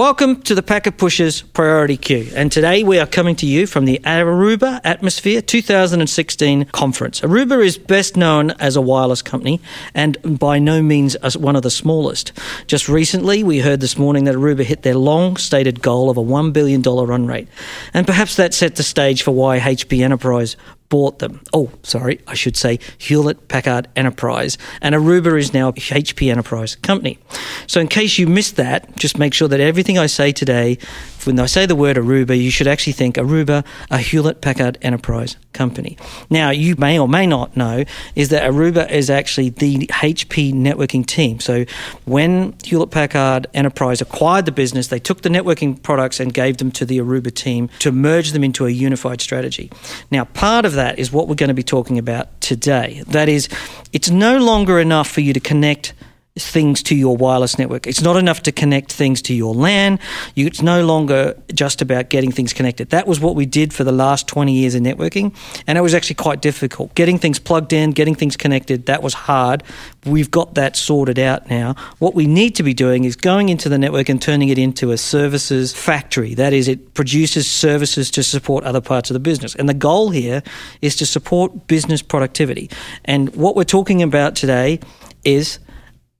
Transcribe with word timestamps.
Welcome 0.00 0.42
to 0.42 0.54
the 0.54 0.62
Packet 0.62 0.96
Pushers 0.96 1.42
Priority 1.42 1.96
Queue. 1.96 2.30
And 2.36 2.52
today 2.52 2.84
we 2.84 3.00
are 3.00 3.06
coming 3.06 3.34
to 3.34 3.46
you 3.46 3.66
from 3.66 3.84
the 3.84 3.98
Aruba 4.04 4.80
Atmosphere 4.84 5.42
2016 5.42 6.66
conference. 6.66 7.20
Aruba 7.22 7.66
is 7.66 7.78
best 7.78 8.16
known 8.16 8.52
as 8.60 8.76
a 8.76 8.80
wireless 8.80 9.22
company 9.22 9.60
and 9.94 10.16
by 10.38 10.60
no 10.60 10.82
means 10.82 11.16
one 11.36 11.56
of 11.56 11.62
the 11.62 11.70
smallest. 11.70 12.30
Just 12.68 12.88
recently, 12.88 13.42
we 13.42 13.58
heard 13.58 13.80
this 13.80 13.98
morning 13.98 14.22
that 14.22 14.36
Aruba 14.36 14.62
hit 14.62 14.82
their 14.82 14.94
long 14.94 15.36
stated 15.36 15.82
goal 15.82 16.10
of 16.10 16.16
a 16.16 16.22
$1 16.22 16.52
billion 16.52 16.80
run 16.80 17.26
rate. 17.26 17.48
And 17.92 18.06
perhaps 18.06 18.36
that 18.36 18.54
set 18.54 18.76
the 18.76 18.84
stage 18.84 19.24
for 19.24 19.32
why 19.32 19.58
HP 19.58 20.04
Enterprise 20.04 20.56
bought 20.88 21.18
them. 21.18 21.40
Oh, 21.52 21.70
sorry, 21.82 22.20
I 22.26 22.34
should 22.34 22.56
say 22.56 22.78
Hewlett 22.98 23.48
Packard 23.48 23.88
Enterprise. 23.94 24.56
And 24.80 24.94
Aruba 24.94 25.38
is 25.38 25.52
now 25.52 25.68
a 25.68 25.72
HP 25.72 26.30
Enterprise 26.30 26.76
company. 26.76 27.18
So, 27.66 27.80
in 27.80 27.88
case 27.88 28.18
you 28.18 28.26
missed 28.26 28.56
that, 28.56 28.96
just 28.96 29.18
make 29.18 29.34
sure 29.34 29.48
that 29.48 29.60
everything 29.60 29.98
I 29.98 30.06
say 30.06 30.32
today, 30.32 30.78
when 31.24 31.38
I 31.38 31.46
say 31.46 31.66
the 31.66 31.74
word 31.74 31.96
Aruba, 31.96 32.40
you 32.40 32.50
should 32.50 32.66
actually 32.66 32.94
think 32.94 33.16
Aruba, 33.16 33.64
a 33.90 33.98
Hewlett 33.98 34.40
Packard 34.40 34.78
Enterprise 34.80 35.36
company. 35.52 35.98
Now, 36.30 36.50
you 36.50 36.74
may 36.76 36.98
or 36.98 37.08
may 37.08 37.26
not 37.26 37.56
know 37.56 37.84
is 38.14 38.30
that 38.30 38.50
Aruba 38.50 38.90
is 38.90 39.10
actually 39.10 39.50
the 39.50 39.86
HP 39.88 40.54
networking 40.54 41.04
team. 41.04 41.40
So, 41.40 41.64
when 42.06 42.54
Hewlett 42.64 42.90
Packard 42.90 43.46
Enterprise 43.52 44.00
acquired 44.00 44.46
the 44.46 44.52
business, 44.52 44.86
they 44.86 45.00
took 45.00 45.22
the 45.22 45.28
networking 45.28 45.82
products 45.82 46.20
and 46.20 46.32
gave 46.32 46.56
them 46.56 46.70
to 46.72 46.84
the 46.84 46.98
Aruba 46.98 47.34
team 47.34 47.68
to 47.80 47.92
merge 47.92 48.32
them 48.32 48.44
into 48.44 48.66
a 48.66 48.70
unified 48.70 49.20
strategy. 49.20 49.70
Now, 50.10 50.24
part 50.24 50.64
of 50.64 50.77
that 50.78 50.98
is 50.98 51.10
what 51.10 51.26
we're 51.26 51.34
going 51.34 51.48
to 51.48 51.54
be 51.54 51.64
talking 51.64 51.98
about 51.98 52.40
today. 52.40 53.02
That 53.08 53.28
is, 53.28 53.48
it's 53.92 54.10
no 54.10 54.38
longer 54.38 54.78
enough 54.78 55.10
for 55.10 55.20
you 55.20 55.32
to 55.32 55.40
connect 55.40 55.92
things 56.38 56.82
to 56.84 56.94
your 56.94 57.16
wireless 57.16 57.58
network. 57.58 57.86
It's 57.86 58.02
not 58.02 58.16
enough 58.16 58.42
to 58.44 58.52
connect 58.52 58.92
things 58.92 59.22
to 59.22 59.34
your 59.34 59.54
LAN. 59.54 59.98
You, 60.34 60.46
it's 60.46 60.62
no 60.62 60.84
longer 60.84 61.40
just 61.52 61.82
about 61.82 62.08
getting 62.08 62.32
things 62.32 62.52
connected. 62.52 62.90
That 62.90 63.06
was 63.06 63.20
what 63.20 63.34
we 63.34 63.46
did 63.46 63.72
for 63.72 63.84
the 63.84 63.92
last 63.92 64.26
20 64.28 64.52
years 64.52 64.74
in 64.74 64.82
networking, 64.84 65.34
and 65.66 65.78
it 65.78 65.80
was 65.80 65.94
actually 65.94 66.16
quite 66.16 66.40
difficult. 66.40 66.94
Getting 66.94 67.18
things 67.18 67.38
plugged 67.38 67.72
in, 67.72 67.90
getting 67.90 68.14
things 68.14 68.36
connected, 68.36 68.86
that 68.86 69.02
was 69.02 69.14
hard. 69.14 69.62
We've 70.06 70.30
got 70.30 70.54
that 70.54 70.76
sorted 70.76 71.18
out 71.18 71.50
now. 71.50 71.74
What 71.98 72.14
we 72.14 72.26
need 72.26 72.54
to 72.56 72.62
be 72.62 72.74
doing 72.74 73.04
is 73.04 73.16
going 73.16 73.48
into 73.48 73.68
the 73.68 73.78
network 73.78 74.08
and 74.08 74.20
turning 74.20 74.48
it 74.48 74.58
into 74.58 74.90
a 74.90 74.98
services 74.98 75.74
factory. 75.74 76.34
That 76.34 76.52
is, 76.52 76.68
it 76.68 76.94
produces 76.94 77.50
services 77.50 78.10
to 78.12 78.22
support 78.22 78.64
other 78.64 78.80
parts 78.80 79.10
of 79.10 79.14
the 79.14 79.20
business. 79.20 79.54
And 79.54 79.68
the 79.68 79.74
goal 79.74 80.10
here 80.10 80.42
is 80.82 80.96
to 80.96 81.06
support 81.06 81.66
business 81.66 82.02
productivity. 82.02 82.70
And 83.04 83.34
what 83.34 83.56
we're 83.56 83.64
talking 83.64 84.02
about 84.02 84.36
today 84.36 84.80
is 85.24 85.58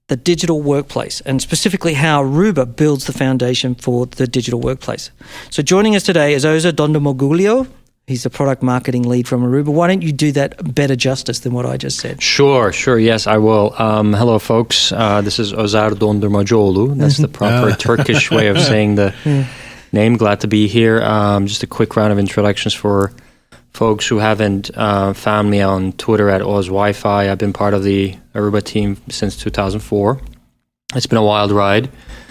the 0.09 0.17
digital 0.17 0.61
workplace 0.61 1.21
and 1.21 1.41
specifically 1.41 1.93
how 1.93 2.23
Aruba 2.23 2.75
builds 2.75 3.05
the 3.05 3.13
foundation 3.13 3.75
for 3.75 4.07
the 4.07 4.27
digital 4.27 4.59
workplace. 4.59 5.11
So 5.51 5.63
joining 5.63 5.95
us 5.95 6.03
today 6.03 6.33
is 6.33 6.43
Oza 6.45 6.71
Dondomoguglio. 6.71 7.67
He's 8.07 8.23
the 8.23 8.31
product 8.31 8.63
marketing 8.63 9.03
lead 9.03 9.27
from 9.27 9.43
Aruba. 9.43 9.67
Why 9.67 9.87
don't 9.87 10.01
you 10.01 10.11
do 10.11 10.31
that 10.31 10.73
better 10.73 10.95
justice 10.95 11.41
than 11.41 11.53
what 11.53 11.67
I 11.67 11.77
just 11.77 11.99
said? 11.99 12.23
Sure, 12.23 12.73
sure. 12.73 12.97
Yes, 12.97 13.27
I 13.27 13.37
will. 13.37 13.75
Um, 13.77 14.13
hello, 14.13 14.39
folks. 14.39 14.91
Uh, 14.91 15.21
this 15.21 15.37
is 15.37 15.53
Ozer 15.53 15.91
Dondurmacioglu. 15.91 16.97
That's 16.97 17.17
the 17.17 17.27
proper 17.39 17.75
Turkish 17.75 18.31
way 18.31 18.47
of 18.47 18.59
saying 18.69 18.95
the 18.95 19.13
name. 19.91 20.17
Glad 20.17 20.39
to 20.39 20.47
be 20.47 20.67
here. 20.67 21.03
Um, 21.03 21.45
just 21.45 21.61
a 21.61 21.67
quick 21.67 21.95
round 21.95 22.11
of 22.11 22.17
introductions 22.17 22.73
for 22.73 23.13
folks 23.73 24.07
who 24.07 24.17
haven't 24.17 24.71
uh, 24.75 25.13
found 25.13 25.49
me 25.49 25.61
on 25.61 25.93
Twitter 25.93 26.29
at 26.29 26.41
Oz 26.41 26.67
Wi-Fi, 26.67 27.31
I've 27.31 27.37
been 27.37 27.53
part 27.53 27.73
of 27.73 27.83
the 27.83 28.15
Aruba 28.33 28.63
team 28.63 28.97
since 29.09 29.37
2004. 29.37 30.19
It's 30.95 31.05
been 31.05 31.17
a 31.17 31.23
wild 31.23 31.51
ride. 31.51 31.89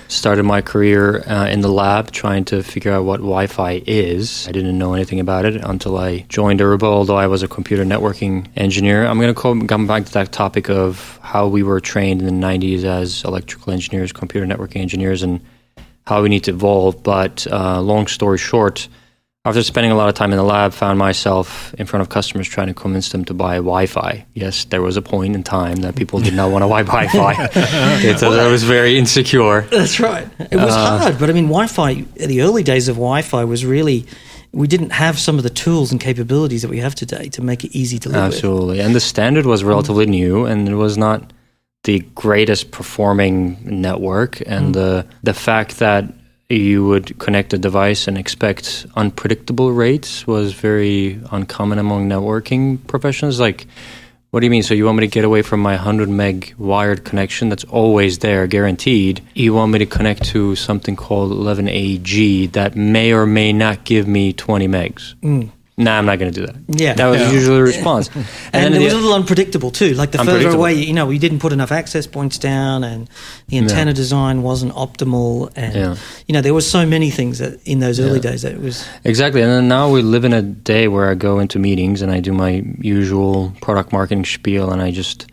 Started 0.08 0.44
my 0.44 0.62
career 0.62 1.22
uh, 1.28 1.46
in 1.48 1.60
the 1.60 1.68
lab 1.68 2.10
trying 2.10 2.44
to 2.46 2.62
figure 2.62 2.92
out 2.92 3.04
what 3.04 3.18
Wi 3.18 3.46
Fi 3.46 3.82
is. 3.86 4.48
I 4.48 4.52
didn't 4.52 4.78
know 4.78 4.94
anything 4.94 5.20
about 5.20 5.44
it 5.44 5.56
until 5.56 5.98
I 5.98 6.20
joined 6.30 6.60
Aruba, 6.60 6.84
although 6.84 7.16
I 7.16 7.26
was 7.26 7.42
a 7.42 7.48
computer 7.48 7.84
networking 7.84 8.48
engineer. 8.56 9.04
I'm 9.04 9.20
going 9.20 9.34
to 9.34 9.66
come 9.66 9.86
back 9.86 10.06
to 10.06 10.12
that 10.14 10.32
topic 10.32 10.70
of 10.70 11.18
how 11.22 11.46
we 11.46 11.62
were 11.62 11.78
trained 11.78 12.22
in 12.22 12.26
the 12.26 12.46
90s 12.46 12.84
as 12.84 13.22
electrical 13.24 13.72
engineers, 13.72 14.10
computer 14.12 14.46
networking 14.46 14.80
engineers, 14.80 15.22
and 15.22 15.42
how 16.06 16.22
we 16.22 16.30
need 16.30 16.44
to 16.44 16.52
evolve. 16.52 17.02
But 17.02 17.46
uh, 17.50 17.82
long 17.82 18.06
story 18.06 18.38
short, 18.38 18.88
after 19.48 19.62
spending 19.62 19.92
a 19.92 19.94
lot 19.94 20.08
of 20.08 20.14
time 20.14 20.30
in 20.32 20.36
the 20.36 20.44
lab, 20.44 20.72
found 20.72 20.98
myself 20.98 21.74
in 21.74 21.86
front 21.86 22.02
of 22.02 22.08
customers 22.08 22.48
trying 22.48 22.68
to 22.68 22.74
convince 22.74 23.10
them 23.10 23.24
to 23.24 23.34
buy 23.34 23.56
Wi-Fi. 23.56 24.26
Yes, 24.34 24.64
there 24.66 24.82
was 24.82 24.96
a 24.96 25.02
point 25.02 25.34
in 25.34 25.42
time 25.42 25.76
that 25.76 25.96
people 25.96 26.20
did 26.20 26.34
not 26.34 26.50
want 26.50 26.62
to 26.62 26.68
buy 26.68 26.82
Wi-Fi. 26.84 27.48
it, 28.02 28.20
well, 28.22 28.40
I 28.40 28.50
was 28.50 28.64
very 28.64 28.98
insecure. 28.98 29.62
That's 29.62 30.00
right. 30.00 30.28
It 30.38 30.56
was 30.56 30.74
uh, 30.74 30.98
hard, 30.98 31.18
but 31.18 31.30
I 31.30 31.32
mean, 31.32 31.46
Wi-Fi. 31.46 32.02
The 32.16 32.42
early 32.42 32.62
days 32.62 32.88
of 32.88 32.96
Wi-Fi 32.96 33.44
was 33.44 33.64
really 33.64 34.06
we 34.52 34.66
didn't 34.66 34.90
have 34.90 35.18
some 35.18 35.36
of 35.36 35.44
the 35.44 35.50
tools 35.50 35.92
and 35.92 36.00
capabilities 36.00 36.62
that 36.62 36.68
we 36.68 36.78
have 36.78 36.94
today 36.94 37.28
to 37.30 37.42
make 37.42 37.64
it 37.64 37.76
easy 37.76 37.98
to 37.98 38.08
live 38.08 38.34
Absolutely, 38.34 38.78
with. 38.78 38.86
and 38.86 38.94
the 38.94 39.00
standard 39.00 39.46
was 39.46 39.62
relatively 39.64 40.06
mm. 40.06 40.10
new, 40.10 40.44
and 40.46 40.68
it 40.68 40.74
was 40.74 40.96
not 40.96 41.32
the 41.84 42.00
greatest 42.14 42.70
performing 42.70 43.58
network. 43.62 44.40
And 44.46 44.68
mm. 44.68 44.72
the 44.74 45.06
the 45.22 45.34
fact 45.34 45.78
that 45.78 46.04
you 46.48 46.86
would 46.86 47.18
connect 47.18 47.52
a 47.52 47.58
device 47.58 48.08
and 48.08 48.16
expect 48.16 48.86
unpredictable 48.96 49.72
rates 49.72 50.26
was 50.26 50.54
very 50.54 51.20
uncommon 51.30 51.78
among 51.78 52.08
networking 52.08 52.78
professionals. 52.86 53.38
Like, 53.38 53.66
what 54.30 54.40
do 54.40 54.46
you 54.46 54.50
mean? 54.50 54.62
So 54.62 54.72
you 54.72 54.86
want 54.86 54.98
me 54.98 55.06
to 55.06 55.12
get 55.12 55.24
away 55.24 55.42
from 55.42 55.60
my 55.60 55.74
100 55.74 56.08
meg 56.08 56.54
wired 56.56 57.04
connection 57.04 57.50
that's 57.50 57.64
always 57.64 58.18
there, 58.18 58.46
guaranteed? 58.46 59.22
You 59.34 59.52
want 59.52 59.72
me 59.72 59.78
to 59.78 59.86
connect 59.86 60.24
to 60.26 60.56
something 60.56 60.96
called 60.96 61.32
11AG 61.32 62.52
that 62.52 62.76
may 62.76 63.12
or 63.12 63.26
may 63.26 63.52
not 63.52 63.84
give 63.84 64.08
me 64.08 64.32
20 64.32 64.68
megs? 64.68 65.14
Mm 65.16 65.50
nah, 65.78 65.96
I'm 65.96 66.04
not 66.04 66.18
going 66.18 66.32
to 66.32 66.40
do 66.40 66.46
that. 66.46 66.56
Yeah, 66.68 66.92
that 66.94 67.06
was 67.06 67.20
yeah. 67.20 67.30
usually 67.30 67.56
the 67.56 67.62
response. 67.62 68.08
and, 68.16 68.26
and 68.52 68.74
it 68.74 68.84
was 68.84 68.92
a 68.92 68.96
little 68.96 69.14
unpredictable 69.14 69.70
too. 69.70 69.94
Like 69.94 70.10
the 70.10 70.18
further 70.18 70.50
away, 70.50 70.74
you 70.74 70.92
know, 70.92 71.06
we 71.06 71.18
didn't 71.18 71.38
put 71.38 71.52
enough 71.52 71.72
access 71.72 72.06
points 72.06 72.36
down, 72.36 72.84
and 72.84 73.08
the 73.46 73.58
antenna 73.58 73.92
yeah. 73.92 73.94
design 73.94 74.42
wasn't 74.42 74.72
optimal, 74.72 75.52
and 75.56 75.74
yeah. 75.74 75.96
you 76.26 76.32
know, 76.34 76.40
there 76.40 76.52
were 76.52 76.60
so 76.60 76.84
many 76.84 77.10
things 77.10 77.38
that 77.38 77.66
in 77.66 77.78
those 77.78 78.00
early 78.00 78.20
days 78.20 78.42
that 78.42 78.52
it 78.52 78.60
was 78.60 78.86
exactly. 79.04 79.40
And 79.40 79.50
then 79.50 79.68
now 79.68 79.90
we 79.90 80.02
live 80.02 80.24
in 80.24 80.32
a 80.32 80.42
day 80.42 80.88
where 80.88 81.08
I 81.10 81.14
go 81.14 81.38
into 81.38 81.58
meetings 81.58 82.02
and 82.02 82.10
I 82.10 82.20
do 82.20 82.32
my 82.32 82.62
usual 82.78 83.54
product 83.62 83.92
marketing 83.92 84.24
spiel, 84.24 84.70
and 84.70 84.82
I 84.82 84.90
just 84.90 85.26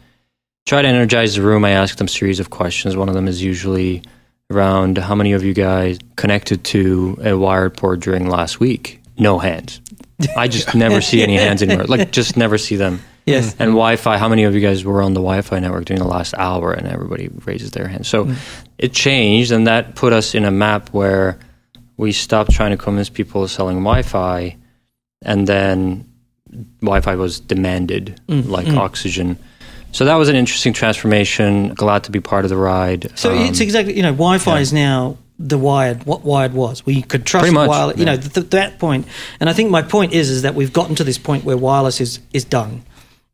try 0.66 0.82
to 0.82 0.88
energize 0.88 1.36
the 1.36 1.42
room. 1.42 1.66
I 1.66 1.72
ask 1.72 1.98
them 1.98 2.06
a 2.06 2.10
series 2.10 2.40
of 2.40 2.50
questions. 2.50 2.96
One 2.96 3.10
of 3.10 3.16
them 3.16 3.28
is 3.28 3.42
usually 3.42 4.04
around 4.52 4.98
how 4.98 5.16
many 5.16 5.34
of 5.34 5.44
you 5.44 5.54
guys 5.54 5.98
connected 6.16 6.64
to 6.64 7.18
a 7.24 7.38
wired 7.38 7.76
port 7.76 8.00
during 8.00 8.30
last 8.30 8.60
week? 8.60 9.02
No 9.18 9.40
hands. 9.40 9.82
I 10.38 10.48
just 10.48 10.76
never 10.76 11.02
see 11.02 11.22
any 11.22 11.36
hands 11.36 11.62
anymore. 11.62 11.86
Like, 11.86 12.12
just 12.20 12.38
never 12.38 12.58
see 12.58 12.76
them. 12.76 13.02
Yes. 13.26 13.56
And 13.60 13.72
Wi 13.72 13.96
Fi, 13.96 14.18
how 14.18 14.30
many 14.30 14.44
of 14.44 14.54
you 14.54 14.62
guys 14.62 14.86
were 14.86 15.02
on 15.02 15.14
the 15.14 15.20
Wi 15.20 15.42
Fi 15.42 15.60
network 15.60 15.86
during 15.86 16.02
the 16.02 16.08
last 16.08 16.34
hour? 16.38 16.72
And 16.72 16.88
everybody 16.88 17.30
raises 17.46 17.72
their 17.72 17.88
hand. 17.88 18.06
So 18.06 18.26
mm. 18.26 18.38
it 18.78 18.94
changed, 18.94 19.52
and 19.52 19.68
that 19.68 19.96
put 19.96 20.14
us 20.14 20.36
in 20.36 20.46
a 20.46 20.52
map 20.52 20.90
where 20.90 21.40
we 21.98 22.12
stopped 22.12 22.52
trying 22.52 22.72
to 22.72 22.78
convince 22.78 23.10
people 23.10 23.44
of 23.44 23.52
selling 23.52 23.78
Wi 23.78 24.04
Fi, 24.04 24.58
and 25.24 25.48
then 25.48 26.08
Wi 26.82 27.02
Fi 27.02 27.16
was 27.16 27.40
demanded 27.40 28.22
mm. 28.28 28.48
like 28.48 28.68
mm. 28.68 28.78
oxygen. 28.78 29.38
So 29.92 30.06
that 30.06 30.16
was 30.16 30.30
an 30.30 30.36
interesting 30.36 30.74
transformation. 30.74 31.74
Glad 31.74 32.04
to 32.04 32.12
be 32.12 32.20
part 32.20 32.46
of 32.46 32.50
the 32.50 32.58
ride. 32.58 33.18
So 33.18 33.32
um, 33.32 33.38
it's 33.40 33.62
exactly, 33.62 33.96
you 33.96 34.04
know, 34.04 34.12
Wi 34.12 34.38
Fi 34.38 34.56
yeah. 34.56 34.62
is 34.62 34.74
now 34.74 35.18
the 35.38 35.58
wired 35.58 36.06
what 36.06 36.24
wired 36.24 36.54
was. 36.54 36.86
We 36.86 37.02
could 37.02 37.26
trust 37.26 37.54
wireless 37.54 37.98
you 37.98 38.06
know 38.06 38.18
th- 38.18 38.34
th- 38.34 38.50
that 38.52 38.80
point 38.80 39.08
and 39.40 39.50
i 39.50 39.54
think 39.54 39.70
my 39.70 39.82
point 39.82 40.14
is 40.14 40.30
is 40.30 40.44
that 40.44 40.56
we've 40.56 40.74
gotten 40.74 40.96
to 40.96 41.04
this 41.04 41.18
point 41.18 41.44
where 41.44 41.58
wireless 41.58 42.02
is 42.02 42.20
is 42.34 42.46
done. 42.46 42.84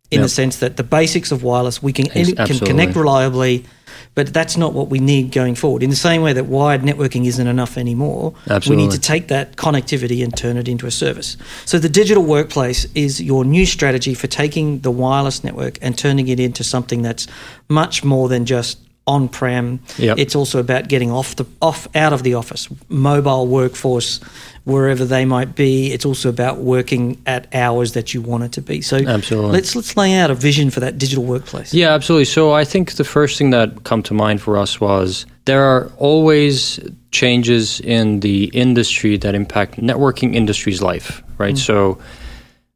In 0.09 0.17
yep. 0.17 0.25
the 0.25 0.29
sense 0.29 0.57
that 0.57 0.75
the 0.75 0.83
basics 0.83 1.31
of 1.31 1.41
wireless 1.41 1.81
we 1.81 1.93
can 1.93 2.07
can 2.07 2.59
connect 2.59 2.95
reliably 2.95 3.65
but 4.13 4.33
that's 4.33 4.57
not 4.57 4.73
what 4.73 4.89
we 4.89 4.99
need 4.99 5.31
going 5.31 5.55
forward. 5.55 5.83
In 5.83 5.89
the 5.89 5.95
same 5.95 6.21
way 6.21 6.33
that 6.33 6.45
wired 6.45 6.81
networking 6.81 7.25
isn't 7.25 7.47
enough 7.47 7.77
anymore 7.77 8.33
absolutely. 8.49 8.75
we 8.75 8.83
need 8.83 8.91
to 8.91 8.99
take 8.99 9.29
that 9.29 9.55
connectivity 9.55 10.23
and 10.23 10.35
turn 10.35 10.57
it 10.57 10.67
into 10.67 10.85
a 10.85 10.91
service. 10.91 11.37
So 11.65 11.79
the 11.79 11.87
digital 11.87 12.23
workplace 12.23 12.85
is 12.93 13.21
your 13.21 13.45
new 13.45 13.65
strategy 13.65 14.13
for 14.13 14.27
taking 14.27 14.79
the 14.79 14.91
wireless 14.91 15.43
network 15.43 15.77
and 15.81 15.97
turning 15.97 16.27
it 16.27 16.39
into 16.39 16.63
something 16.63 17.01
that's 17.01 17.27
much 17.69 18.03
more 18.03 18.27
than 18.27 18.45
just 18.45 18.79
on 19.07 19.27
prem. 19.27 19.79
Yep. 19.97 20.17
It's 20.19 20.35
also 20.35 20.59
about 20.59 20.87
getting 20.87 21.11
off 21.11 21.35
the 21.35 21.45
off 21.61 21.87
out 21.95 22.13
of 22.13 22.23
the 22.23 22.35
office, 22.35 22.67
mobile 22.89 23.47
workforce, 23.47 24.19
wherever 24.63 25.05
they 25.05 25.25
might 25.25 25.55
be. 25.55 25.91
It's 25.91 26.05
also 26.05 26.29
about 26.29 26.59
working 26.59 27.21
at 27.25 27.53
hours 27.53 27.93
that 27.93 28.13
you 28.13 28.21
want 28.21 28.43
it 28.43 28.51
to 28.53 28.61
be. 28.61 28.81
So 28.81 28.97
absolutely. 28.97 29.51
let's 29.51 29.75
let's 29.75 29.97
lay 29.97 30.13
out 30.17 30.29
a 30.29 30.35
vision 30.35 30.69
for 30.69 30.79
that 30.81 30.97
digital 30.97 31.23
workplace. 31.23 31.73
Yeah, 31.73 31.93
absolutely. 31.93 32.25
So 32.25 32.53
I 32.53 32.63
think 32.63 32.93
the 32.93 33.03
first 33.03 33.37
thing 33.37 33.49
that 33.51 33.83
come 33.83 34.03
to 34.03 34.13
mind 34.13 34.41
for 34.41 34.57
us 34.57 34.79
was 34.79 35.25
there 35.45 35.63
are 35.63 35.91
always 35.97 36.79
changes 37.11 37.81
in 37.81 38.19
the 38.19 38.45
industry 38.45 39.17
that 39.17 39.35
impact 39.35 39.77
networking 39.77 40.35
industry's 40.35 40.81
life, 40.81 41.23
right? 41.37 41.55
Mm. 41.55 41.59
So 41.65 41.97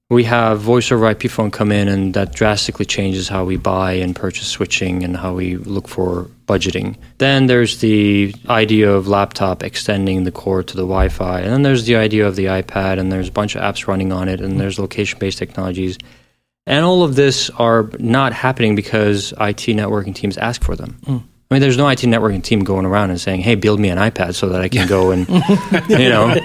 we 0.10 0.24
have 0.24 0.60
voice 0.60 0.92
over 0.92 1.10
IP 1.10 1.24
phone 1.24 1.50
come 1.50 1.72
in, 1.72 1.88
and 1.88 2.14
that 2.14 2.34
drastically 2.34 2.86
changes 2.86 3.28
how 3.28 3.44
we 3.44 3.58
buy 3.58 3.94
and 3.94 4.16
purchase 4.16 4.48
switching 4.48 5.04
and 5.04 5.18
how 5.18 5.34
we 5.34 5.58
look 5.58 5.88
for 5.88 6.30
budgeting. 6.48 6.96
Then 7.18 7.48
there's 7.48 7.80
the 7.80 8.36
idea 8.48 8.92
of 8.92 9.08
laptop 9.08 9.64
extending 9.64 10.24
the 10.24 10.32
core 10.32 10.62
to 10.62 10.76
the 10.76 10.84
Wi 10.84 11.10
Fi. 11.10 11.40
And 11.40 11.52
then 11.52 11.64
there's 11.64 11.86
the 11.86 11.96
idea 11.96 12.28
of 12.28 12.36
the 12.36 12.46
iPad, 12.46 13.00
and 13.00 13.12
there's 13.12 13.30
a 13.30 13.32
bunch 13.32 13.56
of 13.56 13.64
apps 13.64 13.88
running 13.88 14.12
on 14.12 14.30
it, 14.30 14.42
and 14.42 14.60
there's 14.60 14.78
location 14.78 15.18
based 15.18 15.40
technologies. 15.40 15.98
And 16.68 16.86
all 16.86 17.04
of 17.04 17.16
this 17.16 17.50
are 17.52 17.90
not 17.98 18.34
happening 18.34 18.76
because 18.76 19.32
IT 19.34 19.66
networking 19.74 20.14
teams 20.14 20.38
ask 20.38 20.64
for 20.64 20.76
them. 20.76 20.98
Mm. 21.06 21.24
I 21.50 21.54
mean, 21.54 21.62
there's 21.62 21.78
no 21.78 21.88
IT 21.88 22.00
networking 22.00 22.44
team 22.44 22.64
going 22.64 22.86
around 22.86 23.10
and 23.10 23.22
saying, 23.22 23.42
"Hey, 23.42 23.56
build 23.56 23.80
me 23.80 23.90
an 23.90 23.98
iPad 23.98 24.36
so 24.36 24.50
that 24.50 24.62
I 24.62 24.70
can 24.70 24.88
go 24.88 25.12
and, 25.12 25.28
you 25.90 26.10
know, 26.10 26.36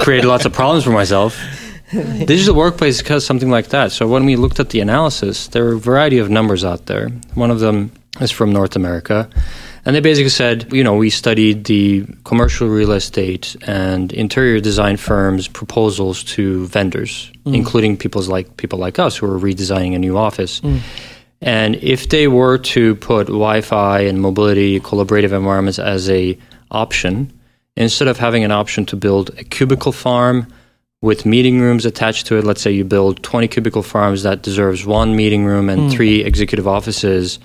create 0.00 0.24
lots 0.24 0.44
of 0.44 0.52
problems 0.52 0.84
for 0.84 0.90
myself." 0.90 1.67
Digital 1.90 2.54
workplace 2.54 3.02
does 3.02 3.24
something 3.24 3.50
like 3.50 3.68
that. 3.68 3.92
So 3.92 4.06
when 4.06 4.24
we 4.26 4.36
looked 4.36 4.60
at 4.60 4.70
the 4.70 4.80
analysis, 4.80 5.48
there 5.48 5.66
are 5.66 5.72
a 5.72 5.78
variety 5.78 6.18
of 6.18 6.28
numbers 6.28 6.64
out 6.64 6.86
there. 6.86 7.08
One 7.34 7.50
of 7.50 7.60
them 7.60 7.92
is 8.20 8.30
from 8.30 8.52
North 8.52 8.76
America. 8.76 9.28
And 9.84 9.96
they 9.96 10.00
basically 10.00 10.30
said, 10.30 10.70
you 10.72 10.84
know, 10.84 10.96
we 10.96 11.08
studied 11.08 11.64
the 11.64 12.04
commercial 12.24 12.68
real 12.68 12.92
estate 12.92 13.56
and 13.66 14.12
interior 14.12 14.60
design 14.60 14.98
firms' 14.98 15.48
proposals 15.48 16.24
to 16.24 16.66
vendors, 16.66 17.32
mm. 17.46 17.54
including 17.54 17.96
people's 17.96 18.28
like 18.28 18.58
people 18.58 18.78
like 18.78 18.98
us 18.98 19.16
who 19.16 19.26
are 19.26 19.38
redesigning 19.38 19.94
a 19.94 19.98
new 19.98 20.18
office. 20.18 20.60
Mm. 20.60 20.80
And 21.40 21.76
if 21.76 22.08
they 22.08 22.28
were 22.28 22.58
to 22.58 22.96
put 22.96 23.28
Wi-Fi 23.28 24.00
and 24.00 24.20
mobility 24.20 24.80
collaborative 24.80 25.32
environments 25.32 25.78
as 25.78 26.10
a 26.10 26.36
option, 26.70 27.32
instead 27.76 28.08
of 28.08 28.18
having 28.18 28.44
an 28.44 28.50
option 28.50 28.84
to 28.86 28.96
build 28.96 29.30
a 29.38 29.44
cubicle 29.44 29.92
farm 29.92 30.48
with 31.00 31.24
meeting 31.24 31.60
rooms 31.60 31.86
attached 31.86 32.26
to 32.26 32.36
it. 32.36 32.44
Let's 32.44 32.60
say 32.60 32.72
you 32.72 32.84
build 32.84 33.22
20 33.22 33.48
cubicle 33.48 33.82
farms 33.82 34.24
that 34.24 34.42
deserves 34.42 34.84
one 34.84 35.14
meeting 35.14 35.44
room 35.44 35.68
and 35.68 35.82
mm. 35.82 35.92
three 35.92 36.22
executive 36.22 36.66
offices. 36.66 37.38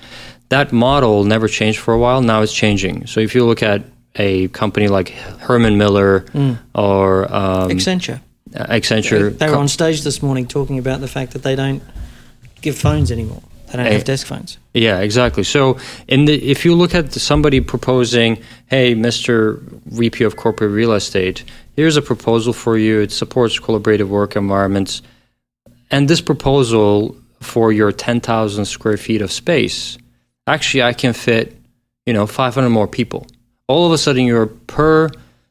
That 0.50 0.72
model 0.72 1.24
never 1.24 1.48
changed 1.48 1.80
for 1.80 1.94
a 1.94 2.00
while. 2.00 2.22
Now 2.22 2.42
it's 2.42 2.54
changing. 2.54 3.08
So 3.08 3.20
if 3.20 3.36
you 3.36 3.46
look 3.46 3.64
at 3.64 3.84
a 4.16 4.48
company 4.50 4.88
like 4.88 5.10
Herman 5.10 5.78
Miller 5.78 6.22
mm. 6.22 6.58
or 6.76 7.34
um, 7.34 7.70
Accenture, 7.70 8.22
uh, 8.56 8.66
Accenture, 8.66 9.38
they, 9.38 9.50
were 9.50 9.56
on 9.56 9.68
stage 9.68 10.04
this 10.04 10.22
morning 10.22 10.48
talking 10.48 10.78
about 10.78 11.02
the 11.02 11.08
fact 11.08 11.34
that 11.34 11.44
they 11.44 11.56
don't 11.56 11.82
give 12.62 12.78
phones 12.78 13.12
anymore. 13.12 13.42
They 13.68 13.78
don't 13.78 13.92
have 13.92 14.04
desk 14.04 14.28
phones. 14.28 14.60
Yeah, 14.76 15.00
exactly. 15.00 15.44
So, 15.44 15.80
in 16.08 16.26
the, 16.26 16.36
if 16.36 16.64
you 16.64 16.76
look 16.76 16.94
at 16.94 17.12
somebody 17.12 17.60
proposing, 17.60 18.38
"Hey, 18.68 18.94
Mister 18.94 19.60
VP 19.86 20.24
of 20.26 20.36
Corporate 20.36 20.70
Real 20.70 20.94
Estate, 20.94 21.44
here's 21.76 21.98
a 21.98 22.02
proposal 22.02 22.54
for 22.54 22.78
you. 22.78 23.02
It 23.02 23.12
supports 23.12 23.60
collaborative 23.60 24.08
work 24.08 24.36
environments. 24.36 25.02
And 25.92 26.08
this 26.08 26.22
proposal 26.22 27.16
for 27.42 27.72
your 27.72 27.92
10,000 27.92 28.66
square 28.66 28.98
feet 28.98 29.22
of 29.22 29.32
space, 29.32 29.98
actually, 30.48 30.84
I 30.84 30.94
can 30.94 31.14
fit, 31.14 31.56
you 32.06 32.14
know, 32.14 32.26
500 32.26 32.70
more 32.70 32.88
people. 32.88 33.28
All 33.68 33.86
of 33.86 33.92
a 33.92 33.98
sudden, 33.98 34.26
your 34.26 34.48
per 34.48 35.10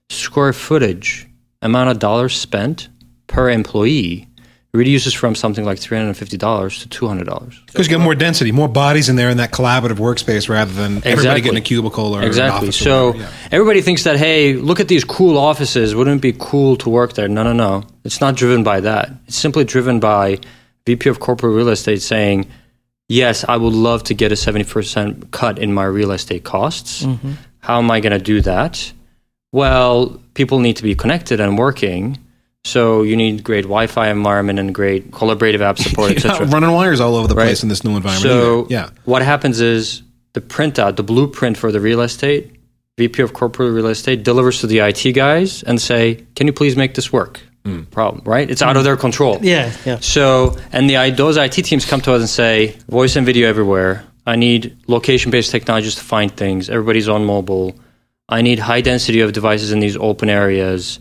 square 0.09 0.53
footage 0.53 1.27
amount 1.63 1.91
of 1.91 1.99
dollars 1.99 2.37
spent 2.37 2.89
per 3.27 3.51
employee 3.51 4.29
reduces 4.73 5.13
from 5.13 5.35
something 5.35 5.65
like 5.65 5.79
$350 5.79 6.89
to 6.89 7.07
$200. 7.07 7.67
Because 7.67 7.87
you 7.87 7.91
get 7.91 8.01
more 8.01 8.15
density, 8.15 8.53
more 8.53 8.69
bodies 8.69 9.11
in 9.11 9.17
there 9.17 9.29
in 9.29 9.37
that 9.37 9.53
collaborative 9.53 9.99
workspace 9.99 10.49
rather 10.49 10.73
than 10.73 10.99
exactly. 10.99 11.13
everybody 11.13 11.41
getting 11.43 11.59
a 11.59 11.63
cubicle 11.63 12.17
or 12.17 12.23
exactly. 12.23 12.71
so 12.71 13.15
yeah. 13.15 13.31
everybody 13.51 13.83
thinks 13.83 14.05
that, 14.05 14.17
hey, 14.17 14.55
look 14.55 14.81
at 14.81 14.89
these 14.89 15.05
cool 15.05 15.37
offices. 15.37 15.95
Wouldn't 15.95 16.19
it 16.19 16.23
be 16.23 16.35
cool 16.39 16.77
to 16.77 16.89
work 16.89 17.13
there? 17.13 17.29
No, 17.29 17.43
no, 17.43 17.53
no. 17.53 17.85
It's 18.05 18.21
not 18.21 18.35
driven 18.35 18.65
by 18.65 18.81
that. 18.81 19.11
It's 19.27 19.37
simply 19.37 19.65
driven 19.65 20.01
by 20.01 20.39
VP 20.87 21.11
of 21.11 21.21
Corporate 21.21 21.55
Real 21.55 21.69
Estate 21.69 22.01
saying, 22.01 22.47
yes, 23.09 23.45
I 23.47 23.59
would 23.59 23.75
love 23.75 24.05
to 24.05 24.15
get 24.15 24.33
a 24.33 24.37
70% 24.37 25.31
cut 25.33 25.59
in 25.59 25.75
my 25.75 25.85
real 25.85 26.13
estate 26.13 26.45
costs. 26.45 27.03
Mm-hmm. 27.03 27.33
How 27.59 27.79
am 27.79 27.91
I 27.91 28.01
going 28.01 28.13
to 28.13 28.19
do 28.19 28.41
that? 28.41 28.91
Well, 29.53 30.19
people 30.33 30.61
need 30.61 30.79
to 30.79 30.83
be 30.83 30.95
connected 30.95 31.41
and 31.41 31.59
working 31.59 32.19
so 32.64 33.03
you 33.03 33.17
need 33.17 33.43
great 33.43 33.62
Wi-Fi 33.62 34.09
environment 34.09 34.59
and 34.59 34.75
great 34.75 35.11
collaborative 35.11 35.61
app 35.61 35.79
support, 35.79 36.12
etc. 36.17 36.47
Running 36.47 36.70
wires 36.70 37.00
all 37.00 37.17
over 37.17 37.26
the 37.26 37.35
right? 37.35 37.47
place 37.47 37.62
in 37.62 37.69
this 37.69 37.85
new 37.85 37.97
environment. 37.97 38.23
So 38.23 38.61
either. 38.61 38.73
yeah, 38.73 38.91
what 39.05 39.23
happens 39.23 39.61
is 39.61 40.03
the 40.32 40.41
printout, 40.41 40.97
the 40.97 41.03
blueprint 41.03 41.56
for 41.56 41.73
the 41.73 41.81
real 41.81 42.00
estate, 42.00 42.55
VP 42.99 43.23
of 43.23 43.32
corporate 43.32 43.73
real 43.73 43.88
estate 43.88 44.23
delivers 44.23 44.61
to 44.61 44.67
the 44.67 44.79
IT 44.79 45.12
guys 45.12 45.62
and 45.64 45.81
say, 45.81 46.25
"Can 46.37 46.47
you 46.47 46.53
please 46.53 46.76
make 46.76 46.94
this 46.94 47.12
work?" 47.12 47.41
Mm. 47.64 47.91
Problem, 47.91 48.23
right? 48.25 48.49
It's 48.50 48.62
mm. 48.62 48.67
out 48.67 48.76
of 48.76 48.85
their 48.85 48.97
control. 48.97 49.38
Yeah, 49.43 49.73
yeah. 49.85 49.99
So 50.00 50.56
and 50.73 50.88
the 50.88 51.11
those 51.11 51.37
IT 51.37 51.64
teams 51.64 51.85
come 51.85 52.00
to 52.03 52.12
us 52.12 52.20
and 52.20 52.29
say, 52.29 52.76
"Voice 52.88 53.17
and 53.17 53.26
video 53.26 53.49
everywhere. 53.49 54.05
I 54.25 54.37
need 54.37 54.76
location-based 54.87 55.50
technologies 55.50 55.97
to 55.97 56.05
find 56.05 56.31
things. 56.31 56.70
Everybody's 56.70 57.09
on 57.09 57.25
mobile. 57.25 57.75
I 58.29 58.41
need 58.41 58.61
high 58.61 58.82
density 58.82 59.20
of 59.20 59.32
devices 59.32 59.73
in 59.73 59.81
these 59.81 59.97
open 59.97 60.31
areas." 60.31 61.00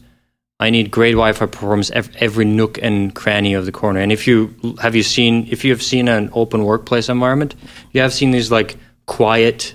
I 0.62 0.69
need 0.69 0.92
great 0.92 1.13
Wi-Fi 1.13 1.48
performance 1.48 1.90
every 1.96 2.46
nook 2.46 2.78
and 2.84 3.13
cranny 3.16 3.56
of 3.56 3.66
the 3.66 3.72
corner. 3.72 4.00
And 4.00 4.12
if 4.12 4.28
you 4.28 4.54
have 4.80 4.96
you 4.96 5.02
seen 5.02 5.48
if 5.50 5.66
you 5.66 5.72
have 5.72 5.81
seen 5.81 6.08
an 6.08 6.30
open 6.34 6.63
workplace 6.63 7.10
environment, 7.10 7.56
you 7.92 8.02
have 8.02 8.13
seen 8.13 8.30
these 8.30 8.52
like 8.52 8.78
quiet 9.08 9.74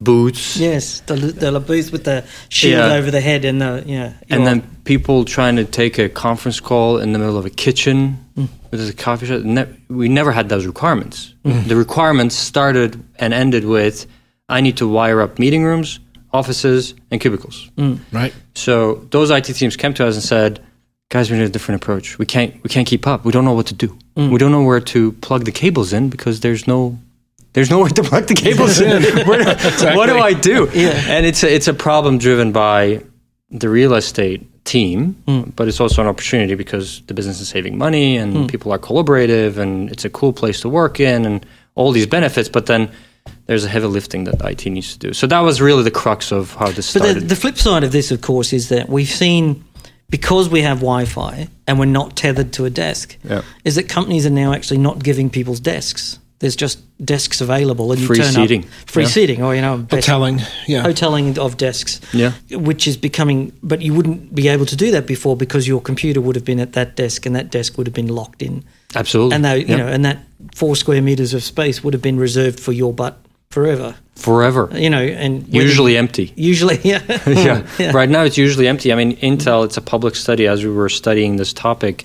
booths. 0.00 0.56
Yes, 0.56 1.00
the 1.00 1.16
the 1.16 1.58
booth 1.58 1.90
with 1.90 2.04
the 2.04 2.24
shield 2.50 2.88
yeah. 2.88 2.94
over 2.94 3.10
the 3.10 3.20
head 3.20 3.44
and 3.44 3.60
the 3.60 3.82
yeah. 3.84 4.12
And 4.30 4.46
then 4.46 4.62
people 4.84 5.24
trying 5.24 5.56
to 5.56 5.64
take 5.64 5.98
a 5.98 6.08
conference 6.08 6.60
call 6.60 6.98
in 6.98 7.12
the 7.12 7.18
middle 7.18 7.36
of 7.36 7.44
a 7.44 7.50
kitchen 7.50 8.24
mm. 8.36 8.48
with 8.70 8.88
a 8.88 8.92
coffee 8.92 9.26
shop. 9.26 9.42
Ne- 9.42 9.74
we 9.88 10.08
never 10.08 10.30
had 10.30 10.48
those 10.48 10.66
requirements. 10.66 11.34
Mm. 11.44 11.66
The 11.66 11.74
requirements 11.74 12.36
started 12.36 13.02
and 13.16 13.34
ended 13.34 13.64
with 13.64 14.06
I 14.48 14.60
need 14.60 14.76
to 14.76 14.86
wire 14.86 15.20
up 15.20 15.40
meeting 15.40 15.64
rooms 15.64 15.98
offices, 16.32 16.94
and 17.10 17.20
cubicles. 17.20 17.70
Mm. 17.76 18.00
Right. 18.12 18.34
So 18.54 19.06
those 19.10 19.30
IT 19.30 19.44
teams 19.44 19.76
came 19.76 19.94
to 19.94 20.06
us 20.06 20.14
and 20.14 20.22
said, 20.22 20.60
"Guys, 21.08 21.30
we 21.30 21.38
need 21.38 21.44
a 21.44 21.48
different 21.48 21.82
approach. 21.82 22.18
We 22.18 22.26
can't 22.26 22.62
we 22.62 22.68
can't 22.68 22.86
keep 22.86 23.06
up. 23.06 23.24
We 23.24 23.32
don't 23.32 23.44
know 23.44 23.54
what 23.54 23.66
to 23.66 23.74
do. 23.74 23.96
Mm. 24.16 24.30
We 24.32 24.38
don't 24.38 24.52
know 24.52 24.62
where 24.62 24.80
to 24.80 25.12
plug 25.12 25.44
the 25.44 25.52
cables 25.52 25.92
in 25.92 26.10
because 26.10 26.40
there's 26.40 26.66
no." 26.66 26.98
There's 27.54 27.70
nowhere 27.70 27.88
to 27.88 28.02
plug 28.04 28.26
the 28.26 28.34
cables 28.34 28.78
in. 28.78 29.02
exactly. 29.02 29.96
What 29.96 30.06
do 30.06 30.18
I 30.18 30.32
do? 30.32 30.70
Yeah. 30.74 30.90
And 31.08 31.24
it's 31.26 31.42
a, 31.42 31.52
it's 31.52 31.66
a 31.66 31.74
problem 31.74 32.18
driven 32.18 32.52
by 32.52 33.02
the 33.50 33.68
real 33.68 33.94
estate 33.94 34.46
team, 34.64 35.16
mm. 35.26 35.56
but 35.56 35.66
it's 35.66 35.80
also 35.80 36.02
an 36.02 36.08
opportunity 36.08 36.54
because 36.54 37.00
the 37.06 37.14
business 37.14 37.40
is 37.40 37.48
saving 37.48 37.78
money 37.78 38.18
and 38.18 38.34
mm. 38.34 38.48
people 38.50 38.70
are 38.70 38.78
collaborative 38.78 39.56
and 39.56 39.90
it's 39.90 40.04
a 40.04 40.10
cool 40.10 40.32
place 40.32 40.60
to 40.60 40.68
work 40.68 41.00
in 41.00 41.24
and 41.24 41.44
all 41.74 41.90
these 41.90 42.06
benefits. 42.06 42.48
But 42.50 42.66
then 42.66 42.90
there's 43.48 43.64
a 43.64 43.68
heavy 43.68 43.86
lifting 43.86 44.24
that 44.24 44.44
IT 44.44 44.66
needs 44.66 44.92
to 44.92 44.98
do. 44.98 45.12
So 45.14 45.26
that 45.26 45.40
was 45.40 45.60
really 45.60 45.82
the 45.82 45.90
crux 45.90 46.30
of 46.30 46.54
how 46.54 46.70
this 46.70 46.86
started. 46.86 47.14
But 47.14 47.20
the, 47.20 47.26
the 47.28 47.36
flip 47.36 47.56
side 47.56 47.82
of 47.82 47.92
this, 47.92 48.10
of 48.10 48.20
course, 48.20 48.52
is 48.52 48.68
that 48.68 48.90
we've 48.90 49.08
seen 49.08 49.64
because 50.10 50.50
we 50.50 50.60
have 50.62 50.78
Wi-Fi 50.78 51.48
and 51.66 51.78
we're 51.78 51.86
not 51.86 52.14
tethered 52.14 52.52
to 52.54 52.66
a 52.66 52.70
desk, 52.70 53.16
yeah. 53.24 53.42
is 53.64 53.76
that 53.76 53.88
companies 53.88 54.26
are 54.26 54.30
now 54.30 54.52
actually 54.52 54.78
not 54.78 55.02
giving 55.02 55.30
people's 55.30 55.60
desks. 55.60 56.18
There's 56.40 56.56
just 56.56 56.78
desks 57.04 57.40
available, 57.40 57.90
and 57.90 58.00
you 58.00 58.06
free 58.06 58.18
turn 58.18 58.32
seating. 58.32 58.64
up 58.64 58.70
free 58.86 59.02
yeah. 59.04 59.08
seating, 59.08 59.42
or 59.42 59.56
you 59.56 59.60
know, 59.60 59.78
hoteling, 59.88 60.38
yeah, 60.68 60.84
hoteling 60.84 61.36
of 61.36 61.56
desks, 61.56 62.00
yeah, 62.12 62.32
which 62.52 62.86
is 62.86 62.96
becoming. 62.96 63.52
But 63.60 63.82
you 63.82 63.92
wouldn't 63.92 64.32
be 64.32 64.46
able 64.46 64.64
to 64.66 64.76
do 64.76 64.92
that 64.92 65.04
before 65.04 65.36
because 65.36 65.66
your 65.66 65.80
computer 65.80 66.20
would 66.20 66.36
have 66.36 66.44
been 66.44 66.60
at 66.60 66.74
that 66.74 66.94
desk, 66.94 67.26
and 67.26 67.34
that 67.34 67.50
desk 67.50 67.76
would 67.76 67.88
have 67.88 67.94
been 67.94 68.06
locked 68.06 68.40
in. 68.40 68.62
Absolutely, 68.94 69.34
and 69.34 69.44
they, 69.44 69.64
you 69.64 69.76
know, 69.76 69.88
and 69.88 70.04
that 70.04 70.18
four 70.54 70.76
square 70.76 71.02
meters 71.02 71.34
of 71.34 71.42
space 71.42 71.82
would 71.82 71.92
have 71.92 72.02
been 72.02 72.20
reserved 72.20 72.60
for 72.60 72.70
your 72.70 72.92
butt 72.92 73.18
forever. 73.50 73.94
Forever. 74.16 74.68
You 74.72 74.90
know, 74.90 75.00
and 75.00 75.46
usually 75.52 75.96
empty. 75.96 76.32
Usually, 76.36 76.78
yeah. 76.82 77.02
yeah. 77.26 77.66
yeah. 77.78 77.92
Right 77.92 78.08
now, 78.08 78.22
it's 78.22 78.38
usually 78.38 78.68
empty. 78.68 78.92
I 78.92 78.96
mean, 78.96 79.16
Intel. 79.18 79.64
It's 79.64 79.76
a 79.76 79.82
public 79.82 80.16
study. 80.16 80.46
As 80.46 80.64
we 80.64 80.70
were 80.70 80.88
studying 80.88 81.36
this 81.36 81.52
topic, 81.52 82.04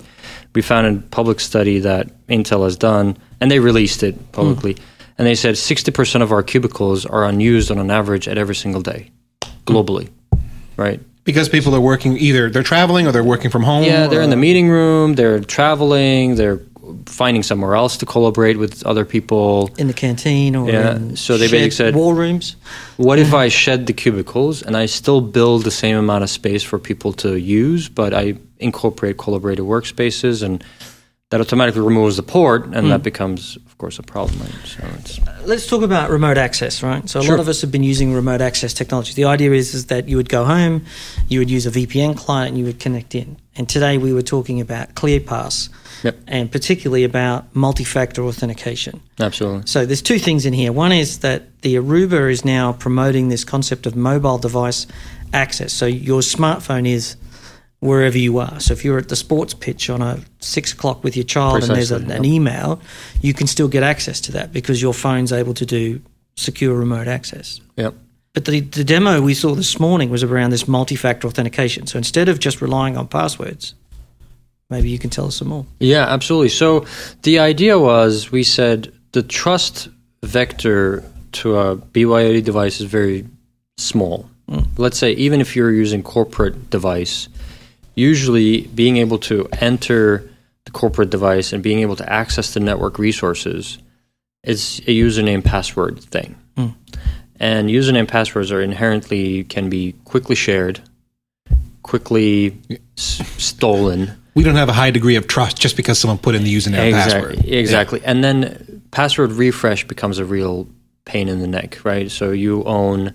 we 0.54 0.62
found 0.62 0.86
a 0.86 1.00
public 1.08 1.40
study 1.40 1.80
that 1.80 2.26
Intel 2.28 2.64
has 2.64 2.76
done, 2.76 3.16
and 3.40 3.50
they 3.50 3.58
released 3.58 4.02
it 4.02 4.32
publicly. 4.32 4.74
Mm. 4.74 4.82
And 5.16 5.26
they 5.28 5.36
said 5.36 5.54
60% 5.54 6.22
of 6.22 6.32
our 6.32 6.42
cubicles 6.42 7.06
are 7.06 7.24
unused 7.24 7.70
on 7.70 7.78
an 7.78 7.90
average 7.90 8.26
at 8.26 8.36
every 8.36 8.56
single 8.56 8.82
day, 8.82 9.10
globally. 9.66 10.10
Mm. 10.32 10.40
Right 10.76 11.00
because 11.24 11.48
people 11.48 11.74
are 11.74 11.80
working 11.80 12.16
either 12.18 12.50
they're 12.50 12.62
traveling 12.62 13.06
or 13.06 13.12
they're 13.12 13.24
working 13.24 13.50
from 13.50 13.62
home. 13.62 13.84
Yeah, 13.84 14.06
they're 14.06 14.22
in 14.22 14.30
the 14.30 14.36
meeting 14.36 14.68
room. 14.68 15.14
They're 15.14 15.40
traveling. 15.40 16.36
They're 16.36 16.60
finding 17.06 17.42
somewhere 17.42 17.74
else 17.74 17.96
to 17.98 18.06
collaborate 18.06 18.58
with 18.58 18.84
other 18.86 19.04
people 19.04 19.70
in 19.78 19.86
the 19.86 19.92
canteen 19.92 20.56
or 20.56 20.70
yeah. 20.70 20.98
so 21.14 21.36
they 21.36 21.46
basically 21.46 21.70
said 21.70 21.94
war 21.94 22.14
rooms. 22.14 22.56
What 22.96 23.18
if 23.18 23.34
I 23.34 23.48
shed 23.48 23.86
the 23.86 23.92
cubicles 23.92 24.62
and 24.62 24.76
I 24.76 24.86
still 24.86 25.20
build 25.20 25.64
the 25.64 25.70
same 25.70 25.96
amount 25.96 26.24
of 26.24 26.30
space 26.30 26.62
for 26.62 26.78
people 26.78 27.12
to 27.14 27.36
use, 27.36 27.88
but 27.88 28.14
I 28.14 28.34
incorporate 28.58 29.16
collaborative 29.16 29.66
workspaces 29.66 30.42
and 30.42 30.64
that 31.34 31.40
automatically 31.40 31.80
removes 31.80 32.16
the 32.16 32.22
port, 32.22 32.66
and 32.66 32.82
hmm. 32.82 32.88
that 32.90 33.02
becomes, 33.02 33.56
of 33.56 33.76
course, 33.78 33.98
a 33.98 34.04
problem. 34.04 34.46
So 34.64 34.84
it's 35.00 35.18
uh, 35.18 35.42
Let's 35.44 35.66
talk 35.66 35.82
about 35.82 36.10
remote 36.10 36.38
access, 36.38 36.80
right? 36.80 37.08
So 37.08 37.18
a 37.18 37.22
Sure. 37.24 37.34
lot 37.36 37.40
of 37.40 37.48
us 37.48 37.60
have 37.62 37.72
been 37.72 37.82
using 37.82 38.14
remote 38.14 38.40
access 38.40 38.72
technology. 38.72 39.14
The 39.14 39.24
idea 39.24 39.50
is, 39.50 39.74
is 39.74 39.86
that 39.86 40.08
you 40.08 40.16
would 40.16 40.28
go 40.28 40.44
home, 40.44 40.84
you 41.28 41.40
would 41.40 41.50
use 41.50 41.66
a 41.66 41.72
VPN 41.72 42.16
client, 42.16 42.50
and 42.50 42.58
you 42.58 42.64
would 42.66 42.78
connect 42.78 43.16
in. 43.16 43.36
And 43.56 43.68
today 43.68 43.98
we 43.98 44.12
were 44.12 44.22
talking 44.22 44.60
about 44.60 44.94
ClearPass, 44.94 45.70
Yep. 46.04 46.18
and 46.26 46.52
particularly 46.52 47.02
about 47.02 47.54
multi-factor 47.56 48.22
authentication. 48.22 49.00
absolutely 49.18 49.62
So 49.66 49.86
there's 49.86 50.02
two 50.02 50.18
things 50.18 50.44
in 50.46 50.52
here. 50.52 50.70
One 50.70 50.92
is 50.92 51.20
that 51.20 51.62
the 51.62 51.74
Aruba 51.76 52.30
is 52.30 52.44
now 52.44 52.74
promoting 52.74 53.30
this 53.30 53.42
concept 53.42 53.86
of 53.86 53.96
mobile 53.96 54.38
device 54.38 54.86
access. 55.32 55.72
So 55.72 55.86
your 55.86 56.20
smartphone 56.20 56.86
is 56.86 57.16
wherever 57.80 58.16
you 58.16 58.38
are. 58.38 58.60
So 58.60 58.72
if 58.72 58.84
you're 58.84 58.98
at 58.98 59.08
the 59.08 59.16
sports 59.16 59.52
pitch 59.52 59.90
on 59.90 60.00
a 60.00 60.20
six 60.40 60.72
o'clock 60.72 61.04
with 61.04 61.16
your 61.16 61.24
child 61.24 61.64
and 61.64 61.74
there's 61.74 61.90
a, 61.90 61.96
Precisely, 61.98 62.16
an 62.16 62.24
email, 62.24 62.80
you 63.20 63.34
can 63.34 63.46
still 63.46 63.68
get 63.68 63.82
access 63.82 64.20
to 64.22 64.32
that 64.32 64.52
because 64.52 64.80
your 64.80 64.94
phone's 64.94 65.32
able 65.32 65.54
to 65.54 65.66
do 65.66 66.00
secure 66.36 66.74
remote 66.74 67.08
access. 67.08 67.60
Yep. 67.76 67.94
But 68.32 68.46
the, 68.46 68.60
the 68.60 68.84
demo 68.84 69.20
we 69.20 69.34
saw 69.34 69.54
this 69.54 69.78
morning 69.78 70.10
was 70.10 70.22
around 70.22 70.50
this 70.50 70.66
multi-factor 70.66 71.28
authentication. 71.28 71.86
So 71.86 71.98
instead 71.98 72.28
of 72.28 72.40
just 72.40 72.60
relying 72.60 72.96
on 72.96 73.06
passwords, 73.06 73.74
maybe 74.74 74.90
you 74.90 74.98
can 74.98 75.10
tell 75.10 75.26
us 75.26 75.36
some 75.36 75.48
more. 75.48 75.66
Yeah, 75.78 76.04
absolutely. 76.04 76.48
So 76.50 76.86
the 77.22 77.38
idea 77.38 77.78
was 77.78 78.32
we 78.32 78.42
said 78.42 78.92
the 79.12 79.22
trust 79.22 79.88
vector 80.22 81.04
to 81.32 81.56
a 81.56 81.76
BYOD 81.76 82.44
device 82.44 82.80
is 82.80 82.86
very 82.86 83.26
small. 83.76 84.28
Hmm. 84.48 84.60
Let's 84.76 84.98
say 84.98 85.12
even 85.12 85.40
if 85.40 85.56
you're 85.56 85.72
using 85.72 86.02
corporate 86.02 86.70
device, 86.70 87.28
usually 87.94 88.62
being 88.62 88.96
able 88.98 89.18
to 89.18 89.48
enter 89.60 90.28
the 90.64 90.70
corporate 90.70 91.10
device 91.10 91.52
and 91.52 91.62
being 91.62 91.80
able 91.80 91.96
to 91.96 92.12
access 92.12 92.54
the 92.54 92.60
network 92.60 92.98
resources 92.98 93.78
is 94.42 94.80
a 94.80 94.94
username 94.98 95.44
password 95.44 96.00
thing. 96.00 96.36
Hmm. 96.56 96.68
And 97.40 97.68
username 97.68 98.08
passwords 98.08 98.52
are 98.52 98.60
inherently 98.60 99.44
can 99.44 99.68
be 99.68 99.94
quickly 100.04 100.36
shared, 100.36 100.80
quickly 101.82 102.60
s- 102.96 103.22
stolen. 103.38 104.12
We 104.34 104.42
don't 104.42 104.56
have 104.56 104.68
a 104.68 104.72
high 104.72 104.90
degree 104.90 105.16
of 105.16 105.26
trust 105.28 105.60
just 105.60 105.76
because 105.76 105.98
someone 105.98 106.18
put 106.18 106.34
in 106.34 106.42
the 106.44 106.54
username 106.54 106.78
and 106.78 106.88
Exactly. 106.88 107.36
password. 107.36 107.44
Exactly. 107.48 108.00
And 108.04 108.24
then 108.24 108.82
password 108.90 109.32
refresh 109.32 109.86
becomes 109.86 110.18
a 110.18 110.24
real 110.24 110.66
pain 111.04 111.28
in 111.28 111.40
the 111.40 111.46
neck, 111.46 111.84
right? 111.84 112.10
So 112.10 112.32
you 112.32 112.64
own, 112.64 113.14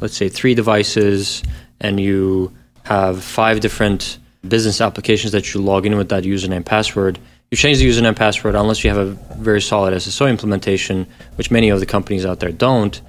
let's 0.00 0.16
say, 0.16 0.28
three 0.28 0.54
devices 0.54 1.42
and 1.80 2.00
you 2.00 2.52
have 2.84 3.22
five 3.22 3.60
different 3.60 4.18
business 4.46 4.80
applications 4.80 5.32
that 5.32 5.52
you 5.52 5.60
log 5.60 5.86
in 5.86 5.96
with 5.96 6.08
that 6.10 6.24
username 6.24 6.56
and 6.56 6.66
password. 6.66 7.18
You 7.50 7.56
change 7.56 7.78
the 7.78 7.88
username 7.88 8.08
and 8.08 8.16
password 8.16 8.54
unless 8.54 8.84
you 8.84 8.90
have 8.90 8.98
a 8.98 9.10
very 9.36 9.60
solid 9.60 9.92
SSO 9.94 10.28
implementation, 10.28 11.06
which 11.36 11.50
many 11.50 11.68
of 11.68 11.80
the 11.80 11.86
companies 11.86 12.24
out 12.24 12.40
there 12.40 12.52
don't. 12.52 13.00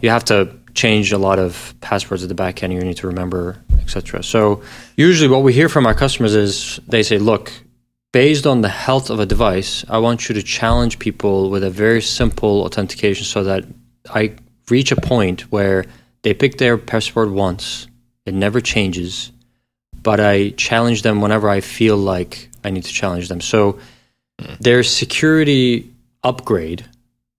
You 0.00 0.10
have 0.10 0.24
to 0.26 0.56
change 0.74 1.12
a 1.12 1.18
lot 1.18 1.38
of 1.38 1.74
passwords 1.80 2.22
at 2.22 2.28
the 2.28 2.34
back 2.34 2.62
end. 2.62 2.72
You 2.72 2.80
need 2.80 2.96
to 2.98 3.06
remember, 3.06 3.61
etc. 3.82 4.22
So 4.22 4.62
usually, 4.96 5.28
what 5.28 5.42
we 5.42 5.52
hear 5.52 5.68
from 5.68 5.86
our 5.86 5.94
customers 5.94 6.34
is 6.34 6.80
they 6.88 7.02
say, 7.02 7.18
"Look, 7.18 7.52
based 8.12 8.46
on 8.46 8.60
the 8.60 8.68
health 8.68 9.10
of 9.10 9.20
a 9.20 9.26
device, 9.26 9.84
I 9.88 9.98
want 9.98 10.28
you 10.28 10.34
to 10.34 10.42
challenge 10.42 10.98
people 10.98 11.50
with 11.50 11.64
a 11.64 11.70
very 11.70 12.02
simple 12.02 12.62
authentication 12.62 13.24
so 13.24 13.44
that 13.44 13.64
I 14.10 14.34
reach 14.68 14.92
a 14.92 14.96
point 14.96 15.52
where 15.52 15.84
they 16.22 16.34
pick 16.34 16.58
their 16.58 16.78
password 16.78 17.30
once, 17.30 17.88
it 18.26 18.34
never 18.34 18.60
changes, 18.60 19.32
but 20.02 20.20
I 20.20 20.50
challenge 20.50 21.02
them 21.02 21.20
whenever 21.20 21.48
I 21.48 21.60
feel 21.60 21.96
like 21.96 22.48
I 22.64 22.70
need 22.70 22.84
to 22.84 22.92
challenge 22.92 23.28
them. 23.28 23.40
So 23.40 23.78
their 24.60 24.82
security 24.82 25.90
upgrade 26.22 26.84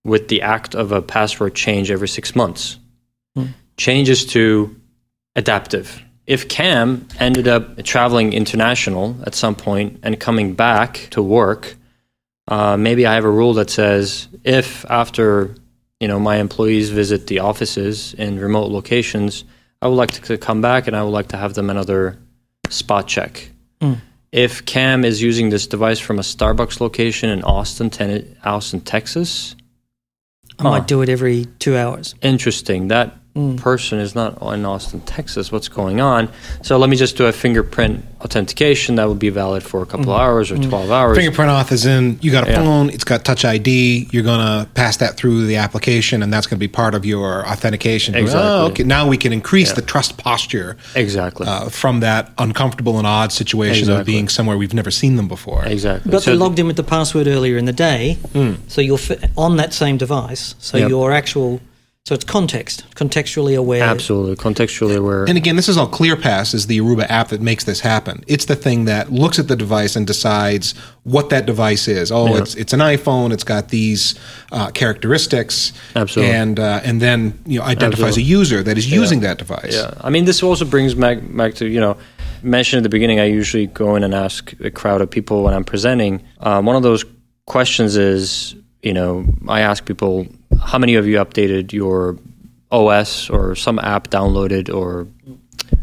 with 0.04 0.28
the 0.28 0.42
act 0.42 0.74
of 0.74 0.92
a 0.92 1.00
password 1.00 1.54
change 1.54 1.90
every 1.90 2.08
six 2.08 2.36
months 2.36 2.78
hmm. 3.34 3.46
changes 3.76 4.26
to 4.26 4.76
adaptive. 5.34 6.03
If 6.26 6.48
Cam 6.48 7.06
ended 7.20 7.46
up 7.48 7.82
traveling 7.84 8.32
international 8.32 9.16
at 9.26 9.34
some 9.34 9.54
point 9.54 10.00
and 10.02 10.18
coming 10.18 10.54
back 10.54 11.08
to 11.10 11.22
work, 11.22 11.76
uh, 12.48 12.76
maybe 12.76 13.06
I 13.06 13.14
have 13.14 13.24
a 13.24 13.30
rule 13.30 13.54
that 13.54 13.70
says 13.70 14.28
if 14.42 14.84
after 14.90 15.54
you 16.00 16.08
know 16.08 16.18
my 16.18 16.36
employees 16.36 16.90
visit 16.90 17.26
the 17.26 17.40
offices 17.40 18.14
in 18.14 18.38
remote 18.38 18.70
locations, 18.70 19.44
I 19.82 19.88
would 19.88 19.96
like 19.96 20.12
to 20.12 20.38
come 20.38 20.60
back 20.62 20.86
and 20.86 20.96
I 20.96 21.02
would 21.02 21.10
like 21.10 21.28
to 21.28 21.36
have 21.36 21.54
them 21.54 21.68
another 21.70 22.18
spot 22.70 23.06
check. 23.06 23.50
If 24.32 24.64
Cam 24.64 25.04
is 25.04 25.22
using 25.22 25.50
this 25.50 25.66
device 25.66 26.00
from 26.00 26.18
a 26.18 26.22
Starbucks 26.22 26.80
location 26.80 27.28
in 27.30 27.44
Austin, 27.44 27.90
ten- 27.90 28.36
Austin, 28.42 28.80
Texas, 28.80 29.54
I 30.58 30.62
might 30.64 30.86
do 30.88 31.02
it 31.02 31.08
every 31.08 31.44
two 31.58 31.76
hours. 31.76 32.14
interesting. 32.22 32.88
That 32.88 33.14
Mm. 33.34 33.56
person 33.60 33.98
is 33.98 34.14
not 34.14 34.40
in 34.40 34.64
Austin, 34.64 35.00
Texas. 35.00 35.50
What's 35.50 35.66
going 35.66 36.00
on? 36.00 36.28
So 36.62 36.78
let 36.78 36.88
me 36.88 36.94
just 36.94 37.16
do 37.16 37.26
a 37.26 37.32
fingerprint 37.32 38.04
authentication 38.20 38.94
that 38.94 39.08
will 39.08 39.16
be 39.16 39.28
valid 39.28 39.64
for 39.64 39.82
a 39.82 39.86
couple 39.86 40.12
mm. 40.14 40.18
hours 40.20 40.52
or 40.52 40.56
mm. 40.56 40.68
12 40.68 40.90
hours. 40.92 41.16
Fingerprint 41.18 41.50
auth 41.50 41.72
is 41.72 41.84
in, 41.84 42.16
you 42.22 42.30
got 42.30 42.46
a 42.46 42.52
Yeah. 42.52 42.62
phone, 42.62 42.90
it's 42.90 43.02
got 43.02 43.24
touch 43.24 43.44
ID, 43.44 44.08
you're 44.12 44.22
going 44.22 44.38
to 44.38 44.70
pass 44.74 44.98
that 44.98 45.16
through 45.16 45.46
the 45.46 45.56
application, 45.56 46.22
and 46.22 46.32
that's 46.32 46.46
going 46.46 46.58
to 46.58 46.60
be 46.60 46.68
part 46.68 46.94
of 46.94 47.04
your 47.04 47.44
authentication. 47.44 48.14
Exactly. 48.14 48.40
Oh, 48.48 48.66
okay. 48.66 48.84
Now 48.84 49.08
we 49.08 49.16
can 49.16 49.32
increase 49.32 49.72
the 49.72 49.82
trust 49.82 50.16
posture 50.16 50.76
exactly. 50.94 51.48
uh, 51.48 51.70
from 51.70 52.00
that 52.00 52.30
uncomfortable 52.38 52.98
and 52.98 53.06
odd 53.06 53.32
situation 53.32 53.90
of 53.90 54.06
being 54.06 54.28
somewhere 54.28 54.56
we've 54.56 54.74
never 54.74 54.92
seen 54.92 55.16
them 55.16 55.26
before. 55.26 55.64
exactly. 55.64 56.08
But 56.08 56.22
So 56.22 56.30
they 56.30 56.36
logged 56.36 56.60
in 56.60 56.68
with 56.68 56.76
the 56.76 56.84
password 56.84 57.26
earlier 57.26 57.56
in 57.56 57.64
the 57.64 57.72
day, 57.72 58.16
so 58.68 58.80
you're 58.80 58.96
fi- 58.96 59.18
on 59.36 59.56
that 59.56 59.74
same 59.74 59.96
device. 59.96 60.54
So 60.60 60.78
Yep. 60.78 60.88
your 60.88 61.10
actual, 61.10 61.60
so 62.06 62.14
it's 62.14 62.24
context, 62.24 62.84
contextually 62.96 63.56
aware. 63.56 63.82
absolutely 63.82 64.36
contextually 64.36 64.94
aware. 64.94 65.24
And 65.24 65.38
again, 65.38 65.56
this 65.56 65.70
is 65.70 65.78
all 65.78 65.88
ClearPass 65.88 66.52
is 66.52 66.66
the 66.66 66.78
Aruba 66.80 67.06
app 67.08 67.28
that 67.28 67.40
makes 67.40 67.64
this 67.64 67.80
happen. 67.80 68.22
It's 68.26 68.44
the 68.44 68.56
thing 68.56 68.84
that 68.84 69.10
looks 69.10 69.38
at 69.38 69.48
the 69.48 69.56
device 69.56 69.96
and 69.96 70.06
decides 70.06 70.72
what 71.04 71.30
that 71.30 71.46
device 71.46 71.88
is. 71.88 72.12
Oh, 72.12 72.26
Yeah. 72.26 72.42
it's 72.42 72.54
it's 72.56 72.72
an 72.74 72.80
iPhone. 72.80 73.32
It's 73.32 73.42
got 73.44 73.70
these 73.70 74.16
uh, 74.52 74.70
characteristics. 74.72 75.72
Absolutely. 75.96 76.34
And 76.34 76.60
uh, 76.60 76.80
and 76.84 77.00
then 77.00 77.38
you 77.46 77.58
know 77.58 77.64
identifies 77.64 78.18
Absolutely. 78.18 78.22
a 78.22 78.38
user 78.38 78.62
that 78.62 78.76
is 78.76 78.92
using 78.92 79.20
that 79.20 79.38
device. 79.38 79.74
Yeah, 79.74 79.94
I 80.02 80.10
mean, 80.10 80.26
this 80.26 80.42
also 80.42 80.66
brings 80.66 80.92
back 80.94 81.20
back 81.34 81.54
to 81.54 81.66
you 81.66 81.80
know, 81.80 81.96
mentioned 82.42 82.80
at 82.80 82.82
the 82.82 82.90
beginning. 82.90 83.18
I 83.18 83.24
usually 83.24 83.66
go 83.68 83.96
in 83.96 84.04
and 84.04 84.12
ask 84.14 84.52
a 84.60 84.70
crowd 84.70 85.00
of 85.00 85.08
people 85.10 85.42
when 85.42 85.54
I'm 85.54 85.64
presenting. 85.64 86.22
Um, 86.40 86.66
one 86.66 86.76
of 86.76 86.82
those 86.82 87.02
questions 87.46 87.96
is, 87.96 88.54
you 88.84 88.92
know, 88.92 89.24
I 89.48 89.60
ask 89.60 89.84
people, 89.84 90.26
how 90.62 90.78
many 90.78 90.94
of 90.94 91.06
you 91.06 91.16
updated 91.16 91.72
your 91.72 92.18
OS 92.70 93.30
or 93.30 93.54
some 93.56 93.78
app 93.78 94.08
downloaded 94.10 94.72
or 94.72 95.08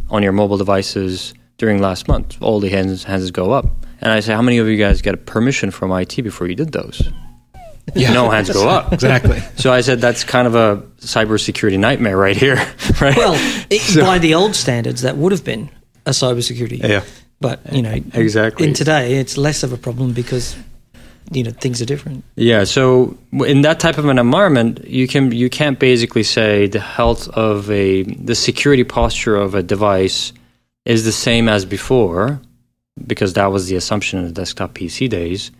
on 0.10 0.24
your 0.24 0.32
mobile 0.32 0.58
devices 0.58 1.34
during 1.58 1.82
last 1.82 2.08
month? 2.08 2.38
All 2.42 2.60
the 2.60 2.70
hands 2.70 3.04
hands 3.04 3.32
go 3.32 3.52
up, 3.52 3.66
and 4.02 4.12
I 4.12 4.20
say, 4.20 4.34
how 4.34 4.42
many 4.42 4.60
of 4.60 4.68
you 4.68 4.78
guys 4.78 5.02
got 5.02 5.26
permission 5.26 5.72
from 5.72 5.92
IT 5.92 6.22
before 6.24 6.48
you 6.48 6.56
did 6.56 6.72
those? 6.72 7.02
Yeah. 7.96 8.14
No 8.14 8.30
hands 8.30 8.50
go 8.52 8.70
up. 8.70 8.94
Exactly. 9.02 9.40
So 9.58 9.74
I 9.74 9.82
said 9.82 10.00
that's 10.00 10.24
kind 10.24 10.48
of 10.48 10.56
a 10.56 10.84
cybersecurity 11.00 11.80
nightmare 11.80 12.16
right 12.16 12.38
here, 12.38 12.56
right? 13.02 13.18
Well, 13.18 13.34
it, 13.70 14.00
by 14.00 14.20
the 14.20 14.36
old 14.36 14.56
standards, 14.56 15.02
that 15.02 15.18
would 15.18 15.32
have 15.32 15.44
been 15.44 15.70
a 16.06 16.12
cybersecurity. 16.12 16.88
Yeah. 16.88 17.04
But 17.40 17.74
you 17.74 17.82
know, 17.82 17.96
Exactly. 18.14 18.68
In 18.68 18.74
today, 18.76 19.16
it's 19.16 19.36
less 19.36 19.64
of 19.64 19.74
a 19.74 19.78
problem 19.78 20.14
because 20.14 20.56
you 21.32 21.44
know 21.44 21.52
things 21.52 21.82
are 21.82 21.86
different. 21.86 22.24
Yeah, 22.36 22.64
so 22.64 23.18
in 23.32 23.62
that 23.62 23.80
type 23.80 23.98
of 23.98 24.06
an 24.06 24.20
environment, 24.20 24.86
you 24.88 25.08
can 25.08 25.32
you 25.32 25.50
can't 25.50 25.80
basically 25.80 26.24
say 26.24 26.68
the 26.68 26.80
health 26.80 27.28
of 27.30 27.70
a 27.70 28.04
the 28.04 28.36
security 28.36 28.84
posture 28.84 29.36
of 29.36 29.56
a 29.56 29.64
device 29.64 30.34
is 30.86 31.06
the 31.06 31.12
same 31.12 31.48
as 31.48 31.66
before, 31.66 32.42
because 33.08 33.34
that 33.34 33.52
was 33.52 33.68
the 33.68 33.76
assumption 33.76 34.20
in 34.20 34.26
the 34.26 34.32
desktop 34.32 34.74
PC 34.74 35.10
days. 35.10 35.52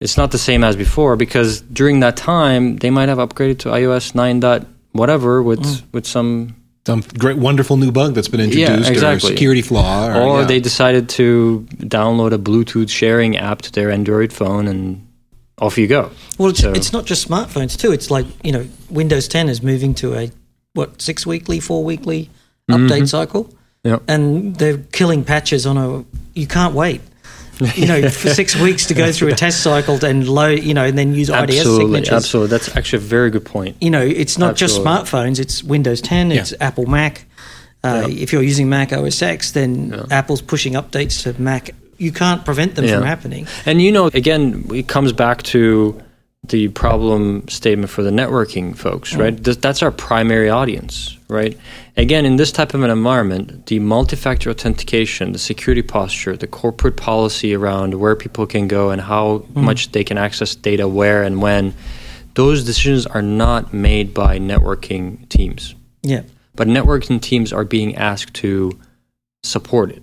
It's 0.00 0.16
not 0.16 0.30
the 0.30 0.38
same 0.38 0.62
as 0.62 0.76
before 0.76 1.16
because 1.16 1.60
during 1.60 2.00
that 2.00 2.16
time 2.16 2.76
they 2.76 2.90
might 2.90 3.08
have 3.08 3.18
upgraded 3.18 3.58
to 3.60 3.70
iOS 3.70 4.14
nine 4.14 4.40
dot 4.40 4.66
whatever 4.92 5.42
with 5.42 5.60
mm. 5.60 5.82
with 5.92 6.06
some 6.06 6.54
Some 6.88 7.02
great, 7.18 7.36
wonderful 7.36 7.76
new 7.76 7.92
bug 7.92 8.14
that's 8.14 8.28
been 8.28 8.40
Yeah, 8.40 8.46
introduced, 8.72 8.88
or 8.88 8.92
a 8.92 8.94
exactly. 8.94 9.28
security 9.28 9.60
flaw, 9.60 10.08
or, 10.08 10.22
or 10.22 10.40
yeah. 10.40 10.46
they 10.46 10.58
decided 10.58 11.10
to 11.10 11.66
download 11.80 12.32
a 12.32 12.38
Bluetooth 12.38 12.88
sharing 12.88 13.36
app 13.36 13.60
to 13.60 13.70
their 13.72 13.90
Android 13.90 14.32
phone 14.32 14.66
and 14.66 15.06
off 15.58 15.76
you 15.76 15.86
go. 15.86 16.10
Well, 16.38 16.48
it's, 16.48 16.60
So- 16.60 16.72
it's 16.72 16.90
not 16.94 17.04
just 17.04 17.28
smartphones 17.28 17.78
too. 17.78 17.92
It's 17.92 18.10
like 18.10 18.24
you 18.42 18.52
know, 18.52 18.66
Windows 18.88 19.28
10 19.28 19.50
is 19.50 19.62
moving 19.62 19.92
to 19.96 20.14
a 20.14 20.30
what 20.72 21.02
six 21.02 21.26
weekly, 21.26 21.60
four 21.60 21.84
weekly 21.84 22.30
update 22.70 23.08
cycle, 23.08 23.44
Mm-hmm. 23.44 23.88
Yep. 23.88 24.02
and 24.08 24.56
they're 24.56 24.78
killing 24.78 25.24
patches 25.24 25.66
on 25.66 25.76
a. 25.76 26.04
You 26.34 26.46
can't 26.46 26.72
wait. 26.74 27.02
You 27.74 27.86
know, 27.86 28.08
for 28.08 28.28
six 28.34 28.54
weeks 28.56 28.86
to 28.86 28.94
go 28.94 29.10
through 29.12 29.28
a 29.28 29.34
test 29.34 29.62
cycle 29.62 30.02
and 30.04 30.28
load, 30.28 30.62
you 30.62 30.74
know, 30.74 30.84
and 30.84 30.96
then 30.96 31.14
use 31.14 31.28
IDS 31.28 31.40
Absolutely, 31.58 31.84
signatures. 31.86 32.12
absolutely. 32.12 32.50
That's 32.50 32.76
actually 32.76 32.98
a 32.98 33.08
very 33.08 33.30
good 33.30 33.44
point. 33.44 33.76
You 33.80 33.90
know, 33.90 34.02
it's 34.02 34.38
not 34.38 34.56
just 34.56 34.80
smartphones. 34.80 35.38
It's 35.38 35.62
Windows 35.64 36.00
10. 36.00 36.32
It's 36.32 36.54
Apple 36.60 36.86
Mac. 36.86 37.24
Uh, 37.84 38.06
If 38.08 38.32
you're 38.32 38.42
using 38.42 38.68
Mac 38.68 38.92
OS 38.92 39.22
X, 39.22 39.52
then 39.52 40.06
Apple's 40.10 40.42
pushing 40.42 40.74
updates 40.74 41.22
to 41.24 41.40
Mac 41.40 41.70
you 42.00 42.12
can't 42.12 42.44
prevent 42.44 42.76
them 42.76 42.84
Yeah. 42.84 42.94
from 42.98 43.04
happening. 43.06 43.46
And 43.66 43.82
you 43.82 43.90
know, 43.90 44.06
again, 44.14 44.64
it 44.72 44.86
comes 44.86 45.12
back 45.12 45.42
to 45.44 46.00
the 46.46 46.68
problem 46.68 47.46
statement 47.48 47.90
for 47.90 48.04
the 48.04 48.10
networking 48.10 48.76
folks, 48.76 49.16
right? 49.16 49.36
That's 49.36 49.82
our 49.82 49.90
primary 49.90 50.48
audience, 50.48 51.17
right? 51.28 51.58
Again, 51.96 52.24
in 52.24 52.36
this 52.36 52.52
type 52.52 52.74
of 52.74 52.82
an 52.82 52.90
environment, 52.90 53.66
the 53.66 53.78
multi-factor 53.78 54.50
authentication, 54.50 55.32
the 55.32 55.38
security 55.38 55.82
posture, 55.82 56.36
the 56.36 56.46
corporate 56.46 56.96
policy 56.96 57.54
around 57.54 57.94
where 57.94 58.16
people 58.16 58.46
can 58.46 58.68
go 58.68 58.90
and 58.90 59.00
how 59.00 59.38
mm-hmm. 59.38 59.64
much 59.64 59.92
they 59.92 60.04
can 60.04 60.18
access 60.18 60.54
data 60.54 60.88
where 60.88 61.22
and 61.22 61.42
when, 61.42 61.74
those 62.34 62.64
decisions 62.64 63.06
are 63.06 63.22
not 63.22 63.74
made 63.74 64.14
by 64.14 64.38
networking 64.38 65.28
teams. 65.28 65.74
Yeah. 66.02 66.22
But 66.54 66.68
networking 66.68 67.20
teams 67.20 67.52
are 67.52 67.64
being 67.64 67.96
asked 67.96 68.34
to 68.34 68.78
support 69.42 69.90
it, 69.90 70.02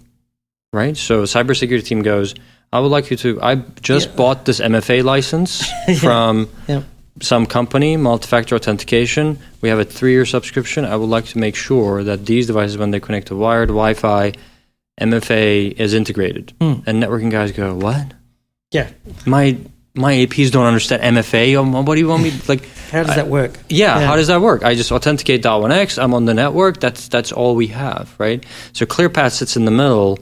right? 0.71 0.95
So 0.95 1.21
a 1.21 1.25
cybersecurity 1.25 1.85
team 1.85 2.01
goes, 2.01 2.35
I 2.71 2.79
would 2.79 2.91
like 2.91 3.09
you 3.09 3.17
to, 3.17 3.41
I 3.41 3.55
just 3.81 4.09
Yeah. 4.09 4.15
bought 4.15 4.45
this 4.45 4.59
MFA 4.59 5.03
license 5.03 5.65
from 5.99 6.49
Yeah. 6.67 6.83
Some 7.21 7.45
company, 7.45 7.95
multi-factor 7.95 8.55
authentication. 8.55 9.39
We 9.61 9.69
have 9.69 9.79
a 9.79 9.85
three-year 9.85 10.25
subscription. 10.25 10.83
I 10.83 10.95
would 10.97 11.09
like 11.09 11.25
to 11.27 11.37
make 11.37 11.55
sure 11.55 12.03
that 12.03 12.25
these 12.25 12.47
devices, 12.47 12.77
when 12.77 12.91
they 12.91 12.99
connect 12.99 13.27
to 13.27 13.35
wired 13.37 13.69
Wi-Fi, 13.69 14.33
MFA 14.99 15.71
is 15.79 15.93
integrated. 15.93 16.53
Hmm. 16.59 16.75
And 16.85 17.01
networking 17.01 17.31
guys 17.31 17.51
go, 17.51 17.73
what? 17.75 18.13
Yeah. 18.71 18.89
My 19.25 19.57
my 19.97 20.13
APs 20.13 20.51
don't 20.51 20.65
understand 20.65 21.01
MFA. 21.17 21.57
Um, 21.57 21.71
What 21.85 21.95
do 21.95 21.99
you 22.01 22.07
want 22.09 22.23
me 22.23 22.33
like? 22.49 22.65
How 22.91 23.03
does 23.03 23.15
that 23.15 23.27
work? 23.27 23.57
Yeah, 23.69 23.99
Yeah. 23.99 24.05
how 24.07 24.15
does 24.17 24.27
that 24.27 24.41
work? 24.41 24.63
I 24.63 24.75
just 24.75 24.91
authenticate 24.91 25.41
.1x. 25.41 26.01
I'm 26.01 26.13
on 26.13 26.25
the 26.25 26.33
network. 26.33 26.81
That's 26.81 27.07
that's 27.07 27.31
all 27.31 27.55
we 27.55 27.67
have, 27.67 28.13
right? 28.17 28.45
So 28.73 28.85
ClearPass 28.85 29.31
sits 29.33 29.55
in 29.55 29.63
the 29.63 29.71
middle 29.71 30.19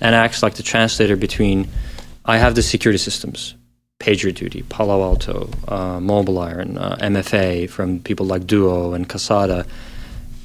and 0.00 0.14
acts 0.14 0.42
like 0.42 0.54
the 0.54 0.62
translator 0.62 1.16
between. 1.16 1.68
I 2.26 2.38
have 2.38 2.54
the 2.54 2.62
security 2.62 2.98
systems, 2.98 3.54
PagerDuty, 4.04 4.68
Palo 4.68 5.02
Alto, 5.02 5.48
uh, 5.66 5.98
MobileIron, 5.98 6.76
uh, 6.78 6.96
MFA 6.96 7.70
from 7.70 8.00
people 8.00 8.26
like 8.26 8.46
Duo 8.46 8.92
and 8.92 9.08
Casada, 9.08 9.66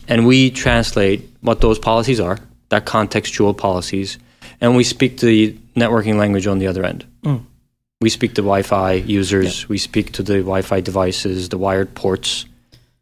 and 0.07 0.25
we 0.25 0.49
translate 0.49 1.27
what 1.41 1.59
those 1.59 1.77
policies 1.77 2.21
are, 2.21 2.39
that 2.69 2.85
contextual 2.85 3.57
policies, 3.57 4.17
and 4.61 4.77
we 4.77 4.85
speak 4.85 5.17
the 5.17 5.57
networking 5.75 6.15
language 6.15 6.47
on 6.47 6.59
the 6.59 6.67
other 6.67 6.85
end. 6.85 7.05
We 8.01 8.09
speak 8.09 8.31
to 8.35 8.41
Wi-Fi 8.41 8.93
users. 8.93 9.67
We 9.67 9.77
speak 9.77 10.13
to 10.13 10.23
the 10.23 10.35
Wi-Fi 10.35 10.79
devices, 10.79 11.49
the 11.49 11.57
wired 11.57 11.93
ports, 11.95 12.45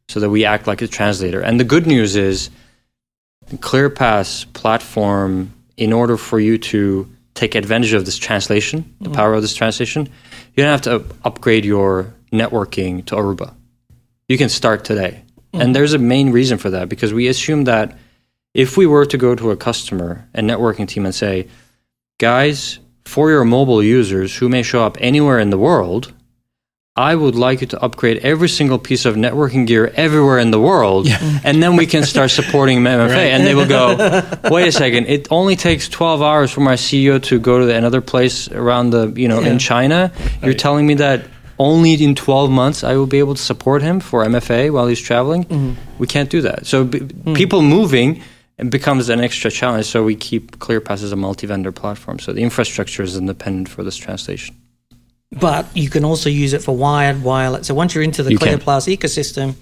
so 0.09 0.19
that 0.19 0.31
we 0.31 0.43
act 0.43 0.65
like 0.65 0.81
a 0.81 0.87
translator. 0.87 1.39
And 1.39 1.59
the 1.59 1.65
good 1.65 1.85
news 1.85 2.15
is, 2.15 2.49
ClearPass 3.53 4.51
platform, 4.53 5.53
in 5.77 5.93
order 5.93 6.17
for 6.17 6.39
you 6.39 6.57
to 6.57 7.07
take 7.35 7.53
advantage 7.53 7.93
of 7.93 8.05
this 8.05 8.17
translation, 8.17 8.91
the 9.01 9.11
power 9.11 9.35
of 9.35 9.43
this 9.43 9.53
translation, 9.53 10.09
you 10.57 10.63
don't 10.63 10.71
have 10.71 10.81
to 10.81 11.15
upgrade 11.23 11.63
your 11.63 12.13
networking 12.33 13.05
to 13.05 13.15
Aruba. 13.15 13.53
You 14.27 14.37
can 14.37 14.49
start 14.49 14.83
today. 14.83 15.23
And 15.53 15.61
mm-hmm. 15.61 15.71
there's 15.73 15.93
a 15.93 15.99
main 15.99 16.31
reason 16.31 16.57
for 16.57 16.71
that 16.71 16.89
because 16.89 17.13
we 17.13 17.27
assume 17.27 17.63
that 17.65 17.97
if 18.53 18.75
we 18.75 18.87
were 18.87 19.05
to 19.05 19.17
go 19.17 19.35
to 19.35 19.51
a 19.51 19.55
customer 19.55 20.27
and 20.33 20.49
networking 20.49 20.87
team 20.87 21.05
and 21.05 21.13
say, 21.13 21.47
guys, 22.17 22.79
for 23.05 23.29
your 23.29 23.45
mobile 23.45 23.83
users 23.83 24.35
who 24.35 24.49
may 24.49 24.63
show 24.63 24.83
up 24.83 24.97
anywhere 24.99 25.39
in 25.39 25.51
the 25.51 25.57
world, 25.57 26.11
I 26.97 27.13
would 27.15 27.35
like 27.35 27.61
you 27.61 27.67
to 27.67 27.81
upgrade 27.83 28.17
every 28.23 28.49
single 28.49 28.79
piece 28.79 29.05
of 29.05 29.15
networking 29.15 29.67
gear 29.67 29.93
everywhere 29.95 30.39
in 30.39 30.51
the 30.51 30.59
world, 30.59 31.07
and 31.43 31.61
then 31.61 31.75
we 31.75 31.85
can 31.85 32.03
start 32.03 32.31
supporting 32.31 32.79
MFA. 32.79 33.27
And 33.37 33.45
they 33.45 33.53
will 33.53 33.67
go, 33.67 34.23
wait 34.49 34.67
a 34.67 34.71
second, 34.71 35.05
it 35.07 35.27
only 35.29 35.55
takes 35.55 35.87
12 35.89 36.21
hours 36.21 36.49
for 36.51 36.61
my 36.61 36.73
CEO 36.75 37.21
to 37.23 37.39
go 37.39 37.59
to 37.59 37.65
the, 37.65 37.75
another 37.75 38.01
place 38.01 38.49
around 38.51 38.89
the, 38.89 39.13
you 39.15 39.27
know, 39.27 39.41
Yeah. 39.41 39.51
in 39.51 39.59
China. 39.59 40.11
You're 40.41 40.55
telling 40.55 40.87
me 40.87 40.95
that 40.95 41.25
only 41.59 41.93
in 41.93 42.15
12 42.15 42.49
months 42.51 42.83
I 42.83 42.95
will 42.95 43.07
be 43.07 43.19
able 43.19 43.35
to 43.35 43.41
support 43.41 43.81
him 43.81 43.99
for 43.99 44.23
MFA 44.25 44.71
while 44.71 44.87
he's 44.87 45.01
traveling? 45.01 45.45
Mm-hmm. 45.45 45.73
We 45.99 46.07
can't 46.07 46.29
do 46.29 46.41
that. 46.41 46.65
So 46.65 46.83
b- 46.83 46.99
mm. 46.99 47.35
people 47.35 47.61
moving 47.61 48.21
becomes 48.69 49.09
an 49.09 49.19
extra 49.19 49.51
challenge. 49.51 49.85
So 49.85 50.03
we 50.03 50.15
keep 50.15 50.57
ClearPass 50.57 51.03
as 51.03 51.11
a 51.11 51.15
multi-vendor 51.15 51.71
platform. 51.71 52.19
So 52.19 52.33
the 52.33 52.41
infrastructure 52.41 53.03
is 53.03 53.15
independent 53.15 53.69
for 53.69 53.83
this 53.83 53.97
translation. 53.97 54.55
But 55.31 55.75
you 55.75 55.89
can 55.89 56.05
also 56.05 56.29
use 56.29 56.53
it 56.53 56.63
for 56.63 56.75
wired, 56.75 57.21
wireless. 57.23 57.67
So 57.67 57.73
once 57.73 57.93
you're 57.93 58.03
into 58.03 58.23
the 58.23 58.31
You 58.31 58.37
can. 58.37 58.59
ClearPass 58.59 58.95
ecosystem, 58.95 59.55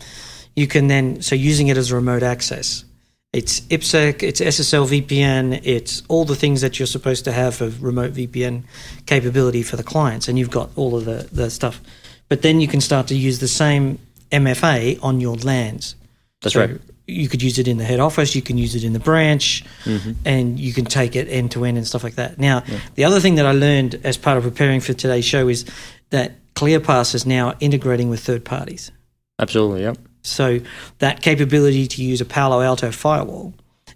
you 0.56 0.68
can 0.68 0.88
then 0.88 1.22
so 1.22 1.36
using 1.36 1.68
it 1.68 1.78
as 1.78 1.92
remote 1.92 2.24
access. 2.24 2.86
It's 3.34 3.62
IPsec, 3.62 4.24
it's 4.24 4.40
SSL 4.40 4.88
VPN, 4.88 5.60
it's 5.64 6.04
all 6.08 6.24
the 6.24 6.38
things 6.38 6.62
that 6.62 6.80
you're 6.80 6.86
supposed 6.86 7.26
to 7.26 7.34
have 7.34 7.56
for 7.56 7.68
remote 7.82 8.14
VPN 8.14 8.64
capability 9.08 9.62
for 9.62 9.76
the 9.76 9.84
clients, 9.84 10.30
and 10.30 10.40
you've 10.40 10.52
got 10.52 10.70
all 10.78 10.96
of 10.96 11.04
the, 11.04 11.28
the 11.34 11.50
stuff. 11.50 11.82
But 12.30 12.44
then 12.44 12.62
you 12.62 12.68
can 12.70 12.80
start 12.80 13.08
to 13.08 13.16
use 13.16 13.40
the 13.40 13.50
same 13.50 14.00
MFA 14.32 15.00
on 15.04 15.20
your 15.20 15.36
lands. 15.36 15.96
That's 16.42 16.54
So 16.54 16.62
right. 16.62 16.80
You 17.08 17.30
could 17.30 17.42
use 17.44 17.60
it 17.60 17.68
in 17.68 17.78
the 17.78 17.84
head 17.84 18.00
office, 18.00 18.36
you 18.36 18.42
can 18.42 18.58
use 18.58 18.74
it 18.76 18.84
in 18.84 18.94
the 18.94 19.00
branch, 19.00 19.64
Mm-hmm. 19.84 20.12
and 20.26 20.60
you 20.60 20.74
can 20.74 20.86
take 20.86 21.16
it 21.16 21.28
end 21.30 21.52
to 21.52 21.64
end 21.66 21.78
and 21.78 21.86
stuff 21.86 22.04
like 22.04 22.16
that. 22.16 22.40
Now, 22.40 22.64
the 22.96 23.04
other 23.04 23.20
thing 23.20 23.36
that 23.36 23.46
I 23.46 23.52
learned 23.52 24.00
as 24.04 24.18
part 24.18 24.38
of 24.38 24.44
preparing 24.44 24.82
for 24.82 24.94
today's 24.94 25.26
show 25.26 25.48
is 25.48 25.66
that 26.10 26.32
ClearPass 26.56 27.14
is 27.14 27.26
now 27.26 27.54
integrating 27.60 28.10
with 28.10 28.22
third 28.22 28.44
parties. 28.44 28.92
Absolutely. 29.40 29.82
Yep. 29.84 29.98
So 30.24 30.60
that 31.00 31.22
capability 31.22 31.86
to 31.88 32.04
use 32.04 32.22
a 32.22 32.26
Palo 32.26 32.62
Alto 32.62 32.90
firewall 32.92 33.54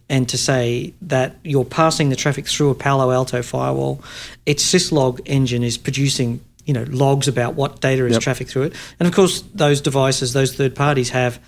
and 0.09 0.27
to 0.29 0.37
say 0.37 0.93
that 1.01 1.35
you're 1.43 1.65
passing 1.65 2.09
the 2.09 2.15
traffic 2.15 2.47
through 2.47 2.69
a 2.69 2.75
Palo 2.75 3.11
Alto 3.11 3.41
firewall, 3.41 4.03
its 4.45 4.63
syslog 4.63 5.19
engine 5.25 5.63
is 5.63 5.77
producing 5.77 6.41
you 6.65 6.73
know 6.73 6.85
logs 6.89 7.27
about 7.27 7.55
what 7.55 7.81
data 7.81 8.05
is 8.05 8.13
Yep. 8.13 8.21
traffic 8.21 8.47
through 8.49 8.63
it, 8.63 8.73
and 8.99 9.07
of 9.07 9.15
course 9.15 9.41
those 9.55 9.81
devices, 9.81 10.33
those 10.33 10.53
third 10.53 10.75
parties 10.75 11.09
have. 11.09 11.39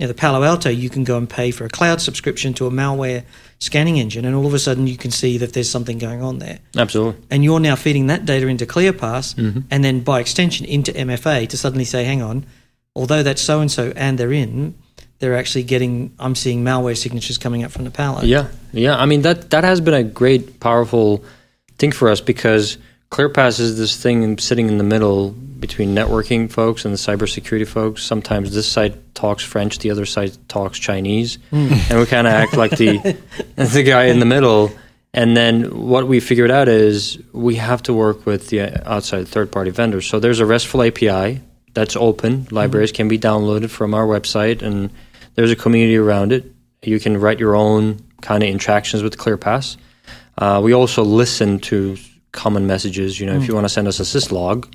You 0.00 0.06
know, 0.06 0.08
the 0.08 0.14
Palo 0.14 0.42
Alto, 0.44 0.70
you 0.70 0.88
can 0.88 1.04
go 1.04 1.18
and 1.18 1.28
pay 1.28 1.50
for 1.50 1.66
a 1.66 1.68
cloud 1.68 2.00
subscription 2.00 2.54
to 2.54 2.66
a 2.66 2.70
malware 2.70 3.22
scanning 3.58 3.98
engine, 3.98 4.24
and 4.24 4.34
all 4.34 4.46
of 4.46 4.54
a 4.54 4.58
sudden 4.58 4.86
you 4.86 4.96
can 4.96 5.10
see 5.10 5.36
that 5.36 5.52
there's 5.52 5.68
something 5.68 5.98
going 5.98 6.22
on 6.22 6.38
there 6.38 6.58
Absolutely. 6.74 7.20
and 7.30 7.44
you're 7.44 7.60
now 7.60 7.76
feeding 7.76 8.06
that 8.06 8.24
data 8.24 8.46
into 8.46 8.64
ClearPass 8.64 9.34
Mm-hmm. 9.34 9.60
and 9.70 9.84
then 9.84 10.00
by 10.00 10.18
extension 10.20 10.64
into 10.64 10.90
MFA 10.92 11.46
to 11.50 11.58
suddenly 11.58 11.84
say, 11.84 12.04
hang 12.04 12.22
on, 12.22 12.46
although 12.96 13.22
that's 13.22 13.42
so 13.42 13.60
and 13.60 13.70
so 13.70 13.92
and 13.94 14.16
they're 14.16 14.32
in, 14.32 14.74
they're 15.18 15.36
actually 15.36 15.64
getting, 15.64 16.14
I'm 16.18 16.34
seeing 16.34 16.64
malware 16.64 16.96
signatures 16.96 17.36
coming 17.36 17.62
up 17.62 17.70
from 17.70 17.84
the 17.84 17.90
Palo. 17.90 18.22
Yeah. 18.22 18.48
Yeah. 18.72 18.96
I 18.96 19.04
mean 19.04 19.20
that 19.20 19.50
that 19.50 19.64
has 19.64 19.82
been 19.82 19.92
a 19.92 20.02
great, 20.02 20.60
powerful 20.60 21.22
thing 21.76 21.92
for 21.92 22.08
us 22.08 22.22
because 22.22 22.78
ClearPass 23.10 23.58
is 23.58 23.76
this 23.76 24.00
thing 24.00 24.38
sitting 24.38 24.68
in 24.68 24.78
the 24.78 24.84
middle 24.84 25.30
between 25.30 25.94
networking 25.94 26.50
folks 26.50 26.84
and 26.84 26.94
the 26.94 26.98
cybersecurity 26.98 27.66
folks. 27.66 28.04
Sometimes 28.04 28.54
this 28.54 28.70
side 28.70 29.14
talks 29.14 29.42
French, 29.42 29.78
the 29.78 29.90
other 29.90 30.06
side 30.06 30.36
talks 30.48 30.78
Chinese, 30.78 31.38
and 31.50 31.98
we 31.98 32.06
kind 32.06 32.26
of 32.26 32.32
act 32.32 32.56
like 32.56 32.70
the 32.72 32.98
the 33.56 33.82
guy 33.82 34.04
in 34.04 34.20
the 34.20 34.26
middle. 34.26 34.70
And 35.12 35.36
then 35.36 35.88
what 35.88 36.06
we 36.06 36.20
figured 36.20 36.52
out 36.52 36.68
is 36.68 37.18
we 37.32 37.56
have 37.56 37.82
to 37.84 37.92
work 37.92 38.26
with 38.26 38.48
the 38.48 38.88
outside 38.88 39.26
third 39.26 39.50
party 39.50 39.72
vendors. 39.72 40.06
So 40.06 40.20
there's 40.20 40.38
a 40.38 40.46
RESTful 40.46 40.84
API 40.84 41.40
that's 41.74 41.96
open. 41.96 42.46
Libraries 42.52 42.92
can 42.92 43.08
be 43.08 43.18
downloaded 43.18 43.70
from 43.70 43.92
our 43.92 44.06
website, 44.06 44.62
and 44.62 44.90
there's 45.34 45.50
a 45.50 45.56
community 45.56 45.96
around 45.96 46.30
it. 46.30 46.52
You 46.82 47.00
can 47.00 47.16
write 47.16 47.40
your 47.40 47.56
own 47.56 48.04
kind 48.20 48.44
of 48.44 48.48
interactions 48.48 49.02
with 49.02 49.18
ClearPass. 49.18 49.76
Uh, 50.38 50.60
we 50.62 50.72
also 50.72 51.02
listen 51.02 51.58
to 51.58 51.96
common 52.32 52.66
messages. 52.66 53.18
You 53.20 53.26
know, 53.26 53.36
if 53.36 53.48
you 53.48 53.54
want 53.54 53.64
to 53.64 53.68
send 53.68 53.88
us 53.88 54.00
a 54.00 54.04
syslog 54.04 54.72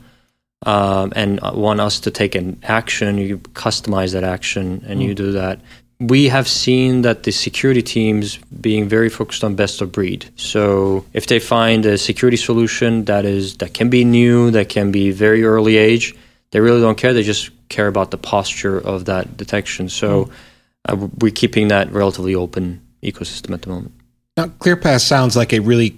um, 0.66 1.14
and 1.16 1.40
want 1.42 1.80
us 1.80 2.00
to 2.02 2.12
take 2.12 2.36
an 2.36 2.60
action, 2.64 3.18
you 3.18 3.38
customize 3.38 4.14
that 4.14 4.24
action 4.24 4.84
and 4.88 5.02
you 5.02 5.14
do 5.14 5.32
that. 5.34 5.60
We 6.00 6.28
have 6.28 6.48
seen 6.48 7.04
that 7.04 7.24
the 7.24 7.32
security 7.32 7.82
teams 7.82 8.38
being 8.60 8.90
very 8.90 9.10
focused 9.10 9.44
on 9.46 9.56
best 9.56 9.82
of 9.82 9.94
breed. 9.94 10.30
So 10.36 11.06
if 11.14 11.28
they 11.28 11.40
find 11.40 11.86
a 11.86 11.98
security 11.98 12.38
solution 12.38 13.06
that 13.06 13.24
is 13.24 13.58
that 13.58 13.74
can 13.74 13.90
be 13.90 14.04
new, 14.04 14.52
that 14.52 14.68
can 14.68 14.92
be 14.92 15.12
very 15.12 15.46
early 15.46 15.78
age, 15.78 16.14
they 16.52 16.60
really 16.60 16.82
don't 16.82 16.98
care. 16.98 17.14
They 17.14 17.24
just 17.24 17.50
care 17.70 17.88
about 17.88 18.12
the 18.12 18.18
posture 18.18 18.78
of 18.78 19.06
that 19.06 19.38
detection. 19.38 19.88
So 19.88 20.30
uh, 20.88 21.08
we're 21.20 21.32
keeping 21.32 21.70
that 21.70 21.92
relatively 21.92 22.36
open 22.36 22.82
ecosystem 23.02 23.54
at 23.54 23.62
the 23.62 23.70
moment. 23.70 23.94
Now, 24.38 24.48
ClearPass 24.48 25.02
sounds 25.02 25.36
like 25.38 25.54
a 25.54 25.60
really 25.60 25.92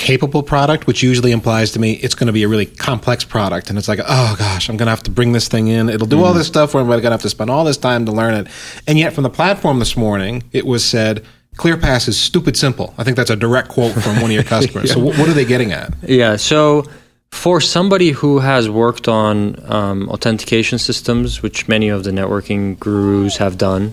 capable 0.00 0.42
product, 0.42 0.86
which 0.86 1.02
usually 1.02 1.30
implies 1.30 1.72
to 1.72 1.78
me 1.78 1.92
it's 1.92 2.14
going 2.14 2.26
to 2.26 2.32
be 2.32 2.42
a 2.42 2.48
really 2.48 2.64
complex 2.64 3.22
product. 3.22 3.68
And 3.68 3.78
it's 3.78 3.86
like, 3.86 4.00
oh 4.00 4.34
gosh, 4.38 4.70
I'm 4.70 4.78
going 4.78 4.86
to 4.86 4.90
have 4.90 5.02
to 5.02 5.10
bring 5.10 5.32
this 5.32 5.46
thing 5.46 5.68
in. 5.68 5.90
It'll 5.90 6.06
do 6.06 6.24
all 6.24 6.32
this 6.32 6.46
stuff 6.46 6.72
where 6.72 6.82
I'm 6.82 6.88
going 6.88 7.02
to 7.02 7.10
have 7.10 7.22
to 7.22 7.28
spend 7.28 7.50
all 7.50 7.64
this 7.64 7.76
time 7.76 8.06
to 8.06 8.12
learn 8.12 8.32
it. 8.34 8.48
And 8.86 8.98
yet, 8.98 9.12
from 9.12 9.24
the 9.24 9.30
platform 9.30 9.78
this 9.78 9.98
morning, 9.98 10.42
it 10.52 10.64
was 10.64 10.82
said, 10.84 11.22
ClearPass 11.56 12.08
is 12.08 12.18
stupid 12.18 12.56
simple. 12.56 12.94
I 12.96 13.04
think 13.04 13.18
that's 13.18 13.28
a 13.28 13.36
direct 13.36 13.68
quote 13.68 13.92
from 13.92 14.16
one 14.16 14.24
of 14.24 14.30
your 14.30 14.42
customers. 14.56 14.90
So, 14.90 15.00
what, 15.00 15.18
what 15.18 15.28
are 15.28 15.34
they 15.34 15.44
getting 15.44 15.72
at? 15.72 15.92
Yeah. 16.02 16.36
So 16.36 16.86
for 17.30 17.60
somebody 17.60 18.10
who 18.10 18.38
has 18.38 18.70
worked 18.70 19.06
on 19.06 19.62
um, 19.70 20.08
authentication 20.08 20.78
systems, 20.78 21.42
which 21.42 21.68
many 21.68 21.90
of 21.90 22.04
the 22.04 22.10
networking 22.10 22.78
gurus 22.80 23.36
have 23.36 23.58
done, 23.58 23.92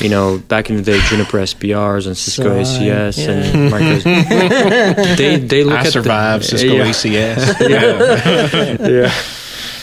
you 0.00 0.08
know, 0.08 0.38
back 0.38 0.70
in 0.70 0.76
the 0.76 0.82
day, 0.82 1.00
Juniper 1.08 1.38
SBRs 1.38 2.06
and 2.06 2.16
Cisco 2.16 2.62
Sorry, 2.64 2.86
ACS 2.86 3.18
yeah. 3.18 3.30
and 3.30 3.72
Microsoft, 3.72 5.16
they 5.16 5.36
they 5.38 5.64
look 5.64 5.78
I 5.78 5.86
at 5.86 5.92
survived 5.92 6.44
the, 6.44 6.58
Cisco 6.58 6.74
yeah. 6.74 6.84
ACS. 6.84 7.68
Yeah. 8.82 8.88
yeah. 8.88 9.12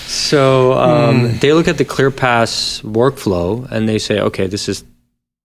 So 0.08 0.74
um, 0.74 1.38
they 1.39 1.54
look 1.54 1.67
at 1.67 1.78
the 1.78 1.86
ClearPass 1.86 2.82
workflow 2.82 3.69
and 3.72 3.88
they 3.88 4.00
say, 4.00 4.19
okay, 4.19 4.48
this 4.48 4.67
is 4.67 4.84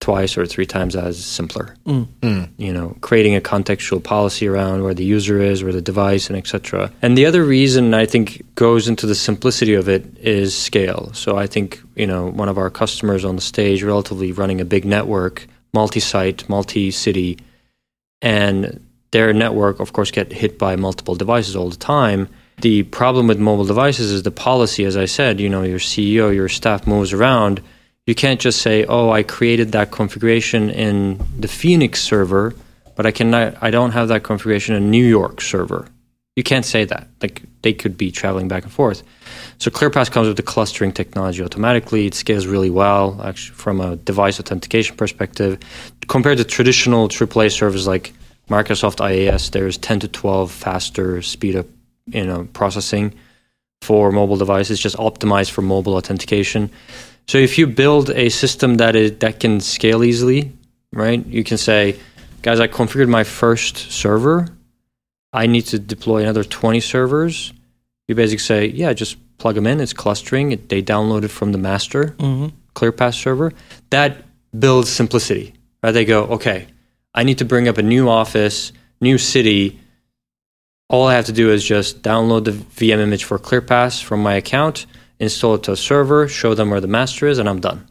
twice 0.04 0.36
or 0.36 0.44
three 0.44 0.66
times 0.66 0.94
as 0.94 1.24
simpler. 1.24 1.74
Mm. 1.86 2.50
You 2.58 2.72
know, 2.74 2.94
creating 3.00 3.36
a 3.36 3.40
contextual 3.40 4.04
policy 4.04 4.46
around 4.46 4.82
where 4.82 4.92
the 4.92 5.04
user 5.04 5.40
is, 5.40 5.64
where 5.64 5.72
the 5.72 5.80
device, 5.80 6.28
and 6.28 6.36
etc. 6.36 6.92
And 7.00 7.16
the 7.16 7.24
other 7.24 7.42
reason 7.42 7.94
I 7.94 8.04
think 8.04 8.44
goes 8.54 8.86
into 8.86 9.06
the 9.06 9.14
simplicity 9.14 9.72
of 9.72 9.88
it 9.88 10.04
is 10.18 10.54
scale. 10.54 11.10
So 11.14 11.38
I 11.38 11.46
think 11.46 11.80
you 11.96 12.06
know 12.06 12.26
one 12.26 12.50
of 12.50 12.58
our 12.58 12.68
customers 12.68 13.24
on 13.24 13.36
the 13.36 13.42
stage, 13.42 13.82
relatively 13.82 14.30
running 14.30 14.60
a 14.60 14.66
big 14.66 14.84
network, 14.84 15.46
multi-site, 15.72 16.48
multi-city, 16.50 17.38
and 18.20 18.86
their 19.10 19.32
network, 19.32 19.80
of 19.80 19.94
course, 19.94 20.10
get 20.10 20.30
hit 20.32 20.58
by 20.58 20.76
multiple 20.76 21.14
devices 21.14 21.56
all 21.56 21.70
the 21.70 21.76
time. 21.76 22.28
The 22.60 22.82
problem 22.82 23.26
with 23.26 23.38
mobile 23.38 23.64
devices 23.64 24.12
is 24.12 24.22
the 24.22 24.30
policy, 24.30 24.84
as 24.84 24.98
I 24.98 25.06
said, 25.06 25.40
you 25.40 25.48
know, 25.48 25.62
your 25.62 25.78
CEO, 25.78 26.34
your 26.34 26.50
staff 26.50 26.86
moves 26.86 27.14
around. 27.14 27.62
You 28.06 28.14
can't 28.14 28.40
just 28.40 28.60
say, 28.60 28.84
"Oh, 28.84 29.10
I 29.10 29.22
created 29.22 29.72
that 29.72 29.90
configuration 29.90 30.70
in 30.70 31.20
the 31.38 31.48
Phoenix 31.48 32.02
server, 32.02 32.54
but 32.96 33.06
I 33.06 33.10
cannot 33.10 33.56
I 33.62 33.70
don't 33.70 33.92
have 33.92 34.08
that 34.08 34.22
configuration 34.22 34.74
in 34.74 34.90
New 34.90 35.04
York 35.04 35.40
server." 35.40 35.88
You 36.36 36.42
can't 36.42 36.66
say 36.66 36.84
that. 36.84 37.08
Like 37.22 37.42
they 37.62 37.72
could 37.72 37.96
be 37.96 38.10
traveling 38.10 38.48
back 38.48 38.64
and 38.64 38.72
forth. 38.72 39.02
So 39.58 39.70
ClearPass 39.70 40.10
comes 40.10 40.26
with 40.26 40.36
the 40.36 40.42
clustering 40.42 40.92
technology 40.92 41.42
automatically. 41.42 42.06
It 42.06 42.14
scales 42.14 42.46
really 42.46 42.70
well, 42.70 43.20
actually, 43.22 43.54
from 43.54 43.80
a 43.80 43.96
device 43.96 44.40
authentication 44.40 44.96
perspective. 44.96 45.58
Compared 46.08 46.38
to 46.38 46.44
traditional 46.44 47.08
AAA 47.08 47.52
servers 47.52 47.86
like 47.86 48.12
Microsoft 48.50 48.96
IAS, 48.96 49.52
there's 49.52 49.78
10 49.78 50.00
to 50.00 50.08
12 50.08 50.50
faster 50.50 51.22
speed 51.22 51.56
up, 51.56 51.66
you 52.06 52.26
know, 52.26 52.48
processing 52.52 53.14
for 53.80 54.10
mobile 54.10 54.36
devices, 54.36 54.80
just 54.80 54.96
optimized 54.96 55.50
for 55.50 55.62
mobile 55.62 55.94
authentication. 55.94 56.70
So 57.26 57.38
if 57.38 57.58
you 57.58 57.66
build 57.66 58.10
a 58.10 58.28
system 58.28 58.76
that 58.76 58.96
is 58.96 59.18
that 59.18 59.40
can 59.40 59.60
scale 59.60 60.04
easily, 60.04 60.52
right? 60.92 61.24
You 61.26 61.44
can 61.44 61.58
say, 61.58 61.98
guys, 62.42 62.60
I 62.60 62.68
configured 62.68 63.08
my 63.08 63.24
first 63.24 63.76
server. 63.92 64.48
I 65.32 65.46
need 65.46 65.62
to 65.66 65.78
deploy 65.78 66.22
another 66.22 66.44
20 66.44 66.80
servers. 66.80 67.52
You 68.06 68.14
basically 68.14 68.38
say, 68.38 68.66
yeah, 68.66 68.92
just 68.92 69.16
plug 69.38 69.54
them 69.56 69.66
in. 69.66 69.80
It's 69.80 69.92
clustering. 69.92 70.52
It, 70.52 70.68
they 70.68 70.82
download 70.82 71.24
it 71.24 71.28
from 71.28 71.52
the 71.52 71.58
master 71.58 72.08
hmm 72.20 72.48
ClearPass 72.74 73.14
server. 73.14 73.52
That 73.90 74.24
builds 74.58 74.90
simplicity. 74.90 75.54
Right? 75.82 75.92
They 75.92 76.04
go, 76.04 76.24
okay, 76.24 76.66
I 77.14 77.22
need 77.22 77.38
to 77.38 77.44
bring 77.44 77.68
up 77.68 77.78
a 77.78 77.82
new 77.82 78.08
office, 78.08 78.72
new 79.00 79.16
city. 79.16 79.78
All 80.88 81.06
I 81.06 81.14
have 81.14 81.26
to 81.26 81.32
do 81.32 81.52
is 81.52 81.64
just 81.64 82.02
download 82.02 82.44
the 82.44 82.50
VM 82.50 82.98
image 82.98 83.24
for 83.24 83.38
ClearPass 83.38 84.02
from 84.02 84.22
my 84.22 84.34
account, 84.34 84.86
install 85.24 85.54
it 85.56 85.62
to 85.64 85.72
a 85.72 85.76
server, 85.76 86.28
show 86.28 86.54
them 86.54 86.70
where 86.70 86.80
the 86.80 86.88
master 86.88 87.26
is, 87.26 87.38
and 87.38 87.48
I'm 87.48 87.60
done. 87.60 87.86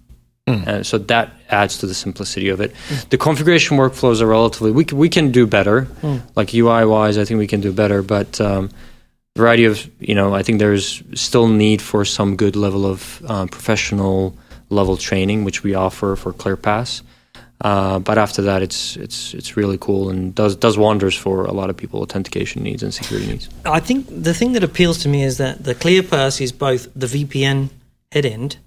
And 0.65 0.86
so 0.86 0.98
that 0.98 1.32
adds 1.50 1.78
to 1.80 1.88
the 1.88 1.93
simplicity 1.93 2.50
of 2.50 2.60
it. 2.60 2.74
The 3.10 3.17
configuration 3.17 3.78
workflows 3.78 4.22
are 4.22 4.28
relatively 4.28 4.72
we 4.72 4.84
can, 4.84 4.98
we 4.98 5.10
can 5.10 5.32
do 5.32 5.48
better, 5.48 5.88
like 6.36 6.54
UI 6.54 6.86
wise. 6.86 7.17
I 7.17 7.26
think 7.26 7.38
we 7.38 7.48
can 7.48 7.62
do 7.62 7.72
better, 7.72 8.02
but 8.02 8.41
um, 8.41 8.69
variety 9.38 9.65
of 9.65 9.89
you 10.00 10.15
know 10.15 10.36
I 10.36 10.43
think 10.43 10.60
there's 10.60 11.02
still 11.13 11.48
need 11.48 11.82
for 11.82 12.06
some 12.06 12.36
good 12.36 12.56
level 12.56 12.86
of 12.86 13.24
um, 13.28 13.48
professional 13.48 14.36
level 14.69 14.98
training, 14.98 15.46
which 15.46 15.63
we 15.63 15.76
offer 15.76 16.15
for 16.15 16.34
ClearPass. 16.34 17.02
Uh, 17.61 17.99
but 17.99 18.17
after 18.17 18.41
that, 18.41 18.61
it's 18.61 18.97
it's 18.97 19.33
it's 19.33 19.55
really 19.55 19.77
cool 19.77 20.09
and 20.09 20.35
does 20.35 20.55
does 20.55 20.77
wonders 20.77 21.15
for 21.15 21.45
a 21.45 21.53
lot 21.53 21.69
of 21.69 21.77
people 21.77 22.01
authentication 22.01 22.61
needs 22.63 22.83
and 22.83 22.93
security 22.93 23.27
needs. 23.31 23.49
I 23.65 23.79
think 23.79 24.05
the 24.09 24.33
thing 24.33 24.53
that 24.53 24.63
appeals 24.63 24.97
to 25.03 25.09
me 25.09 25.23
is 25.23 25.37
that 25.37 25.63
the 25.63 25.73
ClearPass 25.73 26.41
is 26.41 26.51
both 26.51 26.87
the 26.95 27.07
VPN 27.07 27.69
head 28.11 28.25
end 28.25 28.57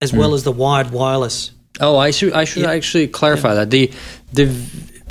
as 0.00 0.12
well 0.12 0.34
as 0.34 0.42
the 0.44 0.52
wired 0.52 0.90
wireless. 0.92 1.50
Oh, 1.80 1.96
I 1.98 2.10
should 2.12 2.32
I 2.34 2.44
should 2.44 2.62
Yeah. 2.62 2.70
actually 2.70 3.08
clarify 3.08 3.54
that 3.54 3.70
the 3.70 3.90
the 4.32 4.46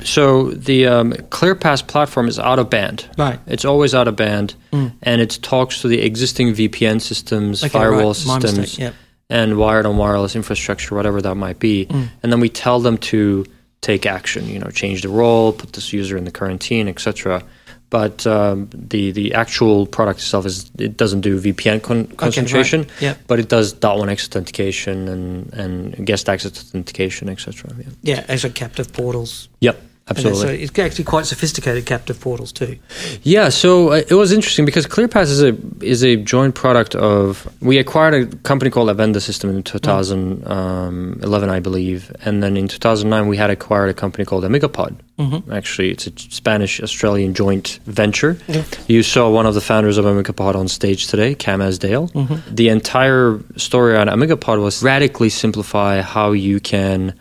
so 0.04 0.50
the 0.50 0.86
um, 0.86 1.12
ClearPass 1.30 1.86
platform 1.86 2.28
is 2.28 2.38
out 2.38 2.58
of 2.58 2.68
band. 2.70 3.06
Right. 3.18 3.38
It's 3.46 3.64
always 3.64 3.94
out 3.94 4.08
of 4.08 4.16
band, 4.16 4.54
and 4.72 5.20
it 5.20 5.38
talks 5.42 5.80
to 5.82 5.88
the 5.88 6.00
existing 6.02 6.54
VPN 6.54 7.00
systems, 7.00 7.62
Okay, 7.64 7.70
firewall 7.70 8.08
right. 8.08 8.16
Systems, 8.42 8.78
yep. 8.78 8.94
And 9.28 9.58
wired 9.58 9.86
on 9.86 9.96
wireless 9.96 10.36
infrastructure, 10.36 10.94
whatever 10.94 11.20
that 11.22 11.34
might 11.34 11.58
be. 11.58 11.86
And 12.22 12.32
then 12.32 12.40
we 12.40 12.48
tell 12.48 12.80
them 12.80 12.98
to 12.98 13.44
take 13.80 14.06
action. 14.06 14.48
You 14.48 14.58
know, 14.58 14.70
change 14.70 15.02
the 15.02 15.08
role, 15.08 15.52
put 15.52 15.72
this 15.72 15.92
user 15.92 16.16
in 16.16 16.24
the 16.24 16.30
quarantine, 16.30 16.88
etc. 16.88 17.42
But 17.90 18.26
um, 18.26 18.68
the 18.72 19.12
the 19.12 19.34
actual 19.34 19.86
product 19.86 20.18
itself 20.20 20.44
is 20.46 20.70
it 20.78 20.96
doesn't 20.96 21.20
do 21.20 21.40
VPN 21.40 21.82
con- 21.82 22.06
concentration, 22.16 22.86
Yep. 23.00 23.18
but 23.28 23.38
it 23.38 23.48
does 23.48 23.74
.1x 23.74 24.26
authentication 24.28 25.08
and 25.08 25.52
and 25.54 26.06
guest 26.06 26.28
access 26.28 26.50
authentication, 26.58 27.28
etc. 27.28 27.70
Yeah. 28.02 28.22
Yeah, 28.28 28.34
a 28.44 28.50
captive 28.50 28.92
portals. 28.92 29.48
Yep, 29.60 29.76
And 29.80 29.88
absolutely. 30.08 30.40
So 30.40 30.48
it's 30.48 30.78
actually 30.78 31.04
quite 31.04 31.26
sophisticated 31.26 31.86
captive 31.86 32.20
portals 32.20 32.52
too. 32.52 32.78
Yeah, 33.22 33.48
so 33.48 33.90
uh, 33.92 34.02
it 34.08 34.14
was 34.14 34.32
interesting 34.32 34.64
because 34.64 34.86
ClearPass 34.86 35.24
is 35.24 35.42
a 35.42 35.56
is 35.80 36.02
a 36.02 36.16
joint 36.16 36.54
product 36.54 36.94
of 36.94 37.48
we 37.60 37.78
acquired 37.78 38.14
a 38.14 38.36
company 38.38 38.70
called 38.70 38.88
Avenda 38.88 39.20
System 39.20 39.50
in 39.50 39.62
2011, 39.62 41.50
I 41.50 41.60
believe, 41.60 42.14
and 42.24 42.42
then 42.42 42.56
in 42.56 42.68
2009 42.68 43.28
we 43.28 43.36
had 43.36 43.50
acquired 43.50 43.90
a 43.90 43.94
company 43.94 44.24
called 44.24 44.44
Amigopod. 44.44 44.96
Mm-hmm. 45.18 45.50
Actually, 45.50 45.92
it's 45.92 46.06
a 46.06 46.12
Spanish 46.18 46.80
Australian 46.80 47.32
joint 47.32 47.80
venture. 47.86 48.38
You 48.86 49.02
saw 49.02 49.30
one 49.30 49.46
of 49.46 49.54
the 49.54 49.62
founders 49.62 49.96
of 49.96 50.04
Amigopod 50.04 50.54
on 50.54 50.68
stage 50.68 51.06
today, 51.06 51.34
Cam 51.34 51.60
Esdaile. 51.60 52.12
Mm-hmm. 52.12 52.54
The 52.54 52.68
entire 52.68 53.40
story 53.56 53.96
on 53.96 54.08
Amigopod 54.08 54.62
was 54.62 54.82
radically 54.82 55.30
simplify 55.30 56.02
how 56.02 56.32
you 56.32 56.60
can 56.60 57.14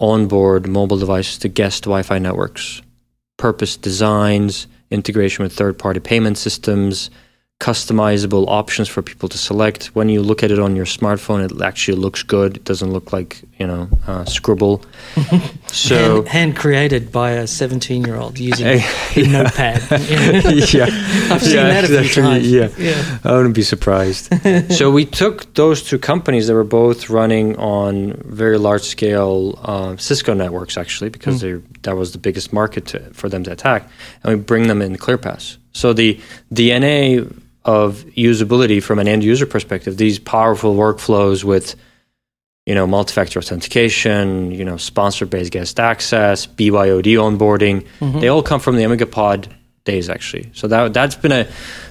onboard 0.00 0.68
mobile 0.68 0.98
devices 0.98 1.38
to 1.38 1.48
guest 1.48 1.84
Wi-Fi 1.84 2.18
networks. 2.18 2.82
Purpose 3.36 3.76
designs, 3.76 4.66
integration 4.90 5.42
with 5.42 5.52
third 5.52 5.78
party 5.78 6.00
payment 6.00 6.38
systems, 6.38 7.10
customizable 7.60 8.46
options 8.46 8.88
for 8.88 9.02
people 9.02 9.28
to 9.28 9.36
select. 9.36 9.86
When 9.86 10.08
you 10.08 10.22
look 10.22 10.44
at 10.44 10.52
it 10.52 10.60
on 10.60 10.76
your 10.76 10.84
smartphone, 10.84 11.44
it 11.44 11.60
actually 11.60 11.98
looks 11.98 12.22
good. 12.22 12.56
It 12.56 12.64
doesn't 12.64 12.92
look 12.92 13.12
like, 13.12 13.42
you 13.58 13.66
know, 13.66 13.88
uh, 14.06 14.24
scribble. 14.26 14.84
so. 15.66 16.22
hand, 16.22 16.28
hand 16.28 16.56
created 16.56 17.10
by 17.10 17.32
a 17.32 17.48
17 17.48 18.04
year 18.04 18.14
old 18.14 18.38
using 18.38 18.66
a 19.16 19.22
notepad. 19.26 19.82
yeah, 19.90 20.84
I've 21.32 21.42
seen 21.42 21.56
that 21.56 21.84
a 21.84 21.88
few 21.88 21.98
exactly, 21.98 22.22
times. 22.22 22.50
Yeah. 22.52 22.68
Yeah. 22.78 23.18
I 23.24 23.32
wouldn't 23.32 23.56
be 23.56 23.62
surprised. 23.62 24.32
so 24.72 24.92
we 24.92 25.04
took 25.04 25.52
those 25.54 25.82
two 25.82 25.98
companies 25.98 26.46
that 26.46 26.54
were 26.54 26.62
both 26.62 27.10
running 27.10 27.56
on 27.56 28.12
very 28.24 28.58
large 28.58 28.82
scale 28.82 29.58
uh, 29.64 29.96
Cisco 29.96 30.32
networks, 30.32 30.76
actually, 30.76 31.10
because 31.10 31.40
they 31.40 31.60
that 31.82 31.96
was 31.96 32.12
the 32.12 32.18
biggest 32.18 32.52
market 32.52 32.86
to, 32.86 33.00
for 33.14 33.28
them 33.28 33.42
to 33.44 33.50
attack, 33.50 33.88
and 34.22 34.36
we 34.36 34.40
bring 34.40 34.68
them 34.68 34.80
in 34.80 34.96
ClearPass. 34.96 35.56
So 35.72 35.92
the 35.92 36.20
DNA 36.52 37.30
of 37.68 38.04
usability 38.16 38.82
from 38.82 38.98
an 38.98 39.06
end 39.06 39.22
user 39.22 39.44
perspective, 39.46 39.98
these 39.98 40.18
powerful 40.18 40.74
workflows 40.74 41.44
with 41.44 41.76
you 42.64 42.74
know, 42.74 42.86
multi-factor 42.86 43.38
authentication, 43.38 44.52
you 44.52 44.62
know, 44.62 44.76
sponsor-based 44.76 45.50
guest 45.50 45.80
access, 45.80 46.46
BYOD 46.46 47.16
onboarding. 47.16 47.86
They 48.20 48.28
all 48.28 48.42
come 48.42 48.60
from 48.60 48.76
the 48.76 48.82
Amigopod 48.82 49.50
days, 49.84 50.10
actually. 50.10 50.50
So 50.52 50.68
that 50.68 50.92
that's 50.92 51.14
been 51.14 51.32
a 51.32 51.46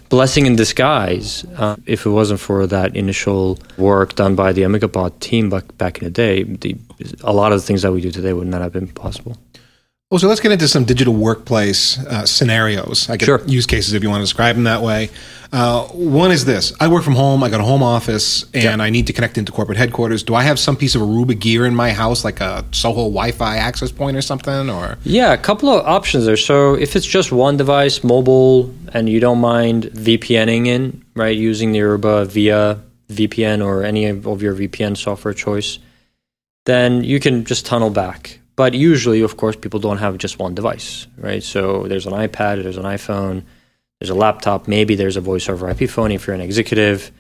blessing 0.09 0.45
in 0.45 0.55
disguise. 0.55 1.43
Uh, 1.45 1.77
if 1.87 2.05
it 2.05 2.11
wasn't 2.11 2.39
for 2.39 2.67
that 2.67 2.95
initial 2.95 3.57
work 3.77 4.13
done 4.13 4.35
by 4.35 4.53
the 4.53 4.61
Amigopod 4.61 5.19
team 5.19 5.49
back 5.49 5.65
back 5.79 5.97
in 5.97 6.03
the 6.03 6.11
day, 6.11 6.43
the, 6.43 6.77
a 7.21 7.33
lot 7.33 7.51
of 7.51 7.59
the 7.59 7.65
things 7.65 7.81
that 7.81 7.91
we 7.91 7.99
do 7.99 8.11
today 8.11 8.33
would 8.33 8.47
not 8.47 8.61
have 8.61 8.71
been 8.71 8.87
possible. 8.87 9.35
Well, 10.09 10.19
so 10.19 10.29
let's 10.29 10.39
get 10.39 10.53
into 10.53 10.69
some 10.69 10.85
digital 10.85 11.13
workplace 11.13 11.99
uh, 12.05 12.25
scenarios. 12.25 13.09
I 13.09 13.17
guess 13.17 13.25
Sure. 13.25 13.41
use 13.45 13.65
cases 13.65 13.91
if 13.93 14.01
you 14.03 14.09
want 14.09 14.21
to 14.21 14.23
describe 14.23 14.55
them 14.55 14.63
that 14.63 14.81
way. 14.81 15.09
Uh, 15.51 15.83
one 15.87 16.31
is 16.31 16.45
this: 16.45 16.71
I 16.79 16.87
work 16.87 17.03
from 17.03 17.15
home. 17.15 17.43
I 17.43 17.49
got 17.49 17.59
a 17.59 17.65
home 17.65 17.83
office, 17.83 18.45
and 18.53 18.81
I 18.81 18.89
need 18.89 19.07
to 19.07 19.13
connect 19.13 19.37
into 19.37 19.51
corporate 19.51 19.77
headquarters. 19.77 20.23
Do 20.23 20.33
I 20.33 20.43
have 20.43 20.59
some 20.59 20.77
piece 20.77 20.95
of 20.95 21.01
Aruba 21.01 21.37
gear 21.37 21.65
in 21.65 21.75
my 21.75 21.91
house, 21.91 22.23
like 22.23 22.39
a 22.39 22.63
Soho 22.71 23.09
Wi-Fi 23.09 23.57
access 23.57 23.91
point 23.91 24.15
or 24.15 24.21
something? 24.21 24.69
Or 24.69 24.97
Yeah, 25.03 25.33
a 25.33 25.37
couple 25.37 25.67
of 25.67 25.85
options 25.85 26.25
there. 26.25 26.37
So 26.37 26.75
if 26.75 26.95
it's 26.95 27.05
just 27.05 27.33
one 27.33 27.57
device, 27.57 28.01
mobile, 28.01 28.73
and 28.93 29.09
you 29.09 29.19
don't 29.19 29.39
mind 29.41 29.87
VPNing 29.93 30.67
in, 30.67 31.03
right, 31.15 31.35
using 31.35 31.73
the 31.73 31.79
Aruba 31.79 32.27
via 32.27 32.79
VPN 33.09 33.61
or 33.61 33.83
any 33.83 34.05
of 34.05 34.41
your 34.41 34.53
VPN 34.53 34.95
software 34.95 35.33
choice, 35.33 35.79
then 36.65 37.03
you 37.03 37.19
can 37.19 37.43
just 37.43 37.65
tunnel 37.65 37.89
back. 37.89 38.39
But 38.57 38.73
usually, 38.73 39.21
of 39.21 39.37
course, 39.37 39.55
people 39.55 39.79
don't 39.79 39.99
have 39.99 40.17
just 40.17 40.39
one 40.39 40.53
device, 40.55 41.07
right? 41.17 41.43
So 41.43 41.83
there's 41.87 42.07
an 42.07 42.13
iPad, 42.13 42.63
there's 42.63 42.77
an 42.77 42.83
iPhone, 42.85 43.43
there's 43.99 44.09
a 44.09 44.15
laptop, 44.15 44.67
maybe 44.67 44.95
there's 44.95 45.15
a 45.15 45.21
voice 45.21 45.47
over 45.47 45.69
IP 45.69 45.89
phone 45.89 46.11
if 46.11 46.27
you're 46.27 46.35
an 46.35 46.41
executive, 46.41 47.11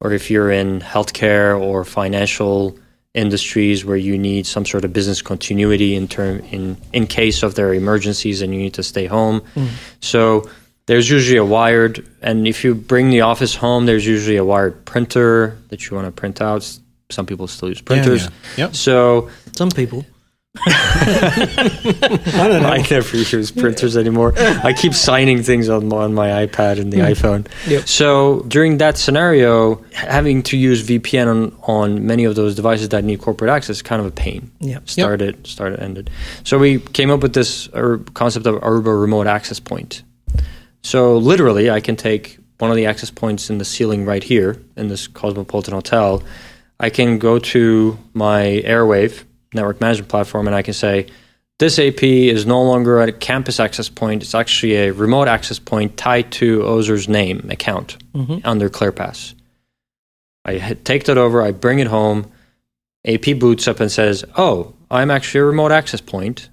or 0.00 0.12
if 0.12 0.30
you're 0.30 0.50
in 0.50 0.80
healthcare 0.80 1.60
or 1.60 1.84
financial 1.84 2.78
industries 3.12 3.84
where 3.84 3.96
you 3.96 4.18
need 4.18 4.46
some 4.46 4.64
sort 4.66 4.84
of 4.84 4.92
business 4.92 5.22
continuity 5.22 5.94
in 5.94 6.06
term 6.06 6.40
in 6.50 6.76
in 6.92 7.06
case 7.06 7.42
of 7.42 7.54
their 7.54 7.72
emergencies 7.72 8.42
and 8.42 8.52
you 8.52 8.58
need 8.58 8.74
to 8.74 8.82
stay 8.82 9.06
home. 9.06 9.40
Mm. 9.54 9.68
So 10.00 10.48
there's 10.84 11.08
usually 11.08 11.38
a 11.38 11.44
wired 11.44 12.06
and 12.20 12.46
if 12.46 12.62
you 12.62 12.74
bring 12.74 13.08
the 13.08 13.22
office 13.22 13.54
home 13.54 13.86
there's 13.86 14.06
usually 14.06 14.36
a 14.36 14.44
wired 14.44 14.84
printer 14.84 15.56
that 15.68 15.88
you 15.88 15.96
want 15.96 16.06
to 16.06 16.12
print 16.12 16.42
out. 16.42 16.62
Some 17.08 17.24
people 17.24 17.46
still 17.46 17.70
use 17.70 17.80
printers. 17.80 18.24
yeah. 18.24 18.30
Yep. 18.66 18.74
So 18.74 19.30
Some 19.52 19.70
people. 19.70 20.04
I 20.66 22.48
don't 22.48 22.62
know. 22.62 22.68
I 22.68 22.84
never 22.90 23.16
use 23.16 23.50
printers 23.50 23.96
anymore. 23.96 24.32
I 24.36 24.72
keep 24.72 24.94
signing 24.94 25.42
things 25.42 25.68
on 25.68 25.88
my, 25.88 25.96
on 25.98 26.14
my 26.14 26.46
iPad 26.46 26.80
and 26.80 26.92
the 26.92 26.98
iPhone. 26.98 27.46
Yep. 27.66 27.86
So 27.86 28.40
during 28.48 28.78
that 28.78 28.96
scenario, 28.96 29.82
having 29.92 30.42
to 30.44 30.56
use 30.56 30.86
VPN 30.86 31.28
on, 31.28 31.58
on 31.62 32.06
many 32.06 32.24
of 32.24 32.34
those 32.34 32.54
devices 32.54 32.88
that 32.90 33.04
need 33.04 33.20
corporate 33.20 33.50
access 33.50 33.76
is 33.76 33.82
kind 33.82 34.00
of 34.00 34.06
a 34.06 34.10
pain. 34.10 34.50
Yep. 34.60 34.88
Started, 34.88 35.46
started, 35.46 35.80
ended. 35.80 36.10
So 36.44 36.58
we 36.58 36.80
came 36.80 37.10
up 37.10 37.20
with 37.20 37.34
this 37.34 37.68
uh, 37.68 37.98
concept 38.14 38.46
of 38.46 38.56
Aruba 38.56 38.98
Remote 39.00 39.26
Access 39.26 39.60
Point. 39.60 40.02
So 40.82 41.18
literally, 41.18 41.70
I 41.70 41.80
can 41.80 41.96
take 41.96 42.38
one 42.58 42.70
of 42.70 42.76
the 42.76 42.86
access 42.86 43.10
points 43.10 43.50
in 43.50 43.58
the 43.58 43.64
ceiling 43.64 44.04
right 44.04 44.22
here 44.22 44.62
in 44.76 44.88
this 44.88 45.06
Cosmopolitan 45.06 45.74
Hotel. 45.74 46.22
I 46.78 46.90
can 46.90 47.18
go 47.18 47.38
to 47.38 47.98
my 48.14 48.62
Airwave 48.64 49.24
network 49.56 49.80
management 49.80 50.08
platform 50.08 50.46
and 50.46 50.54
I 50.54 50.62
can 50.62 50.74
say, 50.74 51.06
this 51.58 51.78
AP 51.78 52.02
is 52.02 52.44
no 52.44 52.62
longer 52.62 53.00
a 53.00 53.12
campus 53.12 53.58
access 53.60 53.88
point. 53.88 54.22
It's 54.22 54.34
actually 54.34 54.76
a 54.76 54.92
remote 54.92 55.26
access 55.26 55.58
point 55.58 55.96
tied 55.96 56.30
to 56.32 56.62
Ozer's 56.62 57.08
name 57.08 57.48
account 57.50 57.96
mm-hmm. 58.12 58.38
under 58.44 58.68
ClearPass. 58.68 59.34
I 60.44 60.76
take 60.84 61.04
that 61.04 61.18
over, 61.18 61.42
I 61.42 61.52
bring 61.52 61.78
it 61.78 61.86
home. 61.86 62.30
AP 63.06 63.38
boots 63.38 63.66
up 63.68 63.80
and 63.80 63.90
says, 63.90 64.24
Oh, 64.36 64.74
I'm 64.90 65.10
actually 65.10 65.40
a 65.40 65.44
remote 65.44 65.72
access 65.72 66.00
point. 66.00 66.50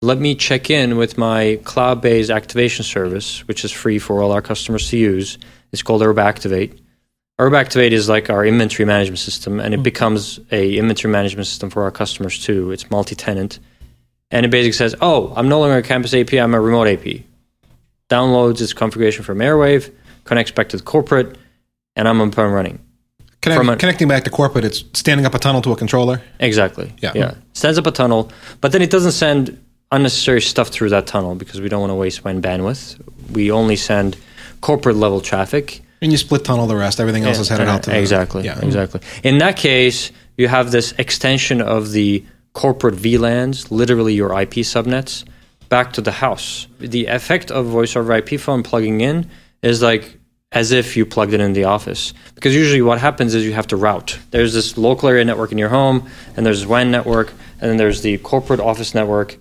Let 0.00 0.18
me 0.18 0.34
check 0.34 0.70
in 0.70 0.96
with 0.96 1.18
my 1.18 1.60
cloud 1.64 2.00
based 2.00 2.30
activation 2.30 2.84
service, 2.84 3.46
which 3.46 3.64
is 3.64 3.70
free 3.70 3.98
for 3.98 4.22
all 4.22 4.32
our 4.32 4.42
customers 4.42 4.88
to 4.90 4.96
use. 4.96 5.38
It's 5.72 5.82
called 5.82 6.02
Aruba 6.02 6.22
Activate. 6.22 6.81
Aruba 7.42 7.58
Activate 7.58 7.92
is 7.92 8.08
like 8.08 8.30
our 8.30 8.46
inventory 8.46 8.86
management 8.86 9.18
system, 9.18 9.58
and 9.58 9.74
it 9.74 9.80
mm. 9.80 9.82
becomes 9.82 10.38
a 10.52 10.76
inventory 10.76 11.10
management 11.10 11.48
system 11.48 11.70
for 11.70 11.82
our 11.82 11.90
customers 11.90 12.38
too. 12.38 12.70
It's 12.70 12.88
multi-tenant, 12.88 13.58
and 14.30 14.46
it 14.46 14.50
basically 14.50 14.72
says, 14.72 14.94
"Oh, 15.00 15.32
I'm 15.34 15.48
no 15.48 15.58
longer 15.58 15.78
a 15.78 15.82
campus 15.82 16.14
AP. 16.14 16.34
I'm 16.34 16.54
a 16.54 16.60
remote 16.60 16.86
AP." 16.86 17.24
Downloads 18.08 18.60
its 18.60 18.72
configuration 18.72 19.24
from 19.24 19.38
Airwave, 19.38 19.92
connects 20.22 20.52
back 20.52 20.68
to 20.68 20.76
the 20.76 20.84
corporate, 20.84 21.36
and 21.96 22.06
I'm 22.06 22.20
up 22.20 22.38
and 22.38 22.54
running. 22.54 22.78
Connect, 23.40 23.68
a- 23.68 23.76
connecting 23.76 24.06
back 24.06 24.22
to 24.22 24.30
corporate, 24.30 24.64
it's 24.64 24.84
standing 24.92 25.26
up 25.26 25.34
a 25.34 25.38
tunnel 25.40 25.62
to 25.62 25.72
a 25.72 25.76
controller. 25.76 26.22
Exactly. 26.38 26.94
Yeah. 26.98 27.10
Yeah. 27.12 27.34
Stands 27.54 27.76
up 27.76 27.88
a 27.88 27.90
tunnel, 27.90 28.30
but 28.60 28.70
then 28.70 28.82
it 28.82 28.90
doesn't 28.90 29.12
send 29.12 29.60
unnecessary 29.90 30.40
stuff 30.40 30.68
through 30.68 30.90
that 30.90 31.08
tunnel 31.08 31.34
because 31.34 31.60
we 31.60 31.68
don't 31.68 31.80
want 31.80 31.90
to 31.90 31.96
waste 31.96 32.22
bandwidth. 32.22 33.00
We 33.32 33.50
only 33.50 33.74
send 33.74 34.16
corporate 34.60 34.94
level 34.94 35.20
traffic. 35.20 35.82
And 36.02 36.12
you 36.12 36.18
split 36.18 36.44
tunnel 36.44 36.66
the 36.66 36.76
rest. 36.76 37.00
Everything 37.00 37.24
else 37.24 37.38
is 37.38 37.48
headed 37.48 37.68
out 37.68 37.84
to 37.84 37.90
the 37.90 37.98
exactly. 37.98 38.44
Yeah. 38.44 38.58
Exactly. 38.60 39.00
In 39.22 39.38
that 39.38 39.56
case, 39.56 40.10
you 40.36 40.48
have 40.48 40.72
this 40.72 40.92
extension 40.98 41.62
of 41.62 41.92
the 41.92 42.24
corporate 42.52 42.96
VLANs, 42.96 43.70
literally 43.70 44.12
your 44.12 44.38
IP 44.38 44.64
subnets, 44.66 45.24
back 45.68 45.92
to 45.94 46.00
the 46.00 46.10
house. 46.12 46.66
The 46.80 47.06
effect 47.06 47.50
of 47.50 47.66
voice 47.66 47.96
over 47.96 48.12
IP 48.12 48.38
phone 48.40 48.62
plugging 48.62 49.00
in 49.00 49.30
is 49.62 49.80
like 49.80 50.18
as 50.50 50.70
if 50.72 50.96
you 50.96 51.06
plugged 51.06 51.32
it 51.32 51.40
in 51.40 51.54
the 51.54 51.64
office. 51.64 52.12
Because 52.34 52.54
usually 52.54 52.82
what 52.82 52.98
happens 52.98 53.34
is 53.34 53.44
you 53.44 53.54
have 53.54 53.68
to 53.68 53.76
route. 53.76 54.18
There's 54.32 54.52
this 54.52 54.76
local 54.76 55.08
area 55.08 55.24
network 55.24 55.52
in 55.52 55.58
your 55.58 55.70
home, 55.70 56.10
and 56.36 56.44
there's 56.44 56.66
WAN 56.66 56.90
network, 56.90 57.30
and 57.60 57.70
then 57.70 57.76
there's 57.78 58.02
the 58.02 58.18
corporate 58.18 58.60
office 58.60 58.94
network. 58.94 59.38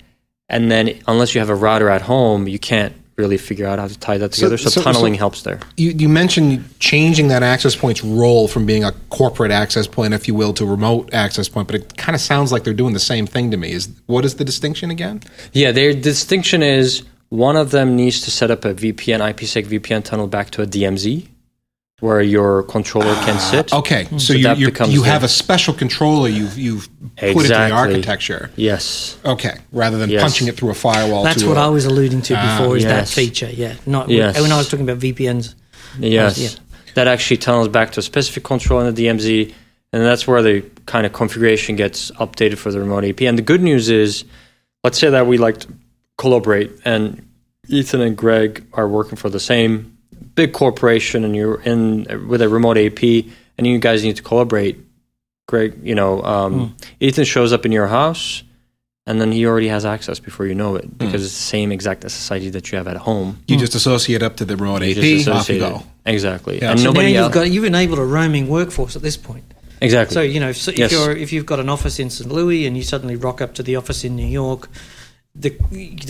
And 0.48 0.72
then 0.72 1.02
unless 1.08 1.34
you 1.34 1.42
have 1.42 1.50
a 1.50 1.56
router 1.56 1.90
at 1.90 2.04
home, 2.04 2.48
you 2.48 2.60
can't 2.60 2.94
really 3.22 3.38
figure 3.38 3.68
out 3.68 3.80
how 3.80 3.88
to 3.88 3.98
tie 3.98 4.18
that 4.18 4.34
together. 4.34 4.58
So, 4.58 4.70
so- 4.70 4.82
tunneling 4.82 5.14
so- 5.14 5.20
helps 5.20 5.44
there. 5.44 5.60
You, 5.78 5.92
you 5.92 6.10
mentioned 6.10 6.64
changing 6.80 7.28
that 7.30 7.44
access 7.44 7.76
point's 7.76 8.04
role 8.04 8.48
from 8.48 8.66
being 8.66 8.84
a 8.84 8.92
corporate 9.10 9.52
access 9.52 9.88
point, 9.88 10.14
if 10.14 10.28
you 10.28 10.36
will, 10.36 10.54
to 10.54 10.66
remote 10.66 11.14
access 11.14 11.48
point, 11.48 11.68
but 11.68 11.76
it 11.76 11.98
kind 11.98 12.16
of 12.16 12.22
sounds 12.22 12.52
like 12.52 12.64
they're 12.64 12.74
doing 12.74 12.94
the 12.94 13.00
same 13.00 13.26
thing 13.28 13.52
to 13.52 13.58
me. 13.58 13.72
Is 13.72 13.90
what 14.08 14.26
is 14.26 14.36
the 14.36 14.46
distinction 14.46 14.92
again? 14.92 15.22
Yeah, 15.54 15.72
their 15.72 15.94
distinction 15.94 16.64
is 16.64 17.04
one 17.30 17.56
of 17.56 17.72
them 17.72 17.96
needs 17.96 18.22
to 18.22 18.32
set 18.32 18.52
up 18.52 18.66
a 18.66 18.74
VPN, 18.74 19.22
IPsec 19.22 19.66
VPN 19.68 20.04
tunnel 20.04 20.28
back 20.28 20.50
to 20.52 20.62
a 20.62 20.66
DMZ 20.66 21.28
where 22.02 22.22
your 22.22 22.64
controller 22.64 23.14
can 23.26 23.36
ah, 23.38 23.50
sit. 23.52 23.72
Okay, 23.74 24.06
so, 24.12 24.18
So 24.18 24.34
you 24.34 24.44
that 24.44 24.58
you 24.58 24.66
becomes 24.68 24.94
you 24.94 25.02
the- 25.04 25.08
have 25.10 25.24
a 25.24 25.28
special 25.30 25.74
controller 25.74 26.28
you've 26.28 26.58
you've 26.58 26.90
put 27.16 27.30
into 27.46 27.48
the 27.50 27.72
architecture. 27.72 28.50
Yes. 28.56 29.18
Okay, 29.24 29.56
rather 29.72 29.98
than 29.98 30.10
Yes. 30.10 30.22
punching 30.22 30.48
it 30.48 30.58
through 30.58 30.72
a 30.72 30.74
firewall. 30.74 31.24
That's 31.24 31.42
to 31.44 31.48
what 31.48 31.58
a- 31.58 31.62
I 31.62 31.68
was 31.68 31.86
alluding 31.86 32.22
to 32.24 32.34
ah, 32.36 32.58
before. 32.60 32.76
is 32.76 32.84
that 32.84 33.08
feature? 33.08 33.50
Yeah. 33.50 33.76
Not 33.86 34.10
Yes. 34.10 34.40
when 34.42 34.52
I 34.52 34.58
was 34.58 34.68
talking 34.68 34.88
about 34.90 35.00
VPNs. 35.00 35.56
Yes. 36.00 36.38
yeah. 36.38 36.50
That 36.96 37.08
actually 37.08 37.38
tunnels 37.38 37.68
back 37.70 37.92
to 37.94 38.00
a 38.00 38.04
specific 38.04 38.44
control 38.44 38.82
in 38.82 38.94
the 38.94 39.06
DMZ, 39.08 39.54
and 39.94 40.04
that's 40.04 40.28
where 40.28 40.42
the 40.42 40.64
kind 40.88 41.06
of 41.06 41.14
configuration 41.14 41.76
gets 41.78 42.12
updated 42.12 42.58
for 42.58 42.72
the 42.72 42.80
remote 42.80 43.06
AP. 43.06 43.22
And 43.28 43.38
the 43.38 43.42
good 43.44 43.62
news 43.62 43.90
is, 43.90 44.26
let's 44.84 44.98
say 44.98 45.10
that 45.10 45.26
we 45.28 45.38
like 45.38 45.60
to 45.60 45.68
collaborate, 46.18 46.72
and 46.84 47.26
Ethan 47.70 48.02
and 48.02 48.18
Greg 48.18 48.66
are 48.74 48.88
working 48.90 49.16
for 49.16 49.30
the 49.30 49.40
same 49.40 49.96
big 50.46 50.54
corporation, 50.54 51.24
and 51.26 51.36
you're 51.36 51.62
in 51.62 52.28
with 52.28 52.42
a 52.42 52.50
remote 52.50 52.78
AP, 52.78 53.02
and 53.58 53.68
you 53.68 53.78
guys 53.80 54.04
need 54.04 54.16
to 54.18 54.24
collaborate. 54.24 54.78
Greg, 55.48 55.80
you 55.84 55.96
know, 55.96 56.22
um, 56.24 56.76
Ethan 57.00 57.26
shows 57.26 57.52
up 57.54 57.66
in 57.66 57.72
your 57.72 57.88
house. 57.88 58.44
And 59.08 59.20
then 59.20 59.32
he 59.32 59.48
already 59.48 59.68
has 59.68 59.84
access 59.84 60.20
before 60.20 60.46
you 60.46 60.54
know 60.54 60.76
it 60.76 60.86
because 60.96 61.24
it's 61.26 61.34
the 61.34 61.48
same 61.58 61.72
exact 61.72 62.04
SSID 62.04 62.52
that 62.52 62.72
you 62.72 62.78
have 62.78 62.88
at 62.88 62.98
home. 62.98 63.40
You 63.48 63.58
just 63.58 63.74
associate 63.74 64.22
up 64.22 64.36
to 64.38 64.46
the 64.46 64.56
remote 64.56 64.84
You 64.84 64.92
AP, 64.92 65.28
off 65.28 65.50
you 65.50 65.58
go. 65.58 65.84
Exactly. 66.06 66.60
Yeah. 66.62 66.72
And 66.72 66.80
So 66.80 66.92
Now 66.92 67.02
you've 67.02 67.32
got 67.32 67.50
you've 67.50 67.64
enabled 67.66 67.98
a 67.98 68.06
roaming 68.06 68.48
workforce 68.48 68.96
at 68.96 69.02
this 69.02 69.18
point. 69.18 69.44
exactly. 69.82 70.14
So 70.14 70.22
you 70.22 70.40
know, 70.40 70.52
so 70.52 70.70
if 70.72 70.78
Yes. 70.78 70.92
you're 70.92 71.12
if 71.18 71.34
you've 71.34 71.48
got 71.48 71.60
an 71.60 71.68
office 71.68 72.00
in 72.00 72.12
St. 72.12 72.32
Louis 72.32 72.68
and 72.68 72.78
you 72.78 72.84
suddenly 72.84 73.16
rock 73.16 73.42
up 73.42 73.56
to 73.56 73.64
the 73.64 73.76
office 73.76 74.04
in 74.06 74.16
New 74.16 74.28
York, 74.42 74.70
the 75.36 75.50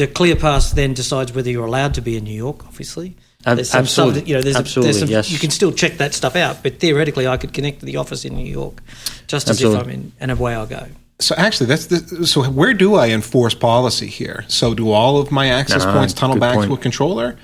the 0.02 0.08
ClearPass 0.08 0.74
then 0.74 0.94
decides 0.94 1.32
whether 1.34 1.50
you're 1.50 1.66
allowed 1.66 1.94
to 1.94 2.02
be 2.02 2.18
in 2.18 2.26
New 2.26 2.36
York. 2.46 2.66
Obviously, 2.68 3.08
Ab- 3.12 3.16
There's 3.44 3.70
some 3.70 3.80
absolutely. 3.82 4.14
stuff 4.14 4.24
that, 4.24 4.30
you 4.30 4.36
know, 4.36 4.42
there's, 4.42 4.56
Absolutely, 4.56 4.90
a, 4.90 4.94
there's 4.94 5.00
some, 5.00 5.10
yes. 5.10 5.32
you 5.32 5.40
can 5.40 5.50
still 5.50 5.72
check 5.72 5.98
that 5.98 6.14
stuff 6.14 6.36
out, 6.36 6.62
but 6.62 6.80
theoretically, 6.80 7.28
I 7.28 7.38
could 7.38 7.54
connect 7.54 7.80
to 7.80 7.86
the 7.86 7.98
office 7.98 8.24
in 8.24 8.36
New 8.36 8.46
York, 8.46 8.82
just 9.28 9.50
as 9.50 9.58
Absolutely. 9.58 9.80
if 9.80 9.86
I'm 9.86 9.90
in, 9.94 10.12
and 10.20 10.32
away 10.32 10.54
I'll 10.54 10.68
go. 10.68 10.86
So 11.20 11.36
actually, 11.38 11.68
that's 11.68 11.88
the, 11.88 12.26
so. 12.28 12.44
Where 12.44 12.74
do 12.74 12.96
I 12.96 13.10
enforce 13.10 13.54
policy 13.54 14.08
here? 14.08 14.44
So 14.48 14.74
do 14.74 14.92
all 14.92 15.18
of 15.18 15.32
my 15.32 15.48
access 15.48 15.86
Ah, 15.86 15.94
points 15.94 16.14
tunnel 16.14 16.36
good 16.36 16.40
back 16.40 16.54
to 16.54 16.68
point. 16.68 16.80
a 16.80 16.82
controller? 16.82 17.38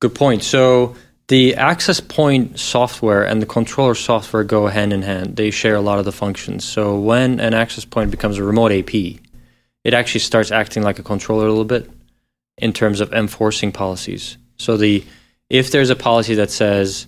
Good 0.00 0.14
point. 0.14 0.42
So 0.42 0.96
the 1.28 1.54
access 1.54 2.00
point 2.00 2.58
software 2.58 3.22
and 3.24 3.40
the 3.40 3.46
controller 3.46 3.94
software 3.94 4.42
go 4.42 4.66
hand 4.66 4.92
in 4.92 5.02
hand. 5.02 5.36
They 5.36 5.52
share 5.52 5.76
a 5.76 5.80
lot 5.80 6.00
of 6.00 6.04
the 6.04 6.10
functions. 6.12 6.64
So 6.64 6.98
when 6.98 7.38
an 7.38 7.54
access 7.54 7.84
point 7.84 8.10
becomes 8.10 8.38
a 8.38 8.42
remote 8.42 8.72
AP, 8.72 8.94
it 9.84 9.94
actually 9.94 10.20
starts 10.20 10.50
acting 10.50 10.82
like 10.82 10.98
a 10.98 11.04
controller 11.04 11.46
a 11.46 11.50
little 11.50 11.64
bit 11.64 11.88
in 12.58 12.72
terms 12.72 13.00
of 13.00 13.12
enforcing 13.12 13.70
policies. 13.70 14.36
So 14.60 14.76
the 14.76 15.04
if 15.48 15.70
there's 15.70 15.90
a 15.90 15.96
policy 15.96 16.34
that 16.36 16.50
says, 16.50 17.06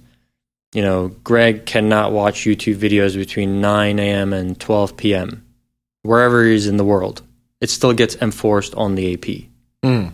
you 0.73 0.83
know, 0.83 1.09
Greg 1.23 1.67
cannot 1.67 2.11
watch 2.13 2.41
YouTube 2.41 2.77
videos 2.77 3.15
between 3.15 3.61
9 3.61 3.99
a.m. 3.99 4.33
and 4.33 4.59
12 4.59 4.97
p.m. 4.97 5.45
wherever 6.03 6.45
he 6.45 6.55
is 6.55 6.67
in 6.67 6.77
the 6.79 6.85
world, 6.85 7.23
it 7.61 7.71
still 7.71 7.93
gets 7.93 8.17
enforced 8.17 8.75
on 8.75 8.95
the 8.95 9.13
AP 9.15 9.49
Mm. 9.85 10.13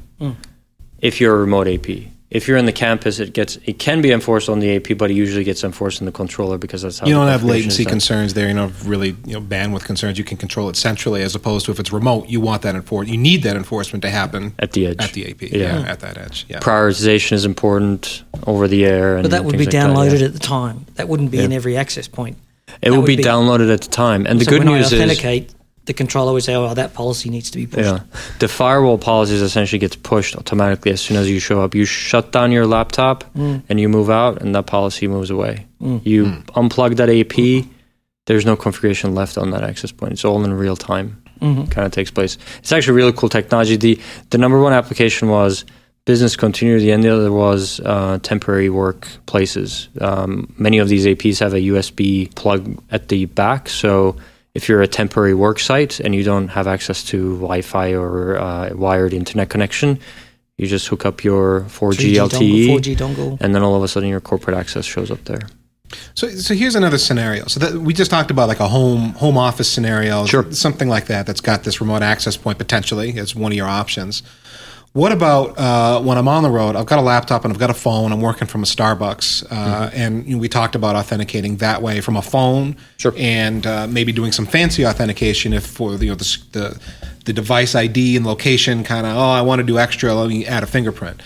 if 1.01 1.21
you're 1.21 1.37
a 1.37 1.39
remote 1.39 1.69
AP. 1.69 2.09
If 2.31 2.47
you're 2.47 2.59
in 2.59 2.67
the 2.67 2.73
campus, 2.73 3.21
it 3.21 3.33
gets 3.33 3.57
it 3.65 3.79
can 3.79 4.03
be 4.03 4.11
enforced 4.13 4.51
on 4.51 4.59
the 4.59 4.77
AP, 4.77 4.99
but 4.99 5.11
it 5.11 5.15
usually 5.15 5.45
gets 5.45 5.65
enforced 5.65 6.01
in 6.01 6.05
the 6.05 6.13
controller 6.13 6.59
because 6.59 6.83
that's 6.83 6.99
how 6.99 7.07
You 7.07 7.15
don't 7.15 7.29
have 7.29 7.43
latency 7.43 7.87
concerns 7.87 8.35
there. 8.35 8.49
You 8.49 8.55
don't 8.55 8.69
have 8.69 8.87
really 8.87 9.17
you 9.25 9.33
know 9.33 9.41
bandwidth 9.41 9.85
concerns. 9.85 10.19
You 10.19 10.25
can 10.25 10.37
control 10.37 10.69
it 10.69 10.77
centrally, 10.77 11.23
as 11.23 11.35
opposed 11.35 11.65
to 11.67 11.73
if 11.73 11.81
it's 11.81 11.91
remote, 11.91 12.29
you 12.29 12.41
want 12.41 12.61
that 12.63 12.75
enforcement. 12.75 13.17
You 13.17 13.23
need 13.23 13.45
that 13.45 13.57
enforcement 13.57 14.03
to 14.03 14.11
happen 14.11 14.53
at 14.59 14.73
the 14.73 14.89
edge. 14.89 14.97
at 15.01 15.13
the 15.15 15.31
AP. 15.31 15.41
Yeah. 15.43 15.81
Yeah, 15.81 15.91
at 15.91 16.01
that 16.01 16.19
edge. 16.19 16.45
Yeah. 16.51 16.59
Prioritization 16.59 17.33
is 17.33 17.47
important 17.47 18.25
over 18.47 18.69
the 18.69 18.85
air, 18.85 19.15
and 19.17 19.23
But 19.23 19.31
that 19.31 19.45
would 19.45 19.53
be 19.53 19.65
things 19.65 19.73
like 19.75 19.83
that, 19.85 19.91
downloaded 19.91 20.21
yeah. 20.21 20.27
at 20.27 20.33
the 20.35 20.39
time. 20.39 20.85
That 20.97 21.09
wouldn't 21.09 21.31
be 21.31 21.41
in 21.41 21.53
every 21.55 21.79
access 21.79 22.09
point. 22.09 22.37
It 22.69 22.75
that 22.83 22.91
will 22.91 22.99
would 22.99 23.07
be, 23.07 23.17
be- 23.17 23.23
downloaded 23.23 23.73
at 23.73 23.81
the 23.81 23.89
time. 23.89 24.27
And 24.27 24.39
the 24.39 24.45
good 24.45 24.65
when 24.65 24.75
news 24.75 24.93
I 24.93 24.97
is, 24.97 25.03
authenticate, 25.03 25.55
the 25.89 25.93
controller 25.95 26.33
would 26.33 26.45
say, 26.45 26.55
"Oh, 26.55 26.73
that 26.75 26.95
policy 26.95 27.29
needs 27.31 27.51
to 27.51 27.59
be 27.59 27.67
pushed." 27.67 27.89
yeah, 27.91 28.01
the 28.39 28.47
firewall 28.49 28.99
policies 28.99 29.43
essentially 29.43 29.81
gets 29.81 29.97
pushed 29.97 30.37
automatically 30.37 30.93
as 30.93 31.01
soon 31.01 31.17
as 31.17 31.29
you 31.29 31.41
show 31.41 31.61
up. 31.65 31.75
You 31.75 31.85
shut 31.85 32.31
down 32.31 32.53
your 32.53 32.67
laptop 32.67 33.25
Mm. 33.35 33.63
and 33.69 33.81
you 33.81 33.89
move 33.89 34.09
out, 34.11 34.41
and 34.43 34.55
that 34.55 34.67
policy 34.67 35.09
moves 35.09 35.31
away. 35.31 35.67
You 35.81 36.21
unplug 36.55 36.97
that 36.97 37.09
AP. 37.11 37.65
There's 38.27 38.45
no 38.47 38.57
configuration 38.57 39.15
left 39.15 39.39
on 39.39 39.51
that 39.53 39.65
access 39.65 39.91
point. 39.93 40.13
It's 40.13 40.25
all 40.25 40.45
in 40.45 40.53
real 40.55 40.77
time. 40.77 41.09
Mm-hmm. 41.41 41.65
Kind 41.75 41.87
of 41.87 41.93
takes 41.93 42.11
place. 42.11 42.37
It's 42.59 42.73
actually 42.73 42.97
really 43.01 43.13
cool 43.13 43.29
technology. 43.29 43.77
The 43.77 43.99
the 44.31 44.39
number 44.39 44.61
one 44.61 44.73
application 44.73 45.29
was 45.29 45.65
business 46.05 46.37
continuity, 46.37 46.91
and 46.91 47.03
the 47.05 47.11
other 47.15 47.31
was 47.33 47.81
uh, 47.85 48.19
temporary 48.23 48.69
workplaces. 48.71 49.89
Um, 50.03 50.53
many 50.59 50.79
of 50.79 50.89
these 50.89 51.07
APs 51.07 51.39
have 51.41 51.55
a 51.55 51.61
USB 51.61 52.35
plug 52.35 52.79
at 52.91 53.09
the 53.09 53.27
back, 53.27 53.69
so 53.69 54.17
if 54.55 54.69
you're 54.69 54.83
a 54.83 54.87
temporary 54.89 55.35
work 55.35 55.59
site 55.61 56.01
and 56.01 56.15
you 56.15 56.23
don't 56.25 56.49
have 56.49 56.67
access 56.67 57.05
to 57.05 57.35
Wi-Fi 57.37 57.95
or 57.95 58.39
uh, 58.39 58.71
wired 58.75 59.13
internet 59.13 59.51
connection, 59.51 59.99
you 60.57 60.67
just 60.67 60.89
hook 60.89 61.07
up 61.07 61.23
your 61.23 61.61
4G, 61.63 62.15
3G 62.15 62.29
LTE, 62.29 62.67
dongle, 62.67 62.81
4G 62.81 62.97
dongle. 62.97 63.41
and 63.41 63.55
then 63.55 63.63
all 63.63 63.77
of 63.77 63.83
a 63.83 63.89
sudden 63.89 64.09
your 64.09 64.21
corporate 64.21 64.57
access 64.57 64.85
shows 64.85 65.11
up 65.11 65.23
there. 65.25 65.43
So, 66.15 66.29
so 66.31 66.53
here's 66.55 66.75
another 66.75 66.99
scenario. 66.99 67.47
So 67.47 67.61
that 67.61 67.73
we 67.75 67.95
just 67.95 68.11
talked 68.11 68.31
about 68.31 68.49
like 68.49 68.61
a 68.61 68.69
home 68.69 69.11
home 69.15 69.39
office 69.39 69.71
scenario, 69.71 70.27
Sure. 70.27 70.51
something 70.53 70.89
like 70.89 71.07
that. 71.07 71.27
That's 71.27 71.41
got 71.41 71.63
this 71.65 71.81
remote 71.81 72.03
access 72.03 72.37
point 72.37 72.59
potentially 72.59 73.19
as 73.19 73.35
one 73.35 73.53
of 73.53 73.57
your 73.57 73.69
options. 73.69 74.23
What 74.99 75.13
about 75.13 75.57
uh, 75.57 76.01
when 76.01 76.19
I'm 76.19 76.27
on 76.27 76.43
the 76.43 76.51
road? 76.51 76.75
I've 76.75 76.87
got 76.87 76.99
a 76.99 77.03
laptop 77.03 77.45
and 77.45 77.53
I've 77.53 77.59
got 77.61 77.71
a 77.71 77.75
phone. 77.75 78.11
I'm 78.11 78.21
working 78.21 78.49
from 78.49 78.65
a 78.65 78.67
Starbucks, 78.67 79.47
uh, 79.49 79.91
and 79.95 80.27
you 80.27 80.35
know, 80.35 80.41
we 80.41 80.49
talked 80.49 80.75
about 80.75 80.97
authenticating 80.97 81.59
that 81.59 81.83
way 81.83 82.01
from 82.01 82.17
a 82.17 82.23
phone, 82.23 82.77
Sure. 82.97 83.15
and 83.17 83.65
uh, 83.65 83.87
maybe 83.87 84.11
doing 84.11 84.33
some 84.33 84.45
fancy 84.45 84.85
authentication 84.85 85.53
if 85.53 85.65
for 85.65 85.95
you 85.95 86.09
know 86.09 86.17
the 86.17 86.39
the, 86.51 86.81
the 87.27 87.33
device 87.33 87.77
ID 87.77 88.17
and 88.17 88.27
location 88.27 88.83
kind 88.83 89.07
of. 89.07 89.17
Oh, 89.17 89.21
I 89.21 89.41
want 89.43 89.61
to 89.61 89.63
do 89.63 89.79
extra. 89.79 90.13
Let 90.15 90.31
me 90.31 90.45
add 90.45 90.65
a 90.65 90.67
fingerprint. 90.67 91.23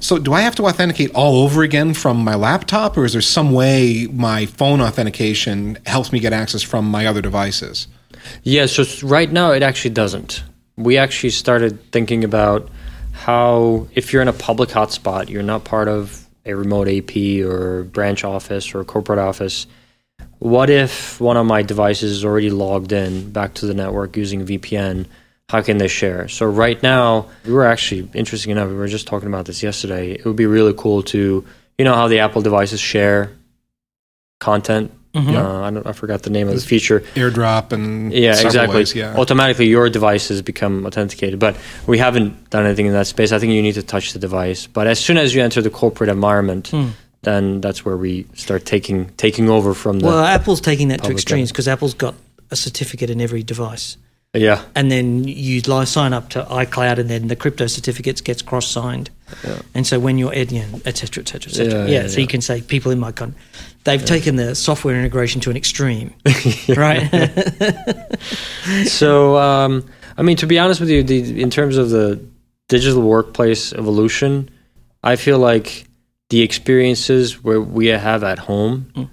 So, 0.00 0.18
do 0.18 0.34
I 0.34 0.42
have 0.42 0.54
to 0.56 0.66
authenticate 0.66 1.10
all 1.14 1.44
over 1.44 1.62
again 1.62 1.94
from 1.94 2.22
my 2.22 2.34
laptop, 2.34 2.94
or 2.98 3.06
is 3.06 3.12
there 3.12 3.22
some 3.22 3.52
way 3.52 4.06
my 4.12 4.44
phone 4.44 4.82
authentication 4.82 5.78
helps 5.86 6.12
me 6.12 6.20
get 6.20 6.34
access 6.34 6.60
from 6.60 6.84
my 6.90 7.06
other 7.06 7.22
devices? 7.22 7.88
Yeah, 8.42 8.66
so 8.66 8.84
right 9.02 9.32
now 9.32 9.52
it 9.52 9.62
actually 9.62 9.94
doesn't. 9.94 10.44
We 10.76 10.98
actually 10.98 11.30
started 11.30 11.90
thinking 11.90 12.22
about 12.22 12.68
how, 13.24 13.88
if 13.94 14.12
you're 14.12 14.20
in 14.20 14.28
a 14.28 14.34
public 14.34 14.68
hotspot, 14.68 15.30
you're 15.30 15.42
not 15.42 15.64
part 15.64 15.88
of 15.88 16.28
a 16.44 16.52
remote 16.52 16.88
AP 16.88 17.16
or 17.42 17.84
branch 17.84 18.22
office 18.22 18.74
or 18.74 18.84
corporate 18.84 19.18
office. 19.18 19.66
What 20.40 20.68
if 20.68 21.18
one 21.22 21.38
of 21.38 21.46
my 21.46 21.62
devices 21.62 22.12
is 22.12 22.22
already 22.22 22.50
logged 22.50 22.92
in 22.92 23.30
back 23.30 23.54
to 23.54 23.66
the 23.66 23.72
network 23.72 24.14
using 24.18 24.44
VPN? 24.44 25.06
How 25.48 25.62
can 25.62 25.78
they 25.78 25.88
share? 25.88 26.28
So 26.28 26.44
right 26.44 26.82
now, 26.82 27.30
we 27.46 27.52
were 27.54 27.64
actually 27.64 28.10
interesting 28.12 28.52
enough. 28.52 28.68
We 28.68 28.74
were 28.74 28.88
just 28.88 29.06
talking 29.06 29.28
about 29.28 29.46
this 29.46 29.62
yesterday. 29.62 30.12
It 30.12 30.26
would 30.26 30.36
be 30.36 30.44
really 30.44 30.74
cool 30.76 31.02
to, 31.04 31.46
you 31.78 31.84
know, 31.86 31.94
how 31.94 32.08
the 32.08 32.18
Apple 32.18 32.42
devices 32.42 32.78
share 32.78 33.32
content. 34.38 34.92
Uh, 35.14 35.62
I, 35.62 35.70
don't, 35.70 35.86
I 35.86 35.92
forgot 35.92 36.22
the 36.22 36.30
name 36.30 36.48
of 36.48 36.54
the 36.54 36.60
feature. 36.60 37.00
AirDrop 37.14 37.72
and 37.72 38.12
Yeah, 38.12 38.38
exactly. 38.40 38.76
ways, 38.76 38.94
yeah. 38.94 39.14
Automatically, 39.16 39.66
your 39.66 39.88
device 39.88 40.28
has 40.28 40.42
become 40.42 40.84
authenticated, 40.86 41.38
but 41.38 41.56
we 41.86 41.98
haven't 41.98 42.50
done 42.50 42.66
anything 42.66 42.86
in 42.86 42.92
that 42.94 43.06
space. 43.06 43.30
I 43.30 43.38
think 43.38 43.52
you 43.52 43.62
need 43.62 43.74
to 43.74 43.82
touch 43.82 44.12
the 44.12 44.18
device, 44.18 44.66
but 44.66 44.86
as 44.86 44.98
soon 44.98 45.16
as 45.16 45.34
you 45.34 45.42
enter 45.42 45.62
the 45.62 45.70
corporate 45.70 46.10
environment, 46.10 46.68
Hmm. 46.68 46.88
then 47.22 47.60
that's 47.60 47.84
where 47.84 47.96
we 47.96 48.26
start 48.34 48.64
taking 48.64 49.10
taking 49.16 49.48
over 49.48 49.72
from 49.72 50.00
the. 50.00 50.06
Well, 50.06 50.24
Apple's 50.24 50.60
taking 50.60 50.88
that 50.88 51.02
to 51.04 51.10
extremes 51.12 51.50
because 51.52 51.68
Apple's 51.68 51.94
got 51.94 52.14
a 52.50 52.56
certificate 52.56 53.08
in 53.10 53.20
every 53.20 53.42
device. 53.42 53.96
yeah, 54.36 54.62
and 54.74 54.90
then 54.90 55.22
you 55.22 55.60
sign 55.86 56.12
up 56.12 56.28
to 56.30 56.42
iCloud, 56.50 56.98
and 56.98 57.08
then 57.08 57.28
the 57.28 57.36
crypto 57.36 57.66
certificates 57.68 58.20
gets 58.20 58.42
cross-signed, 58.42 59.08
Yeah. 59.44 59.60
and 59.76 59.86
so 59.86 60.00
when 60.00 60.18
you're 60.18 60.34
you 60.34 60.58
know, 60.58 60.80
et 60.84 60.96
cetera, 60.98 61.22
et 61.22 61.28
cetera, 61.28 61.50
et 61.52 61.54
cetera. 61.54 61.72
Yeah, 61.72 61.86
Yeah, 61.86 62.00
yeah, 62.02 62.08
so 62.08 62.14
yeah. 62.14 62.20
you 62.22 62.26
can 62.26 62.40
say 62.40 62.60
people 62.60 62.90
in 62.90 62.98
my 62.98 63.12
country, 63.12 63.38
they've 63.84 64.04
taken 64.04 64.36
the 64.36 64.54
software 64.54 64.98
integration 64.98 65.40
to 65.42 65.50
an 65.50 65.56
extreme, 65.56 66.12
right? 66.76 67.08
so 68.86 69.36
um, 69.36 69.84
I 70.16 70.22
mean, 70.22 70.36
to 70.38 70.46
be 70.46 70.58
honest 70.58 70.80
with 70.80 70.90
you, 70.90 71.02
the, 71.02 71.40
in 71.40 71.50
terms 71.50 71.76
of 71.76 71.90
the 71.90 72.24
digital 72.68 73.02
workplace 73.02 73.72
evolution, 73.72 74.48
I 75.02 75.16
feel 75.16 75.38
like 75.38 75.86
the 76.30 76.42
experiences 76.42 77.44
where 77.44 77.60
we 77.60 77.86
have 77.88 78.24
at 78.24 78.38
home 78.38 78.90
Mm. 78.94 79.10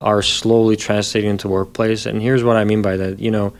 are 0.00 0.22
slowly 0.22 0.76
translating 0.76 1.30
into 1.30 1.48
workplace. 1.48 2.06
And 2.06 2.20
here's 2.20 2.42
what 2.42 2.56
I 2.56 2.64
mean 2.64 2.82
by 2.82 2.96
that. 2.96 3.20
You 3.20 3.30
know, 3.30 3.52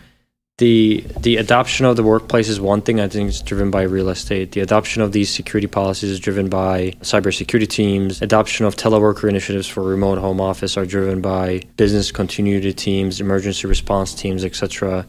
the 0.58 1.04
the 1.18 1.36
adoption 1.36 1.84
of 1.84 1.96
the 1.96 2.04
workplace 2.04 2.48
is 2.48 2.60
one 2.60 2.80
thing. 2.80 3.00
I 3.00 3.08
think 3.08 3.28
it's 3.28 3.40
driven 3.40 3.70
by 3.70 3.82
real 3.82 4.08
estate. 4.08 4.52
The 4.52 4.60
adoption 4.60 5.02
of 5.02 5.10
these 5.10 5.28
security 5.28 5.66
policies 5.66 6.10
is 6.10 6.20
driven 6.20 6.48
by 6.48 6.92
cybersecurity 7.00 7.68
teams. 7.68 8.22
Adoption 8.22 8.64
of 8.64 8.76
teleworker 8.76 9.28
initiatives 9.28 9.66
for 9.66 9.82
remote 9.82 10.18
home 10.18 10.40
office 10.40 10.76
are 10.76 10.86
driven 10.86 11.20
by 11.20 11.62
business 11.76 12.12
continuity 12.12 12.72
teams, 12.72 13.20
emergency 13.20 13.66
response 13.66 14.14
teams, 14.14 14.44
etc. 14.44 15.06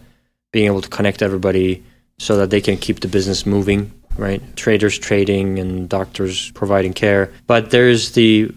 Being 0.52 0.66
able 0.66 0.82
to 0.82 0.90
connect 0.90 1.22
everybody 1.22 1.84
so 2.18 2.38
that 2.38 2.50
they 2.50 2.62
can 2.62 2.78
keep 2.78 3.02
the 3.02 3.08
business 3.08 3.46
moving. 3.46 3.92
Right, 4.18 4.42
traders 4.56 4.98
trading 4.98 5.60
and 5.60 5.90
doctors 5.90 6.50
providing 6.52 6.94
care. 6.94 7.34
But 7.48 7.72
there's 7.72 8.14
the 8.14 8.50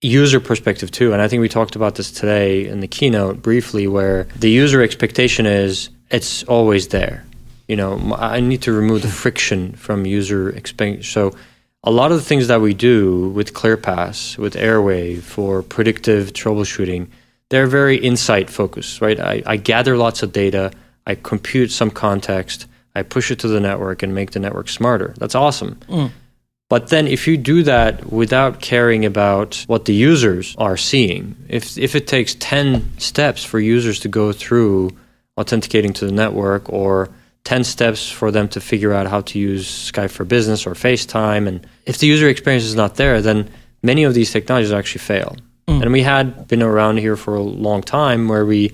user 0.00 0.40
perspective 0.40 0.92
too. 0.92 1.12
And 1.12 1.20
I 1.20 1.28
think 1.28 1.40
we 1.40 1.48
talked 1.48 1.76
about 1.76 1.96
this 1.96 2.12
today 2.12 2.66
in 2.68 2.80
the 2.80 2.86
keynote 2.86 3.42
briefly, 3.42 3.86
where 3.88 4.28
the 4.36 4.48
user 4.48 4.80
expectation 4.80 5.44
is 5.44 5.90
it's 6.12 6.44
always 6.44 6.88
there. 6.88 7.24
You 7.66 7.76
know, 7.76 8.14
I 8.16 8.40
need 8.40 8.62
to 8.62 8.72
remove 8.72 9.02
the 9.02 9.08
friction 9.08 9.72
from 9.72 10.04
user 10.04 10.50
experience. 10.50 11.08
So 11.08 11.34
a 11.82 11.90
lot 11.90 12.12
of 12.12 12.18
the 12.18 12.24
things 12.24 12.48
that 12.48 12.60
we 12.60 12.74
do 12.74 13.28
with 13.30 13.54
ClearPass, 13.54 14.38
with 14.38 14.54
Airwave 14.54 15.22
for 15.22 15.62
predictive 15.62 16.32
troubleshooting, 16.32 17.08
they're 17.48 17.66
very 17.66 17.96
insight 17.96 18.50
focused, 18.50 19.00
right? 19.00 19.18
I, 19.18 19.42
I 19.46 19.56
gather 19.56 19.96
lots 19.96 20.22
of 20.22 20.32
data, 20.32 20.70
I 21.06 21.16
compute 21.16 21.70
some 21.70 21.90
context, 21.90 22.66
I 22.94 23.02
push 23.02 23.30
it 23.30 23.38
to 23.40 23.48
the 23.48 23.60
network 23.60 24.02
and 24.02 24.14
make 24.14 24.32
the 24.32 24.38
network 24.38 24.68
smarter. 24.68 25.14
That's 25.18 25.34
awesome. 25.34 25.76
Mm. 25.88 26.10
But 26.68 26.88
then 26.88 27.06
if 27.06 27.26
you 27.28 27.36
do 27.36 27.62
that 27.64 28.10
without 28.10 28.60
caring 28.60 29.04
about 29.04 29.64
what 29.66 29.84
the 29.84 29.92
users 29.92 30.54
are 30.56 30.76
seeing, 30.76 31.36
if 31.48 31.76
if 31.76 31.94
it 31.94 32.06
takes 32.06 32.34
10 32.36 32.98
steps 32.98 33.44
for 33.44 33.60
users 33.60 34.00
to 34.00 34.08
go 34.08 34.32
through 34.32 34.96
authenticating 35.38 35.92
to 35.94 36.06
the 36.06 36.12
network 36.12 36.68
or 36.70 37.10
10 37.44 37.64
steps 37.64 38.10
for 38.10 38.30
them 38.30 38.48
to 38.48 38.60
figure 38.60 38.92
out 38.92 39.06
how 39.06 39.20
to 39.22 39.38
use 39.38 39.90
Skype 39.90 40.10
for 40.10 40.24
Business 40.24 40.66
or 40.66 40.74
FaceTime 40.74 41.48
and 41.48 41.66
if 41.86 41.98
the 41.98 42.06
user 42.06 42.28
experience 42.28 42.64
is 42.64 42.76
not 42.76 42.96
there, 42.96 43.20
then 43.20 43.50
many 43.82 44.04
of 44.04 44.14
these 44.14 44.30
technologies 44.30 44.72
actually 44.72 45.00
fail. 45.00 45.36
Mm. 45.66 45.82
And 45.82 45.92
we 45.92 46.02
had 46.02 46.46
been 46.48 46.62
around 46.62 46.98
here 46.98 47.16
for 47.16 47.34
a 47.34 47.42
long 47.42 47.82
time 47.82 48.28
where 48.28 48.46
we 48.46 48.72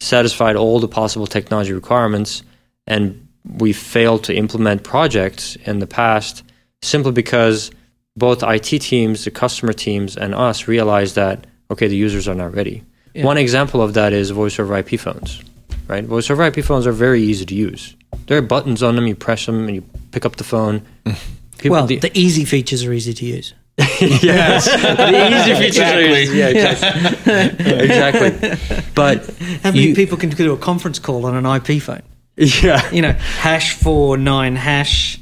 satisfied 0.00 0.56
all 0.56 0.80
the 0.80 0.88
possible 0.88 1.26
technology 1.26 1.72
requirements 1.72 2.42
and 2.86 3.28
we 3.44 3.72
failed 3.72 4.24
to 4.24 4.34
implement 4.34 4.84
projects 4.84 5.56
in 5.56 5.78
the 5.78 5.86
past 5.86 6.42
simply 6.82 7.12
because 7.12 7.70
both 8.16 8.42
IT 8.42 8.80
teams, 8.80 9.24
the 9.24 9.30
customer 9.30 9.72
teams, 9.72 10.16
and 10.16 10.34
us 10.34 10.68
realized 10.68 11.14
that 11.14 11.46
okay, 11.70 11.88
the 11.88 11.96
users 11.96 12.26
are 12.28 12.34
not 12.34 12.54
ready. 12.54 12.82
Yeah. 13.14 13.24
One 13.24 13.36
example 13.36 13.82
of 13.82 13.94
that 13.94 14.12
is 14.12 14.30
voice 14.30 14.58
over 14.58 14.76
IP 14.76 14.98
phones. 14.98 15.42
Right, 15.88 16.04
voice 16.04 16.30
over 16.30 16.42
IP 16.44 16.62
phones 16.62 16.86
are 16.86 16.92
very 16.92 17.22
easy 17.22 17.46
to 17.46 17.54
use. 17.54 17.96
There 18.26 18.36
are 18.36 18.42
buttons 18.42 18.82
on 18.82 18.94
them. 18.96 19.06
You 19.06 19.14
press 19.16 19.46
them, 19.46 19.66
and 19.66 19.74
you 19.74 19.82
pick 20.12 20.26
up 20.26 20.36
the 20.36 20.44
phone. 20.44 20.82
People, 21.58 21.76
well, 21.76 21.86
the, 21.86 21.96
the 21.96 22.16
easy 22.16 22.44
features 22.44 22.84
are 22.84 22.92
easy 22.92 23.14
to 23.14 23.24
use. 23.24 23.54
yes, 24.00 24.66
the 24.66 25.40
easy 25.40 25.54
features 25.54 25.78
are 25.90 26.00
easy. 26.00 26.36
Yeah, 26.38 26.48
exactly. 26.48 27.78
exactly. 27.84 28.82
But 28.94 29.26
How 29.62 29.70
many 29.70 29.88
you- 29.88 29.94
people 29.94 30.18
can 30.18 30.30
do 30.30 30.52
a 30.52 30.56
conference 30.58 30.98
call 30.98 31.24
on 31.26 31.34
an 31.34 31.46
IP 31.46 31.80
phone? 31.82 32.02
yeah, 32.36 32.88
You 32.92 33.02
know, 33.02 33.12
hash 33.12 33.74
four 33.74 34.16
nine 34.18 34.56
hash. 34.56 35.18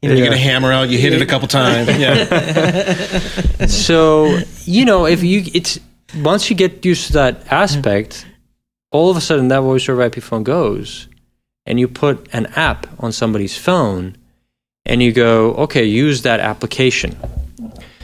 You 0.00 0.10
know, 0.10 0.14
You 0.16 0.24
get 0.24 0.32
a 0.32 0.38
hammer 0.38 0.70
out, 0.72 0.88
you 0.90 0.98
hit 0.98 1.12
it 1.12 1.22
a 1.22 1.26
couple 1.26 1.48
times. 1.48 1.88
Yeah. 1.98 3.66
so 3.66 4.38
you 4.64 4.84
know 4.84 5.06
if 5.06 5.22
you 5.22 5.42
it's 5.54 5.78
once 6.22 6.48
you 6.50 6.56
get 6.56 6.84
used 6.84 7.06
to 7.08 7.12
that 7.14 7.50
aspect 7.50 8.26
all 8.94 9.10
of 9.10 9.16
a 9.16 9.20
sudden 9.20 9.48
that 9.48 9.60
voice 9.60 9.88
over 9.88 10.02
ip 10.02 10.22
phone 10.22 10.44
goes 10.44 11.08
and 11.66 11.80
you 11.80 11.88
put 11.88 12.28
an 12.32 12.46
app 12.54 12.86
on 13.00 13.10
somebody's 13.10 13.58
phone 13.58 14.16
and 14.86 15.02
you 15.02 15.12
go 15.12 15.52
okay 15.54 15.84
use 15.84 16.22
that 16.22 16.38
application. 16.38 17.16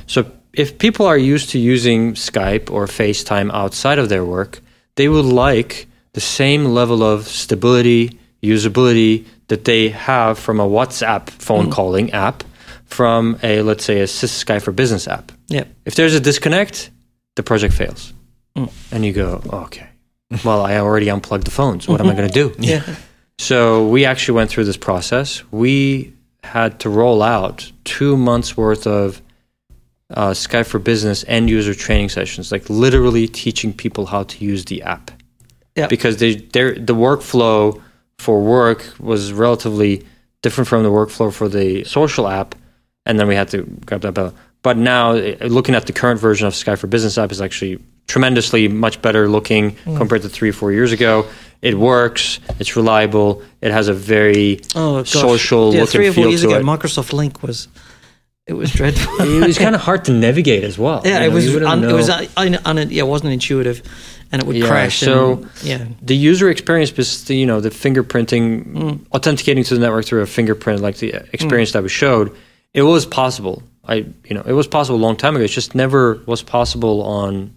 So 0.07 0.31
if 0.53 0.79
people 0.79 1.07
are 1.07 1.17
used 1.17 1.51
to 1.51 1.59
using 1.59 2.15
skype 2.15 2.71
or 2.73 2.87
facetime 2.87 3.53
outside 3.55 4.01
of 4.01 4.09
their 4.09 4.25
work 4.25 4.61
they 4.97 5.09
would 5.09 5.31
like 5.47 5.87
the 6.13 6.21
same 6.21 6.65
level 6.65 7.05
of 7.05 7.29
stability 7.29 8.19
usability 8.43 9.27
that 9.47 9.65
they 9.65 9.91
have 9.91 10.39
from 10.39 10.59
a 10.59 10.67
whatsapp 10.67 11.31
phone 11.31 11.65
mm-hmm. 11.65 11.73
calling 11.73 12.11
app 12.13 12.43
from 12.87 13.39
a 13.45 13.63
let's 13.63 13.85
say 13.85 14.01
a 14.01 14.07
Sys 14.07 14.45
skype 14.45 14.63
for 14.63 14.73
business 14.73 15.07
app. 15.07 15.31
Yeah. 15.47 15.67
if 15.85 15.95
there's 15.95 16.15
a 16.15 16.21
disconnect, 16.21 16.91
the 17.37 17.45
project 17.45 17.75
fails. 17.75 18.13
Mm. 18.57 18.73
And 18.91 19.05
you 19.05 19.13
go, 19.13 19.41
okay, 19.67 19.90
well, 20.45 20.65
I 20.65 20.77
already 20.79 21.09
unplugged 21.11 21.47
the 21.47 21.51
phones. 21.51 21.89
What 21.89 22.01
am 22.01 22.09
I 22.09 22.15
going 22.15 22.29
to 22.29 22.35
do? 22.35 22.55
Yeah. 22.59 22.83
So 23.39 23.89
we 23.89 24.05
actually 24.05 24.35
went 24.37 24.51
through 24.51 24.65
this 24.65 24.77
process. 24.77 25.43
We 25.51 26.13
had 26.45 26.79
to 26.81 26.91
roll 26.91 27.23
out 27.23 27.73
two 27.85 28.17
months 28.17 28.55
worth 28.55 28.87
of 28.87 29.23
uh, 30.11 30.31
Skype 30.33 30.67
for 30.67 30.79
Business 30.79 31.25
end 31.27 31.49
user 31.49 31.75
training 31.75 32.11
sessions, 32.11 32.53
like 32.53 32.69
literally 32.69 33.27
teaching 33.29 33.73
people 33.73 34.05
how 34.07 34.25
to 34.25 34.45
use 34.45 34.67
the 34.67 34.83
app. 34.83 35.11
Yeah. 35.75 35.87
Because 35.87 36.19
they, 36.19 36.35
the 36.35 36.95
workflow 36.95 37.81
for 38.19 38.43
work 38.43 38.85
was 38.99 39.33
relatively 39.33 40.05
different 40.43 40.69
from 40.69 40.83
the 40.83 40.91
workflow 40.91 41.33
for 41.33 41.49
the 41.49 41.85
social 41.85 42.29
app. 42.29 42.55
and 43.07 43.19
then 43.19 43.27
we 43.27 43.35
had 43.35 43.49
to 43.49 43.63
grab 43.87 44.03
that 44.03 44.13
bell. 44.13 44.35
But 44.63 44.77
now, 44.77 45.13
uh, 45.13 45.37
looking 45.47 45.75
at 45.75 45.87
the 45.87 45.93
current 45.93 46.21
version 46.21 46.47
of 46.47 46.53
Skype 46.53 46.79
for 46.79 46.87
Business 46.87 47.17
app 47.17 47.33
is 47.33 47.41
actually 47.41 47.79
tremendously 48.11 48.69
much 48.69 48.97
better 49.07 49.29
looking 49.37 49.65
Mm. 49.87 49.97
compared 49.97 50.23
to 50.23 50.29
three, 50.29 50.51
or 50.51 50.53
four 50.53 50.73
years 50.73 50.93
ago. 50.93 51.25
It 51.63 51.75
works. 51.79 52.41
It's 52.59 52.75
reliable. 52.77 53.43
It 53.61 53.71
has 53.71 53.89
a 53.89 53.95
very 53.95 54.61
Oh, 54.75 55.05
social 55.05 55.73
yeah, 55.75 55.81
look 55.83 55.91
three 55.91 56.07
and 56.07 56.13
or 56.13 56.15
four 56.15 56.23
feel 56.25 56.31
years 56.31 56.43
to 56.43 56.49
ago, 56.49 56.59
it. 56.59 56.65
Microsoft 56.65 57.13
Lync 57.19 57.43
was 57.43 57.69
it 58.47 58.55
was 58.55 58.71
dreadful. 58.73 59.13
it 59.43 59.47
was 59.47 59.59
kind 59.59 59.75
of 59.75 59.81
hard 59.81 60.05
to 60.07 60.13
navigate 60.13 60.65
as 60.65 60.77
well. 60.79 61.03
yeah, 61.05 61.21
You 61.23 61.31
it 61.31 61.33
was 61.35 61.47
un, 61.73 61.85
it 61.85 61.93
was 61.93 62.09
un, 62.11 62.27
un, 62.37 62.79
un, 62.79 62.91
yeah, 62.91 63.05
it 63.05 63.07
wasn't 63.07 63.33
intuitive, 63.33 63.79
and 64.33 64.43
it 64.43 64.47
would 64.49 64.57
Yeah, 64.57 64.67
crash. 64.67 64.99
so- 64.99 65.33
and, 65.33 65.47
yeah, 65.63 65.85
the 66.03 66.17
user 66.17 66.49
experience, 66.51 66.91
just 66.91 67.29
the, 67.29 67.37
you 67.37 67.47
know, 67.47 67.61
the 67.61 67.71
fingerprinting, 67.71 68.47
Mm. 68.75 68.99
authenticating 69.15 69.63
to 69.65 69.75
the 69.75 69.81
network 69.81 70.05
through 70.07 70.23
a 70.23 70.27
fingerprint, 70.27 70.81
like 70.81 70.97
the 70.97 71.11
experience 71.33 71.71
that 71.73 71.83
we 71.85 71.89
showed, 71.91 72.33
it 72.75 72.83
was 72.83 73.07
possible. 73.07 73.63
I, 73.87 73.95
you 74.29 74.35
know, 74.35 74.43
it 74.47 74.53
was 74.55 74.67
possible 74.67 74.99
a 74.99 75.05
long 75.07 75.17
time 75.17 75.37
ago. 75.37 75.45
It 75.45 75.49
just 75.49 75.75
never 75.75 76.19
was 76.27 76.43
possible 76.43 77.03
on 77.03 77.53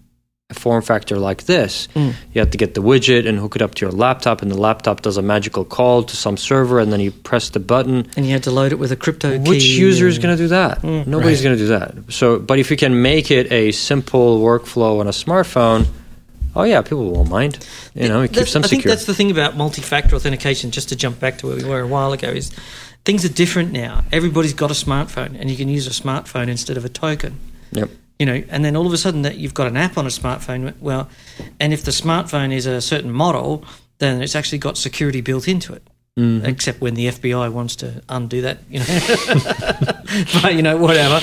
a 0.50 0.54
form 0.54 0.82
factor 0.82 1.18
like 1.18 1.44
this. 1.44 1.88
Mm. 1.94 2.14
You 2.34 2.40
have 2.40 2.50
to 2.50 2.58
get 2.58 2.74
the 2.74 2.82
widget 2.82 3.26
and 3.26 3.38
hook 3.38 3.56
it 3.56 3.62
up 3.62 3.74
to 3.76 3.86
your 3.86 3.92
laptop, 3.92 4.42
and 4.42 4.50
the 4.50 4.58
laptop 4.58 5.00
does 5.00 5.16
a 5.16 5.22
magical 5.22 5.64
call 5.64 6.02
to 6.02 6.16
some 6.16 6.36
server, 6.36 6.78
and 6.80 6.92
then 6.92 7.00
you 7.00 7.12
press 7.12 7.48
the 7.48 7.60
button. 7.60 8.06
and 8.14 8.26
you 8.26 8.32
had 8.32 8.42
to 8.42 8.50
load 8.50 8.70
it 8.72 8.78
with 8.78 8.92
a 8.92 8.96
crypto 8.96 9.38
key. 9.38 9.48
Which 9.48 9.64
user 9.64 10.06
is 10.06 10.18
going 10.18 10.36
to 10.36 10.42
do 10.42 10.48
that? 10.48 10.84
Nobody's 10.84 11.38
Right. 11.38 11.44
going 11.44 11.56
to 11.56 11.62
do 11.62 11.68
that. 11.68 11.94
So, 12.12 12.38
but 12.38 12.58
if 12.58 12.70
you 12.70 12.76
can 12.76 13.00
make 13.00 13.30
it 13.30 13.50
a 13.50 13.72
simple 13.72 14.40
workflow 14.42 15.00
on 15.00 15.06
a 15.06 15.12
smartphone, 15.12 15.86
oh 16.54 16.64
yeah, 16.64 16.82
people 16.82 17.10
won't 17.10 17.30
mind. 17.30 17.66
You 17.94 18.08
know, 18.10 18.20
it 18.20 18.28
That's- 18.28 18.44
keeps 18.44 18.52
them 18.52 18.64
I 18.64 18.68
think 18.68 18.82
secure. 18.82 18.94
that's 18.94 19.06
the 19.06 19.14
thing 19.14 19.30
about 19.30 19.56
multi-factor 19.56 20.14
authentication. 20.14 20.70
Just 20.72 20.90
to 20.90 20.96
jump 20.96 21.18
back 21.20 21.38
to 21.38 21.46
where 21.46 21.56
we 21.56 21.64
were 21.64 21.80
a 21.80 21.86
while 21.86 22.12
ago, 22.12 22.28
is 22.28 22.50
things 23.06 23.24
are 23.24 23.30
different 23.32 23.72
now. 23.72 24.04
Everybody's 24.12 24.52
got 24.52 24.70
a 24.70 24.74
smartphone, 24.74 25.40
and 25.40 25.50
you 25.50 25.56
can 25.56 25.70
use 25.70 25.86
a 25.86 26.02
smartphone 26.02 26.48
instead 26.48 26.76
of 26.76 26.84
a 26.84 26.90
token. 26.90 27.38
Yep. 27.72 27.88
You 28.18 28.26
know, 28.26 28.42
and 28.48 28.64
then 28.64 28.76
all 28.76 28.86
of 28.86 28.92
a 28.92 28.98
sudden 28.98 29.22
that 29.22 29.38
you've 29.38 29.54
got 29.54 29.66
an 29.66 29.76
app 29.76 29.98
on 29.98 30.06
a 30.06 30.10
smartphone. 30.10 30.74
Well, 30.80 31.08
and 31.58 31.72
if 31.72 31.84
the 31.84 31.90
smartphone 31.90 32.52
is 32.52 32.66
a 32.66 32.80
certain 32.80 33.10
model, 33.10 33.64
then 33.98 34.22
it's 34.22 34.36
actually 34.36 34.58
got 34.58 34.76
security 34.76 35.20
built 35.20 35.48
into 35.48 35.72
it. 35.72 35.82
Mm-hmm. 36.16 36.46
Except 36.46 36.80
when 36.80 36.94
the 36.94 37.08
FBI 37.08 37.50
wants 37.50 37.74
to 37.74 38.00
undo 38.08 38.42
that, 38.42 38.58
you 38.70 38.78
know. 38.78 38.86
but 40.42 40.54
you 40.54 40.62
know, 40.62 40.76
whatever. 40.76 41.16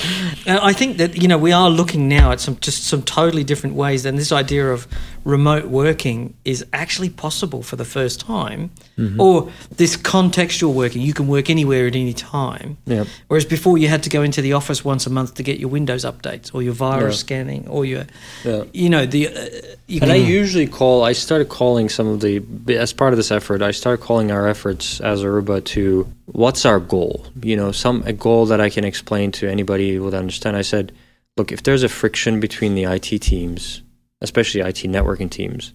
Uh, 0.45 0.59
I 0.61 0.73
think 0.73 0.97
that 0.97 1.15
you 1.15 1.29
know 1.29 1.37
we 1.37 1.53
are 1.53 1.69
looking 1.69 2.09
now 2.09 2.33
at 2.33 2.41
some 2.41 2.57
just 2.59 2.83
some 2.83 3.01
totally 3.01 3.45
different 3.45 3.77
ways, 3.77 4.05
and 4.05 4.17
this 4.17 4.33
idea 4.33 4.69
of 4.69 4.89
remote 5.23 5.65
working 5.67 6.33
is 6.43 6.65
actually 6.73 7.09
possible 7.09 7.63
for 7.63 7.77
the 7.77 7.85
first 7.85 8.19
time, 8.19 8.69
Mm-hmm. 8.97 9.21
or 9.21 9.49
this 9.77 9.95
contextual 9.95 10.73
working. 10.73 11.01
You 11.01 11.13
can 11.13 11.27
work 11.27 11.49
anywhere 11.49 11.87
at 11.87 11.95
any 11.95 12.13
time. 12.13 12.75
Yep. 12.85 13.07
Whereas 13.29 13.45
before 13.45 13.77
you 13.77 13.87
had 13.87 14.03
to 14.03 14.09
go 14.09 14.21
into 14.21 14.41
the 14.41 14.53
office 14.53 14.83
once 14.83 15.07
a 15.07 15.09
month 15.09 15.35
to 15.35 15.43
get 15.43 15.57
your 15.57 15.69
Windows 15.69 16.03
updates 16.03 16.53
or 16.53 16.61
your 16.61 16.73
virus 16.73 17.15
Yeah. 17.15 17.19
scanning 17.19 17.67
or 17.69 17.85
your, 17.85 18.05
Yeah. 18.43 18.65
you 18.73 18.89
know, 18.89 19.05
the. 19.05 19.29
Uh, 19.29 19.45
you 19.87 19.99
And 20.01 20.11
I 20.11 20.15
usually 20.15 20.67
call. 20.67 21.03
I 21.03 21.13
started 21.13 21.47
calling 21.49 21.89
some 21.89 22.07
of 22.07 22.19
the 22.19 22.43
as 22.77 22.93
part 22.93 23.13
of 23.13 23.17
this 23.17 23.31
effort. 23.31 23.61
I 23.61 23.71
started 23.71 24.03
calling 24.03 24.31
our 24.31 24.47
efforts 24.81 25.01
as 25.01 25.23
Aruba 25.23 25.63
to 25.63 26.07
what's 26.25 26.65
our 26.65 26.79
goal. 26.79 27.25
You 27.43 27.55
know, 27.55 27.71
some 27.71 28.03
a 28.05 28.13
goal 28.13 28.45
that 28.47 28.59
I 28.61 28.69
can 28.69 28.83
explain 28.83 29.31
to 29.33 29.49
anybody 29.49 29.95
who 29.95 30.03
would 30.03 30.13
understand. 30.13 30.57
I 30.57 30.63
said, 30.63 30.91
look, 31.37 31.51
if 31.51 31.63
there's 31.63 31.83
a 31.83 31.89
friction 31.89 32.39
between 32.39 32.75
the 32.75 32.83
IT 32.83 33.21
teams, 33.21 33.81
especially 34.21 34.61
IT 34.61 34.83
networking 34.87 35.29
teams, 35.29 35.73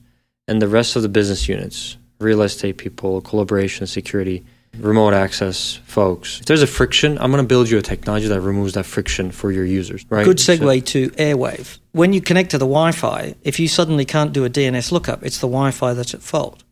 and 0.49 0.61
the 0.61 0.69
rest 0.69 0.97
of 0.97 1.03
the 1.03 1.09
business 1.09 1.49
units, 1.49 1.97
real 2.21 2.43
estate 2.43 2.79
people, 2.79 3.21
collaboration, 3.21 3.87
security, 3.87 4.45
remote 4.79 5.15
access 5.15 5.81
folks, 5.87 6.41
if 6.41 6.47
there's 6.47 6.63
a 6.63 6.67
friction, 6.67 7.19
I'm 7.19 7.31
going 7.31 7.43
to 7.43 7.49
build 7.49 7.71
you 7.71 7.79
a 7.79 7.83
technology 7.83 8.29
that 8.29 8.41
removes 8.41 8.75
that 8.75 8.87
friction 8.87 9.31
for 9.31 9.51
your 9.51 9.65
users. 9.65 10.05
Right? 10.11 10.25
Good 10.25 10.41
So- 10.41 10.57
segue 10.57 10.85
to 10.87 11.11
Airwave. 11.11 11.79
When 11.93 12.13
you 12.13 12.21
connect 12.21 12.51
to 12.51 12.59
the 12.59 12.67
Wi-Fi, 12.67 13.35
if 13.43 13.59
you 13.59 13.69
suddenly 13.69 14.05
can't 14.05 14.33
do 14.33 14.45
a 14.45 14.51
DNS 14.51 14.93
lookup, 14.93 15.23
it's 15.25 15.39
the 15.39 15.49
Wi-Fi 15.49 15.95
that's 15.95 16.13
at 16.13 16.23
fault. 16.23 16.63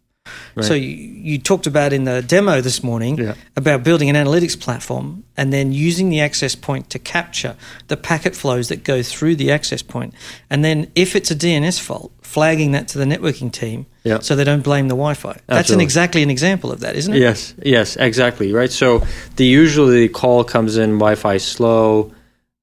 Right. 0.54 0.64
So 0.64 0.74
you, 0.74 0.88
you 0.88 1.38
talked 1.38 1.66
about 1.66 1.92
in 1.92 2.04
the 2.04 2.22
demo 2.22 2.60
this 2.60 2.82
morning 2.82 3.18
Yeah. 3.18 3.34
about 3.56 3.82
building 3.82 4.08
an 4.08 4.16
analytics 4.16 4.58
platform 4.58 5.24
and 5.36 5.52
then 5.52 5.72
using 5.72 6.08
the 6.10 6.20
access 6.20 6.54
point 6.54 6.90
to 6.90 6.98
capture 6.98 7.56
the 7.88 7.96
packet 7.96 8.36
flows 8.36 8.68
that 8.68 8.84
go 8.84 9.02
through 9.02 9.36
the 9.36 9.50
access 9.50 9.82
point, 9.82 10.14
and 10.50 10.64
then 10.64 10.90
if 10.94 11.16
it's 11.16 11.30
a 11.30 11.34
DNS 11.34 11.80
fault, 11.80 12.12
flagging 12.22 12.72
that 12.72 12.88
to 12.88 12.98
the 12.98 13.04
networking 13.04 13.50
team 13.52 13.86
Yeah. 14.04 14.20
so 14.20 14.34
they 14.36 14.44
don't 14.44 14.62
blame 14.62 14.88
the 14.88 14.94
Wi-Fi. 14.94 15.38
That's 15.46 15.70
an 15.70 15.80
exactly 15.80 16.22
an 16.22 16.30
example 16.30 16.72
of 16.72 16.80
that, 16.80 16.96
isn't 16.96 17.14
it? 17.14 17.20
Yes, 17.20 17.54
yes, 17.64 17.96
exactly. 17.96 18.52
Right. 18.52 18.70
So 18.70 19.02
the 19.36 19.44
usually 19.44 20.06
the 20.06 20.08
call 20.08 20.44
comes 20.44 20.76
in 20.76 20.98
Wi-Fi 20.98 21.36
slow, 21.38 22.12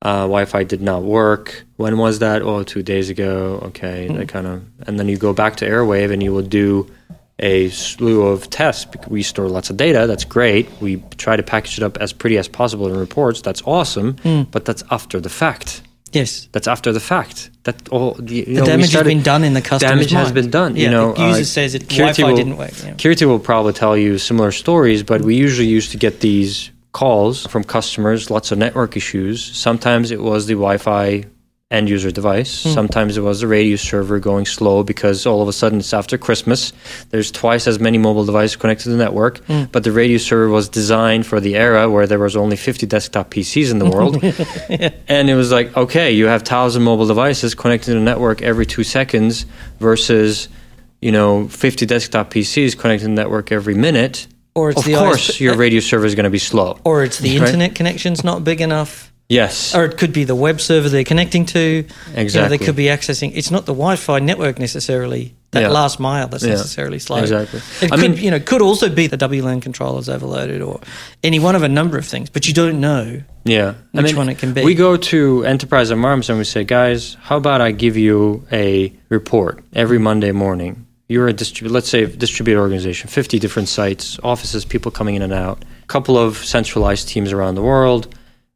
uh, 0.01 0.22
Wi-Fi 0.22 0.64
did 0.64 0.82
not 0.82 1.03
work. 1.03 1.64
When 1.76 1.97
was 1.97 2.20
that? 2.20 2.41
Oh, 2.41 2.64
two 2.64 2.84
days 2.84 3.09
ago. 3.09 3.59
Okay, 3.68 4.07
that 4.07 4.28
kind 4.30 4.47
of, 4.47 4.64
and 4.88 4.97
then 4.99 5.07
you 5.09 5.18
go 5.18 5.34
back 5.34 5.57
to 5.57 5.66
Airwave 5.70 6.12
and 6.12 6.24
you 6.24 6.34
will 6.34 6.41
do 6.47 6.89
a 7.42 7.70
slew 7.70 8.22
of 8.28 8.50
tests. 8.50 8.86
We 9.08 9.24
store 9.24 9.48
lots 9.50 9.70
of 9.70 9.78
data. 9.78 10.06
That's 10.08 10.24
great. 10.26 10.70
We 10.80 10.98
try 11.18 11.36
to 11.36 11.44
package 11.44 11.78
it 11.80 11.84
up 11.84 11.98
as 11.98 12.14
pretty 12.14 12.38
as 12.38 12.48
possible 12.48 12.88
in 12.88 12.98
reports. 12.98 13.42
That's 13.42 13.62
awesome. 13.66 14.16
But 14.52 14.66
that's 14.66 14.84
after 14.92 15.20
the 15.20 15.30
fact. 15.30 15.82
Yes. 16.14 16.50
That's 16.52 16.68
after 16.68 16.92
the 16.92 17.00
fact. 17.00 17.50
That 17.64 17.88
all 17.89 18.16
the, 18.20 18.36
you 18.36 18.46
The 18.46 18.52
know, 18.54 18.66
damage 18.66 18.89
started- 18.89 19.10
has 19.10 19.16
been 19.16 19.24
done 19.24 19.44
in 19.44 19.54
the 19.54 19.62
customer's 19.62 20.08
damage 20.08 20.12
has 20.12 20.32
been 20.34 20.50
done. 20.50 20.76
Yeah, 20.76 20.84
you 20.84 20.92
know, 20.92 21.14
the 21.14 21.28
user 21.28 21.42
uh, 21.42 21.44
says 21.46 21.74
it 21.74 21.84
Kirti 21.88 21.98
Wi-Fi 21.98 22.24
will- 22.24 22.36
didn't 22.36 22.58
work. 22.58 22.74
Yeah. 22.84 22.94
Kirti 22.96 23.26
will 23.26 23.39
probably 23.39 23.74
tell 23.74 23.96
you 23.98 24.18
similar 24.18 24.52
stories, 24.52 25.04
but 25.04 25.22
we 25.22 25.36
usually 25.36 25.68
used 25.70 25.92
to 25.92 25.98
get 25.98 26.20
these 26.20 26.70
calls 26.92 27.46
from 27.48 27.64
customers, 27.64 28.30
lots 28.30 28.52
of 28.52 28.58
network 28.58 28.98
issues. 28.98 29.42
Sometimes 29.44 30.12
it 30.12 30.22
was 30.22 30.48
the 30.48 30.54
Wi 30.56 30.78
Fi 30.78 31.24
end 31.72 31.90
user 31.90 32.12
device. 32.12 32.64
Hmm. 32.64 32.70
Sometimes 32.70 33.18
it 33.18 33.22
was 33.22 33.40
the 33.42 33.48
RADIUS 33.48 33.80
server 33.82 34.20
going 34.20 34.46
slow 34.46 34.84
because 34.84 35.26
all 35.26 35.42
of 35.42 35.48
a 35.48 35.54
sudden 35.54 35.80
it's 35.80 35.94
after 35.94 36.18
Christmas. 36.18 36.74
There's 37.10 37.32
twice 37.32 37.66
as 37.66 37.80
many 37.80 37.98
mobile 37.98 38.26
devices 38.26 38.58
connected 38.58 38.84
to 38.84 38.90
the 38.90 38.98
network, 38.98 39.40
Hmm. 39.46 39.64
but 39.72 39.84
the 39.84 39.92
RADIUS 39.92 40.26
server 40.26 40.50
was 40.50 40.68
designed 40.70 41.26
for 41.26 41.40
the 41.40 41.56
era 41.56 41.90
where 41.90 42.06
there 42.08 42.20
was 42.20 42.36
only 42.36 42.58
50 42.58 42.86
desktop 42.86 43.32
PCs 43.32 43.72
in 43.72 43.80
the 43.80 43.90
world. 43.90 44.22
And 45.08 45.30
it 45.30 45.36
was 45.36 45.52
like, 45.52 45.76
okay, 45.76 46.12
you 46.12 46.26
have 46.28 46.42
1,000 46.42 46.82
mobile 46.84 47.06
devices 47.08 47.56
connected 47.56 47.88
to 47.88 47.94
the 47.94 48.00
network 48.00 48.42
every 48.42 48.66
two 48.66 48.84
seconds 48.84 49.46
versus, 49.80 50.48
you 51.02 51.12
know, 51.12 51.48
50 51.48 51.86
desktop 51.86 52.32
PCs 52.32 52.78
connected 52.78 53.04
to 53.06 53.08
the 53.10 53.14
network 53.16 53.52
every 53.52 53.74
minute. 53.76 54.28
Or 54.56 54.70
it's 54.72 54.80
of 54.80 54.86
the 54.86 54.96
course, 54.96 55.32
ISP 55.32 55.40
your 55.42 55.56
RADIUS 55.56 55.84
server 55.88 56.06
is 56.06 56.16
going 56.16 56.26
to 56.26 56.30
be 56.30 56.38
slow. 56.40 56.78
Or 56.84 57.04
it's 57.04 57.20
the 57.20 57.40
Right? 57.40 57.48
internet 57.48 57.76
connection's 57.76 58.24
not 58.24 58.44
big 58.44 58.60
enough. 58.62 59.11
Yes. 59.32 59.74
Or 59.74 59.86
it 59.86 59.98
could 59.98 60.12
be 60.12 60.26
the 60.26 60.36
web 60.36 60.60
server 60.60 60.90
they're 60.90 61.06
connecting 61.06 61.46
to. 61.48 61.60
You 61.60 61.82
know, 61.84 62.22
Exactly. 62.22 62.58
they 62.58 62.66
could 62.66 62.76
be 62.76 62.86
accessing. 62.86 63.32
It's 63.34 63.50
not 63.50 63.66
the 63.66 63.72
Wi-Fi 63.74 64.20
network 64.20 64.60
necessarily. 64.60 65.34
That 65.52 65.62
Yeah. 65.64 65.70
last 65.70 66.00
mile 66.02 66.28
that's 66.28 66.44
Yeah. 66.44 66.50
necessarily 66.52 67.00
slow. 67.00 67.18
Exactly. 67.18 67.62
It 67.82 67.92
I 67.94 67.98
could, 67.98 68.12
mean- 68.12 68.24
you 68.24 68.32
know, 68.32 68.40
could 68.40 68.62
also 68.62 68.90
be 68.90 69.08
the 69.08 69.18
WLAN 69.18 69.62
controllers 69.62 70.10
overloaded, 70.10 70.62
or 70.62 70.82
any 71.24 71.40
one 71.40 71.56
of 71.56 71.64
a 71.64 71.70
number 71.70 71.98
of 71.98 72.06
things. 72.06 72.30
But 72.30 72.46
you 72.48 72.54
don't 72.54 72.80
know. 72.82 73.22
Yeah. 73.46 73.74
Which 73.94 74.14
one 74.16 74.28
it 74.30 74.38
can 74.38 74.52
be. 74.54 74.64
We 74.66 74.76
go 74.76 74.98
to 74.98 75.46
enterprise 75.46 75.92
environments 75.92 76.28
and 76.30 76.38
we 76.38 76.44
say, 76.44 76.64
guys, 76.66 77.16
how 77.22 77.38
about 77.38 77.62
I 77.62 77.72
give 77.72 77.96
you 77.98 78.44
a 78.52 78.92
report 79.10 79.64
every 79.74 79.98
Monday 79.98 80.32
morning? 80.34 80.86
You're 81.08 81.28
a 81.30 81.34
distrib- 81.34 81.72
let's 81.72 81.90
say 81.90 82.04
a 82.04 82.08
distributed 82.08 82.60
organization, 82.60 83.10
50 83.10 83.40
different 83.40 83.68
sites, 83.70 84.18
offices, 84.24 84.64
people 84.66 84.92
coming 84.92 85.16
in 85.16 85.22
and 85.22 85.34
out, 85.34 85.64
a 85.84 85.88
couple 85.88 86.18
of 86.18 86.38
centralized 86.46 87.08
teams 87.10 87.32
around 87.34 87.56
the 87.56 87.62
world. 87.62 88.08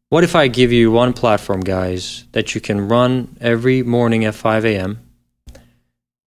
What 0.09 0.23
if 0.23 0.35
I 0.35 0.47
give 0.47 0.71
you 0.71 0.91
one 0.91 1.13
platform, 1.13 1.61
guys, 1.61 2.25
that 2.33 2.53
you 2.53 2.61
can 2.61 2.87
run 2.87 3.35
every 3.41 3.81
morning 3.81 4.23
at 4.23 4.35
5 4.35 4.63
a.m.? 4.65 4.99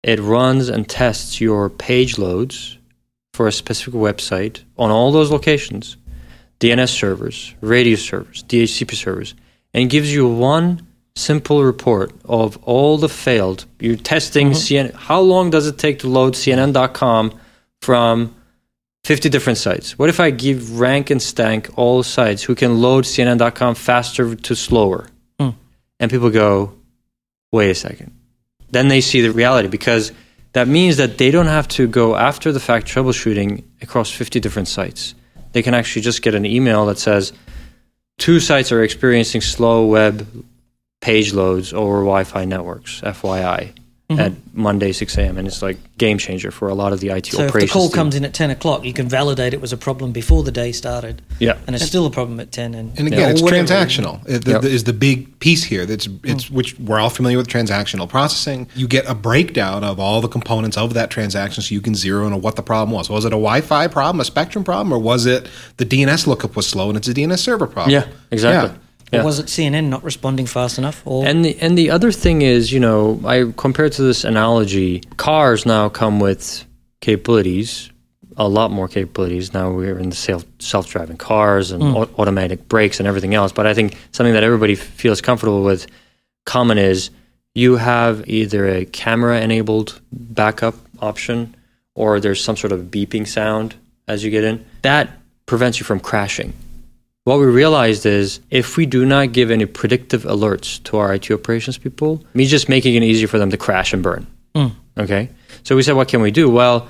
It 0.03 0.19
runs 0.19 0.69
and 0.69 0.89
tests 0.89 1.41
your 1.41 1.71
page 1.71 2.19
loads 2.19 2.79
for 3.33 3.47
a 3.47 3.53
specific 3.53 3.95
website 3.95 4.65
on 4.77 4.91
all 4.91 5.13
those 5.13 5.31
locations. 5.31 5.97
DNS 6.59 6.89
servers, 6.89 7.55
RADIUS 7.61 8.05
servers, 8.05 8.43
DHCP 8.43 8.95
servers, 8.95 9.35
and 9.73 9.89
gives 9.89 10.13
you 10.13 10.29
one 10.29 10.85
simple 11.15 11.63
report 11.63 12.13
of 12.25 12.57
all 12.65 12.99
the 12.99 13.09
failed. 13.09 13.65
You're 13.79 13.97
testing 13.97 14.51
mm-hmm. 14.51 14.89
CNN. 14.89 14.95
How 14.95 15.21
long 15.21 15.51
does 15.51 15.69
it 15.69 15.79
take 15.79 16.01
to 16.01 16.09
load 16.09 16.35
CNN.com 16.35 17.39
from 17.81 18.35
50 19.09 19.31
different 19.31 19.57
sites? 19.57 19.99
What 19.99 20.11
if 20.11 20.21
I 20.21 20.29
give 20.29 20.79
rank 20.79 21.09
and 21.09 21.23
stank 21.23 21.71
all 21.79 22.03
sites 22.03 22.43
who 22.43 22.55
can 22.55 22.83
load 22.83 23.05
CNN.com 23.05 23.75
faster 23.75 24.35
to 24.35 24.55
slower? 24.55 25.07
Hmm. 25.41 25.53
And 25.99 26.11
people 26.11 26.29
go, 26.29 26.75
wait 27.51 27.71
a 27.71 27.75
second. 27.75 28.13
Then 28.71 28.89
they 28.89 29.01
see 29.01 29.23
the 29.23 29.33
reality 29.33 29.69
because 29.69 30.13
that 30.53 30.69
means 30.69 30.99
that 30.99 31.17
they 31.17 31.31
don't 31.31 31.47
have 31.47 31.67
to 31.69 31.89
go 31.89 32.17
after 32.17 32.53
the 32.53 32.61
fact 32.61 32.87
troubleshooting 32.87 33.65
across 33.81 34.11
50 34.11 34.41
different 34.41 34.69
sites. 34.69 35.15
They 35.53 35.63
can 35.63 35.73
actually 35.73 36.03
just 36.03 36.21
get 36.21 36.35
an 36.35 36.45
email 36.45 36.85
that 36.85 36.99
says 36.99 37.33
two 38.19 38.41
sites 38.41 38.73
are 38.73 38.83
experiencing 38.83 39.41
slow 39.41 39.87
web 39.87 40.45
page 41.01 41.33
loads 41.33 41.73
over 41.73 42.01
Wi 42.01 42.25
Fi 42.25 42.45
networks, 42.45 43.01
FYI. 43.01 43.73
Mm-hmm. 44.11 44.21
at 44.21 44.33
Monday 44.55 44.93
6 44.93 45.19
a.m. 45.19 45.37
and 45.37 45.47
it's 45.47 45.61
like 45.61 45.77
game 45.99 46.17
changer 46.17 46.51
for 46.51 46.71
a 46.71 46.75
lot 46.75 46.95
of 46.95 47.01
the 47.01 47.09
IT 47.09 47.35
operations. 47.35 47.37
So 47.37 47.45
if 47.45 47.53
the 47.53 47.67
call 47.67 47.89
team. 47.89 47.95
comes 47.95 48.15
in 48.15 48.25
at 48.25 48.33
10 48.33 48.49
o'clock, 48.49 48.83
you 48.83 48.95
can 48.95 49.07
validate 49.07 49.53
it 49.53 49.61
was 49.61 49.71
a 49.71 49.77
problem 49.77 50.13
before 50.13 50.43
the 50.43 50.51
day 50.51 50.73
started. 50.73 51.21
Yeah. 51.41 51.59
And 51.67 51.77
it's 51.77 51.85
still 51.85 52.07
a 52.07 52.11
problem 52.11 52.41
at 52.41 52.51
10. 52.51 52.75
And, 52.75 52.99
And 52.99 53.09
again, 53.09 53.29
or 53.29 53.33
it's 53.33 53.43
transactional. 53.43 54.27
It, 54.27 54.47
the, 54.47 54.53
Yep. 54.53 54.63
the- 54.63 54.71
is 54.71 54.85
the 54.85 54.95
big 54.95 55.39
piece 55.41 55.63
here. 55.63 55.85
That's 55.85 56.09
it's 56.25 56.47
mm. 56.47 56.51
which 56.53 56.79
we're 56.79 56.99
all 56.99 57.11
familiar 57.11 57.37
with 57.37 57.49
transactional 57.49 58.09
processing. 58.09 58.67
You 58.75 58.89
get 58.89 59.05
a 59.07 59.15
breakdown 59.15 59.85
of 59.85 60.01
all 60.01 60.23
the 60.23 60.29
components 60.29 60.79
of 60.79 60.95
that 60.95 61.11
transaction, 61.11 61.63
so 61.63 61.75
you 61.75 61.83
can 61.83 61.95
zero 61.95 62.27
in 62.27 62.33
on 62.33 62.41
what 62.41 62.57
the 62.57 62.63
problem 62.63 62.97
was. 62.97 63.11
Was 63.11 63.27
it 63.27 63.35
a 63.35 63.37
Wi-Fi 63.37 63.89
problem, 63.89 64.21
a 64.21 64.25
Spectrum 64.25 64.65
problem, 64.65 64.91
or 64.91 64.99
was 64.99 65.27
it 65.27 65.51
the 65.77 65.85
DNS 65.85 66.27
lookup 66.27 66.57
was 66.57 66.67
slow 66.67 66.89
and 66.89 66.97
it's 66.97 67.09
a 67.09 67.13
DNS 67.13 67.41
server 67.41 67.67
problem? 67.67 67.93
Yeah, 67.93 68.07
exactly. 68.31 68.71
Yeah. 68.71 68.79
Yeah. 69.13 69.21
Or 69.21 69.25
was 69.25 69.39
it 69.39 69.47
CNN 69.47 69.89
not 69.89 70.05
responding 70.05 70.47
fast 70.47 70.79
enough? 70.79 71.03
Or 71.07 71.27
And 71.27 71.45
the, 71.45 71.59
and 71.61 71.79
the 71.79 71.91
other 71.91 72.13
thing 72.13 72.43
is, 72.43 72.73
you 72.73 72.81
know, 72.81 73.21
I 73.25 73.53
compared 73.57 73.93
to 73.93 74.03
this 74.03 74.25
analogy, 74.25 75.03
cars 75.17 75.65
now 75.65 75.89
come 75.89 76.21
with 76.21 76.65
capabilities, 77.01 77.91
a 78.37 78.49
lot 78.49 78.71
more 78.71 78.87
capabilities. 78.87 79.55
Now 79.55 79.71
we're 79.71 79.99
in 79.99 80.11
the 80.11 80.17
self 80.17 80.45
self 80.59 80.89
driving 80.89 81.17
cars 81.17 81.71
and 81.71 81.83
hmm. 81.83 81.97
au- 81.97 82.11
automatic 82.19 82.69
brakes 82.69 83.01
and 83.01 83.07
everything 83.07 83.35
else. 83.35 83.53
But 83.53 83.67
I 83.67 83.75
think 83.75 83.97
something 84.13 84.35
that 84.35 84.45
everybody 84.45 84.75
f- 84.75 84.81
feels 84.81 85.21
comfortable 85.21 85.63
with, 85.63 85.87
common 86.45 86.79
is 86.79 87.11
you 87.55 87.77
have 87.77 88.29
either 88.29 88.69
a 88.69 88.85
camera 88.85 89.41
enabled 89.41 90.01
backup 90.13 90.75
option 91.01 91.57
or 91.95 92.21
there's 92.21 92.43
some 92.43 92.57
sort 92.57 92.73
of 92.73 92.83
beeping 92.83 93.27
sound 93.27 93.75
as 94.07 94.23
you 94.23 94.31
get 94.31 94.45
in. 94.45 94.65
That 94.83 95.11
prevents 95.47 95.81
you 95.81 95.85
from 95.85 95.99
crashing. 95.99 96.53
What 97.29 97.41
we 97.41 97.45
realized 97.45 98.07
is 98.07 98.41
if 98.49 98.79
we 98.79 98.87
do 98.87 99.05
not 99.05 99.33
give 99.33 99.51
any 99.51 99.67
predictive 99.67 100.23
alerts 100.23 100.83
to 100.85 100.97
our 100.97 101.13
IT 101.13 101.31
operations 101.31 101.77
people, 101.77 102.25
me 102.33 102.47
just 102.47 102.71
making 102.71 102.95
it 102.95 103.03
easier 103.03 103.29
for 103.29 103.37
them 103.37 103.51
to 103.51 103.59
crash 103.59 103.93
and 103.93 104.03
burn. 104.03 104.27
Mm. 104.55 104.73
Okay. 104.97 105.29
So 105.63 105.77
we 105.77 105.83
said, 105.83 105.95
what 105.95 106.09
can 106.09 106.23
we 106.23 106.31
do? 106.31 106.49
Well, 106.49 106.89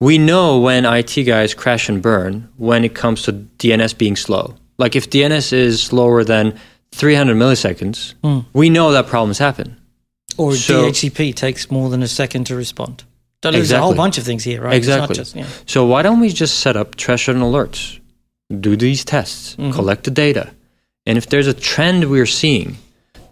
we 0.00 0.16
know 0.16 0.58
when 0.58 0.86
IT 0.86 1.22
guys 1.24 1.52
crash 1.52 1.90
and 1.90 2.00
burn 2.00 2.48
when 2.56 2.82
it 2.82 2.94
comes 2.94 3.24
to 3.24 3.32
DNS 3.34 3.98
being 3.98 4.16
slow. 4.16 4.54
Like 4.78 4.96
if 4.96 5.10
DNS 5.10 5.52
is 5.52 5.82
slower 5.82 6.24
than 6.24 6.58
300 6.92 7.36
milliseconds, 7.36 8.14
mm. 8.24 8.46
we 8.54 8.70
know 8.70 8.92
that 8.92 9.06
problems 9.06 9.36
happen. 9.36 9.76
or 10.38 10.56
so- 10.56 10.84
DHCP 10.88 11.34
takes 11.34 11.70
more 11.70 11.90
than 11.90 12.02
a 12.02 12.08
second 12.08 12.44
to 12.44 12.56
respond. 12.56 13.04
There's 13.42 13.70
a 13.70 13.82
whole 13.82 13.94
bunch 13.94 14.16
of 14.16 14.24
things 14.24 14.44
here, 14.44 14.62
right? 14.62 14.74
Exactly. 14.74 15.14
just- 15.14 15.36
yeah. 15.36 15.46
So 15.66 15.84
why 15.84 16.00
don't 16.00 16.20
we 16.20 16.30
just 16.30 16.60
set 16.60 16.74
up 16.74 16.94
threshold 16.94 17.36
alerts, 17.36 18.00
do 18.48 18.76
these 18.76 19.04
tests, 19.04 19.56
mm-hmm. 19.56 19.72
collect 19.72 20.04
the 20.04 20.10
data, 20.10 20.52
and 21.06 21.16
if 21.16 21.26
there's 21.28 21.46
a 21.46 21.54
trend 21.54 22.10
we're 22.10 22.26
seeing, 22.26 22.76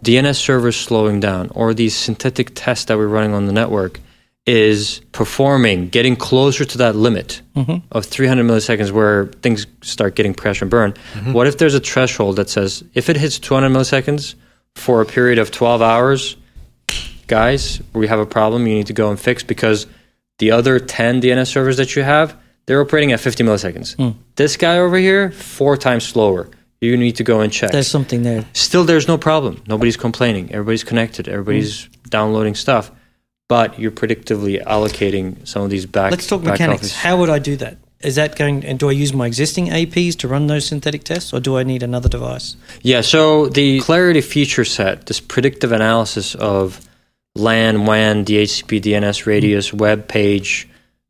DNS 0.03 0.35
servers 0.35 0.75
slowing 0.75 1.19
down, 1.19 1.51
or 1.53 1.73
these 1.73 1.95
synthetic 1.95 2.51
tests 2.55 2.85
that 2.85 2.97
we're 2.97 3.07
running 3.07 3.33
on 3.33 3.45
the 3.45 3.53
network 3.53 3.99
is 4.47 5.01
performing, 5.11 5.89
getting 5.89 6.15
closer 6.15 6.63
to 6.63 6.77
that 6.79 6.95
limit 6.95 7.41
mm-hmm. 7.55 7.85
of 7.91 8.05
300 8.05 8.43
milliseconds 8.45 8.91
where 8.91 9.27
things 9.27 9.67
start 9.81 10.15
getting 10.15 10.33
crash 10.33 10.61
and 10.61 10.71
burn. 10.71 10.93
Mm-hmm. 11.13 11.33
What 11.33 11.47
if 11.47 11.57
there's 11.57 11.75
a 11.75 11.79
threshold 11.79 12.37
that 12.37 12.49
says 12.49 12.83
if 12.93 13.09
it 13.09 13.17
hits 13.17 13.39
200 13.39 13.69
milliseconds 13.69 14.35
for 14.75 15.01
a 15.01 15.05
period 15.05 15.37
of 15.37 15.51
12 15.51 15.81
hours, 15.81 16.37
guys, 17.27 17.81
we 17.93 18.07
have 18.07 18.19
a 18.19 18.25
problem 18.25 18.65
you 18.65 18.75
need 18.75 18.87
to 18.87 18.93
go 18.93 19.09
and 19.09 19.19
fix 19.19 19.43
because 19.43 19.85
the 20.39 20.51
other 20.51 20.79
10 20.79 21.21
DNS 21.21 21.47
servers 21.47 21.77
that 21.77 21.95
you 21.95 22.03
have, 22.03 22.35
they're 22.67 22.81
operating 22.81 23.11
at 23.11 23.19
50 23.19 23.43
milliseconds. 23.43 23.95
Hmm. 23.95 24.17
This 24.35 24.55
guy 24.57 24.77
over 24.77 24.97
here, 24.97 25.31
four 25.31 25.77
times 25.77 26.03
slower. 26.05 26.49
You 26.79 26.95
need 26.95 27.15
to 27.15 27.23
go 27.23 27.39
and 27.39 27.51
check. 27.51 27.71
There's 27.71 27.87
something 27.87 28.21
there. 28.21 28.45
Still, 28.53 28.83
there's 28.83 29.07
no 29.07 29.17
problem. 29.17 29.63
Nobody's 29.67 29.97
complaining. 29.97 30.51
Everybody's 30.51 30.83
connected. 30.83 31.27
Everybody's 31.27 31.85
Hmm. 31.85 31.91
downloading 32.09 32.53
stuff. 32.55 32.91
But 33.49 33.79
you're 33.79 33.91
predictively 33.91 34.61
allocating 34.63 35.47
some 35.47 35.61
of 35.63 35.69
these 35.69 35.85
back. 35.85 36.11
Let's 36.11 36.27
talk 36.27 36.43
back 36.43 36.51
mechanics. 36.59 36.81
office- 36.81 36.95
How 36.97 37.17
would 37.17 37.29
I 37.29 37.39
do 37.39 37.55
that? 37.57 37.77
Is 38.03 38.15
that 38.15 38.35
going, 38.35 38.63
and 38.63 38.77
do 38.77 38.89
I 38.89 38.91
use 38.91 39.11
my 39.13 39.25
existing 39.25 39.69
APs 39.71 40.15
to 40.17 40.27
run 40.27 40.45
those 40.47 40.65
synthetic 40.65 41.03
tests, 41.03 41.33
or 41.33 41.39
do 41.39 41.57
I 41.57 41.63
need 41.63 41.81
another 41.81 42.09
device? 42.09 42.55
Yeah, 42.83 43.01
so 43.01 43.47
the 43.47 43.79
Clarity 43.79 44.21
feature 44.21 44.65
set, 44.65 45.07
this 45.07 45.19
predictive 45.19 45.71
analysis 45.71 46.35
of 46.35 46.79
LAN, 47.35 47.85
WAN, 47.85 48.23
DHCP, 48.23 48.79
DNS, 48.81 49.25
radius, 49.25 49.73
web 49.73 50.07
page 50.07 50.67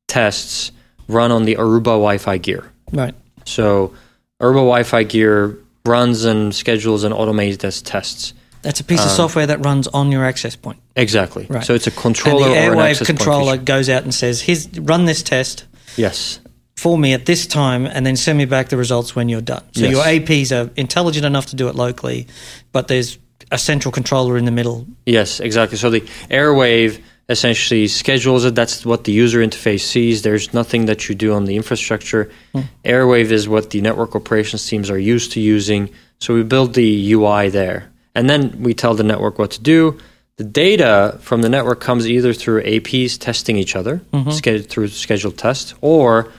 tests 0.08 0.72
run 1.08 1.32
on 1.32 1.46
the 1.46 1.56
Aruba 1.56 1.84
Wi 1.86 2.18
Fi 2.18 2.38
gear. 2.38 2.72
Right. 2.92 3.14
So 3.46 3.94
Aruba 4.42 4.56
Wi 4.66 4.84
Fi 4.84 5.04
gear 5.04 5.58
runs 5.86 6.26
and 6.26 6.54
schedules 6.54 7.04
and 7.04 7.14
automates 7.14 7.60
these 7.60 7.82
tests. 7.82 8.34
That's 8.62 8.80
a 8.80 8.84
piece 8.84 9.00
of 9.02 9.12
um, 9.12 9.16
software 9.16 9.48
that 9.48 9.64
runs 9.64 9.88
on 9.90 10.12
your 10.12 10.26
access 10.26 10.56
point. 10.56 10.80
Exactly. 10.96 11.46
Right. 11.50 11.64
So 11.64 11.74
it's 11.74 11.88
a 11.88 11.92
And 11.92 12.00
controller 12.00 12.50
the 12.50 12.56
or 12.56 12.58
an 12.58 12.78
airwave 12.78 13.06
controller 13.06 13.56
goes 13.58 13.88
out 13.90 14.04
and 14.04 14.14
says, 14.14 14.42
"Here's 14.42 14.68
run 14.80 15.06
this 15.06 15.24
test 15.24 15.66
Yes. 15.96 16.40
for 16.76 16.98
me 16.98 17.14
at 17.14 17.26
this 17.26 17.48
time, 17.48 17.86
and 17.86 18.06
then 18.06 18.16
send 18.18 18.38
me 18.38 18.46
back 18.46 18.70
the 18.70 18.76
results 18.78 19.16
when 19.16 19.30
you're 19.30 19.42
done." 19.42 19.64
So 19.74 19.82
Yes. 19.86 19.92
your 19.92 20.04
APs 20.04 20.52
are 20.52 20.70
intelligent 20.76 21.26
enough 21.26 21.46
to 21.48 21.56
do 21.56 21.68
it 21.70 21.76
locally, 21.76 22.28
but 22.74 22.88
there's 22.90 23.18
a 23.52 23.58
central 23.58 23.92
controller 23.94 24.38
in 24.38 24.44
the 24.44 24.52
middle. 24.52 24.86
Yes, 25.06 25.40
exactly. 25.40 25.78
So 25.78 25.90
the 25.90 26.02
Airwave 26.30 27.00
essentially 27.30 27.88
schedules 27.88 28.46
it. 28.46 28.56
That's 28.56 28.86
what 28.86 29.04
the 29.04 29.12
user 29.12 29.40
interface 29.40 29.82
sees. 29.82 30.22
There's 30.22 30.54
nothing 30.54 30.86
that 30.86 31.10
you 31.10 31.16
do 31.16 31.34
on 31.34 31.46
the 31.46 31.56
infrastructure. 31.56 32.32
Hmm. 32.54 32.62
Airwave 32.86 33.32
is 33.32 33.50
what 33.50 33.70
the 33.72 33.82
network 33.82 34.16
operations 34.16 34.66
teams 34.66 34.90
are 34.90 35.00
used 35.00 35.34
to 35.34 35.40
using. 35.40 35.90
So 36.20 36.34
we 36.34 36.44
build 36.44 36.74
the 36.74 37.14
UI 37.14 37.50
there. 37.50 37.92
And 38.16 38.30
then 38.30 38.64
we 38.64 38.74
tell 38.74 38.96
the 38.96 39.04
network 39.04 39.38
what 39.38 39.52
to 39.52 39.62
do. 39.62 40.00
The 40.38 40.44
data 40.44 41.18
from 41.22 41.42
the 41.42 41.50
network 41.50 41.80
comes 41.82 42.08
either 42.08 42.34
through 42.34 42.64
APs 42.64 43.18
testing 43.18 43.58
each 43.58 43.76
other, 43.76 44.02
mm-hmm. 44.14 44.30
sched- 44.30 44.70
through 44.70 44.90
scheduled 44.90 45.38
tests, 45.38 45.74
or 45.82 46.32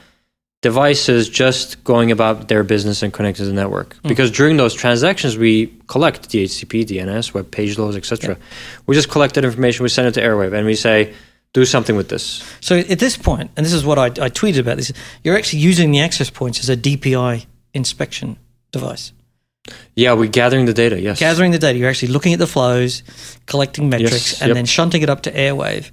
devices 0.61 1.29
just 1.29 1.83
going 1.85 2.11
about 2.11 2.49
their 2.49 2.65
business 2.65 3.03
and 3.03 3.13
connecting 3.13 3.45
to 3.45 3.49
the 3.49 3.55
network. 3.55 3.95
Hmm. 3.97 4.09
Because 4.09 4.31
during 4.31 4.57
those 4.57 4.75
transactions, 4.75 5.39
we 5.39 5.73
collect 5.87 6.29
DHCP, 6.29 6.85
DNS, 6.85 7.35
web 7.35 7.51
page 7.51 7.79
loads, 7.79 7.97
etc. 7.97 8.37
We 8.87 8.95
just 8.95 9.11
collect 9.11 9.35
that 9.35 9.45
information, 9.45 9.83
we 9.85 9.89
send 9.89 10.09
it 10.09 10.13
to 10.13 10.23
Airwave, 10.23 10.53
and 10.53 10.67
we 10.67 10.75
say, 10.75 11.15
do 11.53 11.65
something 11.65 11.97
with 11.97 12.09
this. 12.09 12.45
So 12.61 12.79
at 12.79 12.99
this 12.99 13.17
point, 13.17 13.51
and 13.57 13.65
this 13.65 13.73
is 13.73 13.85
what 13.85 13.99
I, 13.99 14.07
I 14.07 14.31
tweeted 14.31 14.59
about 14.61 14.77
this, 14.77 14.93
you're 15.25 15.37
actually 15.37 15.61
using 15.61 15.91
the 15.93 16.01
access 16.01 16.29
points 16.29 16.61
as 16.61 16.69
a 16.69 16.77
DPI 16.77 17.47
inspection 17.73 18.37
device. 18.73 19.13
Yeah, 19.95 20.15
we're 20.15 20.29
gathering 20.29 20.67
the 20.67 20.75
data. 20.75 21.01
Yes. 21.01 21.19
Gathering 21.19 21.53
the 21.53 21.59
data, 21.59 21.79
you're 21.79 21.91
actually 21.91 22.09
looking 22.09 22.33
at 22.33 22.39
the 22.39 22.47
flows, 22.47 23.03
collecting 23.47 23.89
metrics, 23.89 24.33
Yes, 24.33 24.43
and 24.43 24.49
yep. 24.49 24.55
then 24.57 24.67
shunting 24.67 25.03
it 25.03 25.11
up 25.11 25.23
to 25.23 25.33
Airwave. 25.33 25.91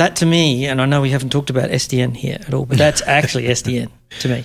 That 0.00 0.16
to 0.16 0.26
me, 0.26 0.64
and 0.64 0.80
I 0.80 0.86
know 0.86 1.02
we 1.02 1.10
haven't 1.10 1.28
talked 1.28 1.50
about 1.50 1.68
SDN 1.68 2.16
here 2.16 2.38
at 2.40 2.54
all, 2.54 2.64
but 2.64 2.78
that's 2.78 3.02
actually 3.06 3.44
SDN 3.44 3.90
to 4.20 4.28
me, 4.28 4.44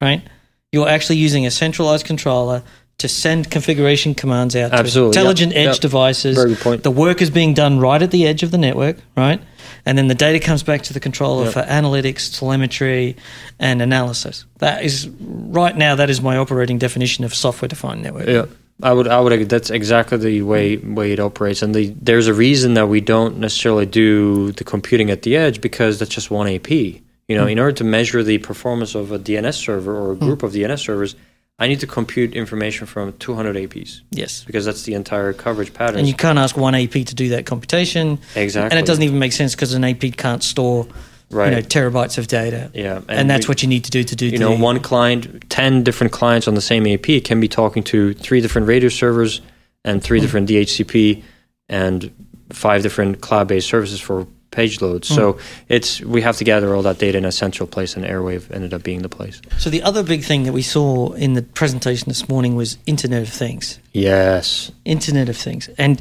right? 0.00 0.22
You're 0.70 0.88
actually 0.88 1.16
using 1.16 1.46
a 1.46 1.50
centralized 1.50 2.06
controller 2.06 2.62
to 2.98 3.08
send 3.08 3.50
configuration 3.50 4.14
commands 4.14 4.54
out 4.54 4.72
Absolutely, 4.72 5.14
to 5.14 5.18
intelligent 5.18 5.52
yep, 5.52 5.66
edge 5.66 5.74
yep. 5.74 5.80
devices. 5.80 6.36
Very 6.36 6.50
good 6.50 6.60
point. 6.60 6.82
The 6.84 6.92
work 6.92 7.20
is 7.22 7.30
being 7.30 7.54
done 7.54 7.80
right 7.80 8.00
at 8.00 8.12
the 8.12 8.24
edge 8.24 8.44
of 8.44 8.52
the 8.52 8.56
network, 8.56 8.98
right? 9.16 9.42
And 9.84 9.98
then 9.98 10.06
the 10.06 10.14
data 10.14 10.38
comes 10.38 10.62
back 10.62 10.82
to 10.82 10.92
the 10.92 11.00
controller 11.00 11.46
Yep. 11.46 11.54
for 11.54 11.62
analytics, 11.62 12.38
telemetry, 12.38 13.16
and 13.58 13.82
analysis. 13.82 14.44
That 14.58 14.84
is 14.84 15.08
right 15.08 15.76
now. 15.76 15.96
That 15.96 16.08
is 16.08 16.20
my 16.20 16.36
operating 16.36 16.78
definition 16.78 17.24
of 17.24 17.34
software-defined 17.34 18.00
network. 18.00 18.28
Yeah, 18.28 18.46
I 18.82 18.92
would. 18.92 19.06
I 19.06 19.20
would. 19.20 19.48
That's 19.48 19.70
exactly 19.70 20.18
the 20.18 20.42
way 20.42 20.76
way 20.76 21.12
it 21.12 21.20
operates, 21.20 21.62
and 21.62 21.74
the, 21.74 21.94
there's 22.00 22.26
a 22.26 22.34
reason 22.34 22.74
that 22.74 22.88
we 22.88 23.00
don't 23.00 23.38
necessarily 23.38 23.86
do 23.86 24.52
the 24.52 24.64
computing 24.64 25.10
at 25.10 25.22
the 25.22 25.36
edge 25.36 25.60
because 25.60 25.98
that's 25.98 26.10
just 26.10 26.30
one 26.30 26.48
AP. 26.48 26.70
You 26.70 27.00
know, 27.28 27.44
hmm. 27.44 27.50
in 27.50 27.58
order 27.58 27.72
to 27.72 27.84
measure 27.84 28.22
the 28.22 28.38
performance 28.38 28.94
of 28.94 29.12
a 29.12 29.18
DNS 29.18 29.54
server 29.54 29.96
or 29.96 30.12
a 30.12 30.16
group 30.16 30.40
hmm. 30.40 30.46
of 30.46 30.52
DNS 30.52 30.78
servers, 30.78 31.14
I 31.58 31.68
need 31.68 31.80
to 31.80 31.86
compute 31.86 32.34
information 32.34 32.86
from 32.86 33.12
200 33.18 33.54
APs 33.56 34.00
Yes. 34.10 34.42
because 34.44 34.64
that's 34.64 34.82
the 34.82 34.94
entire 34.94 35.32
coverage 35.32 35.72
pattern. 35.72 36.00
And 36.00 36.08
you 36.08 36.14
can't 36.14 36.38
ask 36.38 36.56
one 36.56 36.74
AP 36.74 36.90
to 36.90 37.14
do 37.14 37.28
that 37.30 37.46
computation. 37.46 38.18
Exactly. 38.34 38.76
And 38.76 38.84
it 38.84 38.86
doesn't 38.86 39.04
even 39.04 39.20
make 39.20 39.32
sense 39.32 39.54
because 39.54 39.72
an 39.72 39.84
AP 39.84 40.16
can't 40.16 40.42
store 40.42 40.88
Right. 41.34 41.50
you 41.50 41.56
know, 41.56 41.62
terabytes 41.62 42.16
of 42.16 42.28
data. 42.28 42.70
Yeah, 42.72 42.98
And, 42.98 43.10
and 43.10 43.30
that's 43.30 43.48
we- 43.48 43.52
what 43.52 43.62
you 43.62 43.68
need 43.68 43.84
to 43.84 43.90
do 43.90 44.04
to 44.04 44.16
do 44.16 44.26
you 44.26 44.38
know, 44.38 44.56
one 44.56 44.80
client, 44.80 45.50
10 45.50 45.82
different 45.82 46.12
clients 46.12 46.46
on 46.46 46.54
the 46.54 46.60
same 46.60 46.86
AP 46.86 47.24
can 47.24 47.40
be 47.40 47.48
talking 47.48 47.82
to 47.84 48.14
three 48.14 48.40
different 48.40 48.68
RADIUS 48.68 48.94
servers 48.94 49.40
and 49.84 50.02
three 50.02 50.18
mm-hmm. 50.18 50.24
different 50.24 50.48
DHCP 50.48 51.22
and 51.68 52.10
five 52.50 52.82
different 52.82 53.20
cloud-based 53.20 53.68
services 53.68 54.00
for 54.00 54.26
page 54.54 54.80
loads. 54.80 55.08
So 55.08 55.34
mm-hmm. 55.34 55.64
it's 55.68 56.00
we 56.00 56.22
have 56.22 56.36
to 56.38 56.44
gather 56.44 56.74
all 56.74 56.82
that 56.82 56.98
data 56.98 57.18
in 57.18 57.24
a 57.24 57.32
central 57.32 57.66
place, 57.66 57.96
and 57.96 58.04
Airwave 58.04 58.50
ended 58.50 58.72
up 58.72 58.82
being 58.82 59.02
the 59.02 59.08
place. 59.08 59.42
So 59.58 59.68
the 59.68 59.82
other 59.82 60.02
big 60.02 60.22
thing 60.22 60.44
that 60.44 60.52
we 60.52 60.62
saw 60.62 61.12
in 61.12 61.34
the 61.34 61.42
presentation 61.42 62.08
this 62.08 62.28
morning 62.28 62.54
was 62.54 62.78
Internet 62.86 63.22
of 63.22 63.28
Things. 63.28 63.78
Yes. 63.92 64.70
Internet 64.84 65.28
of 65.28 65.36
Things. 65.36 65.68
And, 65.76 66.00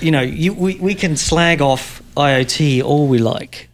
you 0.00 0.10
know, 0.10 0.20
you, 0.20 0.52
we, 0.52 0.74
we 0.76 0.94
can 0.94 1.16
slag 1.16 1.62
off 1.62 2.02
IoT 2.16 2.82
all 2.82 3.06
we 3.06 3.18
like. 3.18 3.69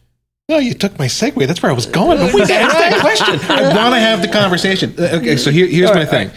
No, 0.49 0.59
you 0.59 0.75
took 0.75 0.97
my 0.97 1.07
segue. 1.07 1.45
That's 1.49 1.61
where 1.61 1.73
I 1.73 1.75
was 1.75 1.87
going. 1.87 2.19
But 2.19 2.33
wait, 2.33 2.49
ask 2.51 2.77
that 2.79 3.01
question. 3.01 3.41
I 3.51 3.63
want 3.75 3.95
to 3.97 3.99
have 4.01 4.23
the 4.23 4.29
conversation. 4.29 4.95
Uh, 4.97 5.17
Okay, 5.17 5.37
so 5.37 5.51
here, 5.51 5.67
here's 5.67 5.91
my 5.93 6.05
thing. 6.05 6.31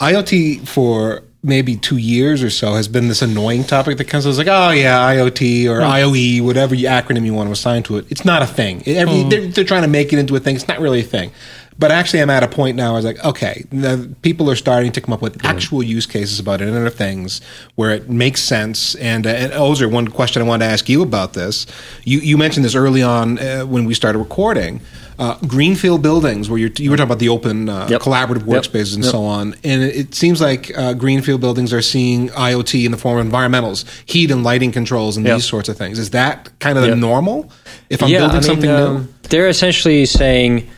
IoT 0.00 0.68
for 0.68 1.22
maybe 1.42 1.76
two 1.76 1.96
years 1.96 2.42
or 2.42 2.50
so 2.50 2.74
has 2.74 2.88
been 2.88 3.08
this 3.08 3.22
annoying 3.22 3.64
topic 3.64 3.96
that 3.96 4.04
comes. 4.06 4.26
It's 4.26 4.36
like, 4.36 4.48
oh 4.48 4.70
yeah, 4.70 4.98
IoT 4.98 5.64
or 5.66 5.80
IOE, 5.80 6.42
whatever 6.42 6.74
acronym 6.74 7.24
you 7.24 7.32
want 7.32 7.48
to 7.48 7.52
assign 7.52 7.82
to 7.84 7.96
it. 7.96 8.04
It's 8.10 8.24
not 8.26 8.42
a 8.42 8.46
thing. 8.46 8.82
Every, 8.86 9.22
they're, 9.24 9.46
they're 9.46 9.64
trying 9.64 9.82
to 9.82 9.88
make 9.88 10.12
it 10.12 10.18
into 10.18 10.36
a 10.36 10.40
thing. 10.40 10.54
It's 10.54 10.68
not 10.68 10.78
really 10.80 11.00
a 11.00 11.04
thing. 11.04 11.30
But 11.78 11.92
actually, 11.92 12.22
I'm 12.22 12.30
at 12.30 12.42
a 12.42 12.48
point 12.48 12.76
now. 12.76 12.90
I 12.92 12.96
was 12.96 13.04
like, 13.04 13.24
okay, 13.24 13.64
the, 13.70 14.12
people 14.22 14.50
are 14.50 14.56
starting 14.56 14.90
to 14.92 15.00
come 15.00 15.12
up 15.12 15.22
with 15.22 15.44
actual 15.44 15.82
use 15.82 16.06
cases 16.06 16.40
about 16.40 16.60
Internet 16.60 16.86
of 16.88 16.94
Things 16.94 17.40
where 17.76 17.90
it 17.90 18.10
makes 18.10 18.42
sense. 18.42 18.96
And 18.96 19.26
uh, 19.26 19.30
and 19.30 19.52
Ozer, 19.52 19.88
one 19.88 20.08
question 20.08 20.42
I 20.42 20.44
wanted 20.44 20.66
to 20.66 20.72
ask 20.72 20.88
you 20.88 21.02
about 21.02 21.34
this. 21.34 21.66
You 22.04 22.18
you 22.18 22.36
mentioned 22.36 22.64
this 22.64 22.74
early 22.74 23.02
on 23.02 23.38
uh, 23.38 23.62
when 23.62 23.84
we 23.84 23.94
started 23.94 24.18
recording. 24.18 24.80
Uh, 25.20 25.36
greenfield 25.48 26.00
buildings, 26.00 26.48
where 26.48 26.60
you're, 26.60 26.70
you 26.76 26.90
were 26.92 26.96
talking 26.96 27.08
about 27.08 27.18
the 27.18 27.28
open 27.28 27.68
uh, 27.68 27.88
Yep. 27.90 28.02
collaborative 28.02 28.46
Yep. 28.46 28.62
workspaces 28.62 28.94
and 28.94 29.02
Yep. 29.02 29.10
so 29.10 29.24
on, 29.24 29.52
and 29.64 29.82
it, 29.82 29.96
it 29.96 30.14
seems 30.14 30.40
like 30.40 30.70
uh, 30.78 30.92
greenfield 30.94 31.40
buildings 31.40 31.72
are 31.72 31.82
seeing 31.82 32.28
IoT 32.28 32.84
in 32.84 32.92
the 32.92 32.96
form 32.96 33.18
of 33.18 33.26
environmentals, 33.26 33.84
heat 34.08 34.30
and 34.30 34.44
lighting 34.44 34.70
controls, 34.70 35.16
and 35.16 35.26
Yep. 35.26 35.34
these 35.38 35.44
sorts 35.44 35.68
of 35.68 35.76
things. 35.76 35.98
Is 35.98 36.10
that 36.10 36.50
kind 36.60 36.78
of 36.78 36.84
the 36.84 36.94
normal? 36.94 37.50
If 37.90 38.00
I'm 38.00 38.10
yeah, 38.10 38.18
building 38.18 38.36
I 38.36 38.40
mean, 38.40 38.46
something 38.46 38.70
new, 38.70 38.86
um, 38.86 39.08
they're 39.28 39.48
essentially 39.48 40.06
saying 40.06 40.68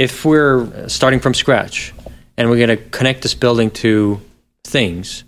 if 0.00 0.24
we're 0.24 0.88
starting 0.88 1.20
from 1.20 1.34
scratch 1.34 1.92
and 2.38 2.48
we're 2.48 2.56
going 2.56 2.74
to 2.74 2.82
connect 2.88 3.20
this 3.20 3.34
building 3.34 3.70
to 3.70 4.18
things, 4.64 5.24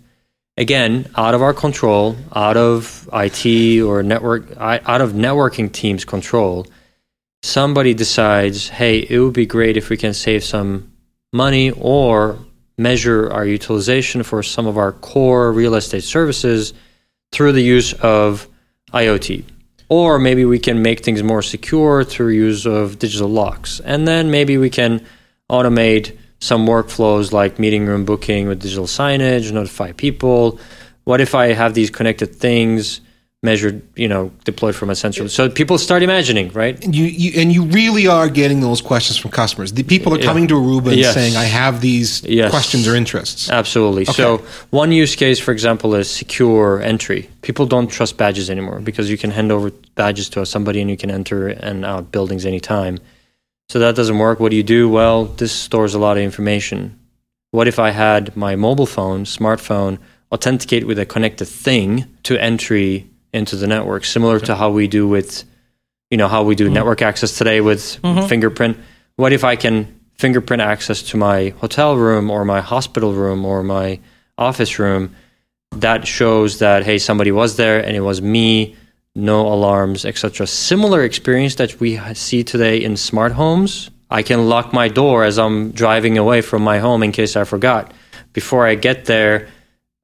again, 0.57 1.07
out 1.15 1.35
of 1.35 1.43
our 1.43 1.53
control, 1.53 2.15
out 2.35 2.57
of 2.57 3.07
IT 3.13 3.81
or 3.83 4.01
network, 4.01 4.45
out 4.57 4.99
of 4.99 5.11
networking 5.11 5.71
team's 5.71 6.03
control, 6.05 6.65
somebody 7.43 7.93
decides, 7.93 8.67
hey, 8.67 9.05
it 9.07 9.19
would 9.19 9.35
be 9.35 9.45
great 9.45 9.77
if 9.77 9.91
we 9.91 9.95
can 9.95 10.11
save 10.11 10.43
some 10.43 10.91
money 11.31 11.69
or 11.69 12.39
measure 12.75 13.31
our 13.31 13.45
utilization 13.45 14.23
for 14.23 14.41
some 14.41 14.65
of 14.65 14.75
our 14.75 14.91
core 14.91 15.53
real 15.53 15.75
estate 15.75 16.03
services 16.03 16.73
through 17.31 17.51
the 17.51 17.61
use 17.61 17.93
of 17.93 18.47
IoT. 18.91 19.43
Or 19.95 20.17
maybe 20.17 20.43
we 20.43 20.57
can 20.57 20.81
make 20.81 21.01
things 21.01 21.21
more 21.21 21.43
secure 21.43 22.03
through 22.03 22.29
use 22.29 22.65
of 22.65 22.97
digital 22.97 23.29
locks. 23.29 23.79
And 23.79 24.07
then 24.07 24.31
maybe 24.31 24.57
we 24.57 24.71
can 24.71 25.05
automate 25.51 26.17
some 26.39 26.65
workflows 26.65 27.31
like 27.31 27.59
meeting 27.59 27.85
room 27.85 28.03
booking 28.03 28.47
with 28.47 28.59
digital 28.59 28.87
signage, 28.87 29.51
notify 29.51 29.91
people. 29.91 30.59
What 31.03 31.21
if 31.21 31.35
I 31.35 31.53
have 31.53 31.75
these 31.75 31.91
connected 31.91 32.33
things 32.33 33.01
measured, 33.43 33.81
you 33.95 34.07
know, 34.07 34.31
deployed 34.45 34.73
from 34.73 34.89
a 34.89 34.95
sensor? 34.95 35.27
So 35.29 35.49
people 35.49 35.77
start 35.77 36.01
imagining, 36.01 36.49
right? 36.53 36.75
you, 36.83 37.03
you 37.05 37.41
and 37.41 37.51
you 37.51 37.63
really 37.65 38.07
are 38.07 38.29
getting 38.29 38.61
those 38.61 38.81
questions 38.81 39.17
from 39.17 39.29
customers. 39.31 39.73
The 39.73 39.83
people 39.83 40.13
are 40.13 40.17
coming 40.17 40.47
to 40.47 40.55
Aruba 40.55 40.87
and 40.93 40.97
Yes. 40.97 41.13
saying, 41.13 41.35
"I 41.35 41.43
have 41.43 41.81
these 41.81 42.23
Yes. 42.23 42.49
questions 42.49 42.87
or 42.87 42.95
interests." 42.95 43.49
Absolutely. 43.49 44.05
So 44.05 44.41
one 44.71 44.91
use 44.91 45.15
case, 45.15 45.39
for 45.39 45.51
example, 45.51 45.93
is 45.93 46.09
secure 46.09 46.81
entry. 46.81 47.29
People 47.41 47.65
don't 47.65 47.87
trust 47.87 48.17
badges 48.17 48.49
anymore 48.49 48.79
because 48.79 49.09
you 49.11 49.17
can 49.17 49.31
hand 49.31 49.51
over 49.51 49.71
badges 49.95 50.29
to 50.29 50.45
somebody 50.45 50.79
and 50.81 50.89
you 50.89 50.97
can 50.97 51.11
enter 51.11 51.49
and 51.49 51.85
out 51.85 52.11
buildings 52.11 52.45
anytime. 52.45 52.97
So 53.69 53.79
that 53.79 53.95
doesn't 53.95 54.17
work. 54.17 54.39
What 54.39 54.49
do 54.51 54.57
you 54.57 54.63
do? 54.63 54.89
Well, 54.89 55.25
this 55.25 55.51
stores 55.51 55.93
a 55.93 55.99
lot 55.99 56.17
of 56.17 56.23
information. 56.23 56.95
What 57.51 57.67
if 57.67 57.77
I 57.79 57.91
had 57.91 58.35
my 58.35 58.55
mobile 58.55 58.85
phone, 58.87 59.25
smartphone, 59.25 59.97
authenticate 60.31 60.87
with 60.87 60.97
a 60.97 61.05
connected 61.05 61.45
thing 61.47 62.05
to 62.23 62.37
entry 62.41 63.05
into 63.33 63.55
the 63.55 63.67
network, 63.67 64.05
similar 64.05 64.39
to 64.41 64.55
how 64.55 64.69
we 64.69 64.87
do 64.87 65.07
with, 65.07 65.43
you 66.09 66.17
know, 66.17 66.27
how 66.27 66.43
we 66.43 66.55
do 66.55 66.65
mm-hmm. 66.65 66.75
network 66.75 67.01
access 67.01 67.37
today 67.37 67.61
with 67.61 67.81
mm-hmm. 68.01 68.27
fingerprint. 68.27 68.77
What 69.15 69.33
if 69.33 69.43
I 69.43 69.55
can 69.55 69.99
fingerprint 70.13 70.61
access 70.61 71.01
to 71.01 71.17
my 71.17 71.49
hotel 71.49 71.97
room 71.97 72.29
or 72.29 72.45
my 72.45 72.61
hospital 72.61 73.13
room 73.13 73.43
or 73.45 73.63
my 73.63 73.99
office 74.37 74.79
room? 74.79 75.15
That 75.71 76.07
shows 76.07 76.59
that 76.59 76.85
hey, 76.85 76.99
somebody 76.99 77.31
was 77.31 77.57
there 77.57 77.83
and 77.83 77.95
it 77.95 78.01
was 78.01 78.21
me. 78.21 78.77
No 79.15 79.41
alarms, 79.47 80.05
etc. 80.05 80.47
Similar 80.47 81.03
experience 81.03 81.55
that 81.55 81.79
we 81.79 81.99
see 82.15 82.43
today 82.43 82.83
in 82.83 82.97
smart 82.97 83.31
homes. 83.31 83.91
I 84.09 84.23
can 84.23 84.49
lock 84.49 84.73
my 84.73 84.87
door 84.87 85.23
as 85.23 85.37
I'm 85.37 85.71
driving 85.71 86.17
away 86.17 86.41
from 86.41 86.63
my 86.63 86.79
home 86.79 87.03
in 87.03 87.11
case 87.11 87.35
I 87.35 87.43
forgot. 87.43 87.93
Before 88.33 88.65
I 88.65 88.73
get 88.73 89.05
there, 89.05 89.49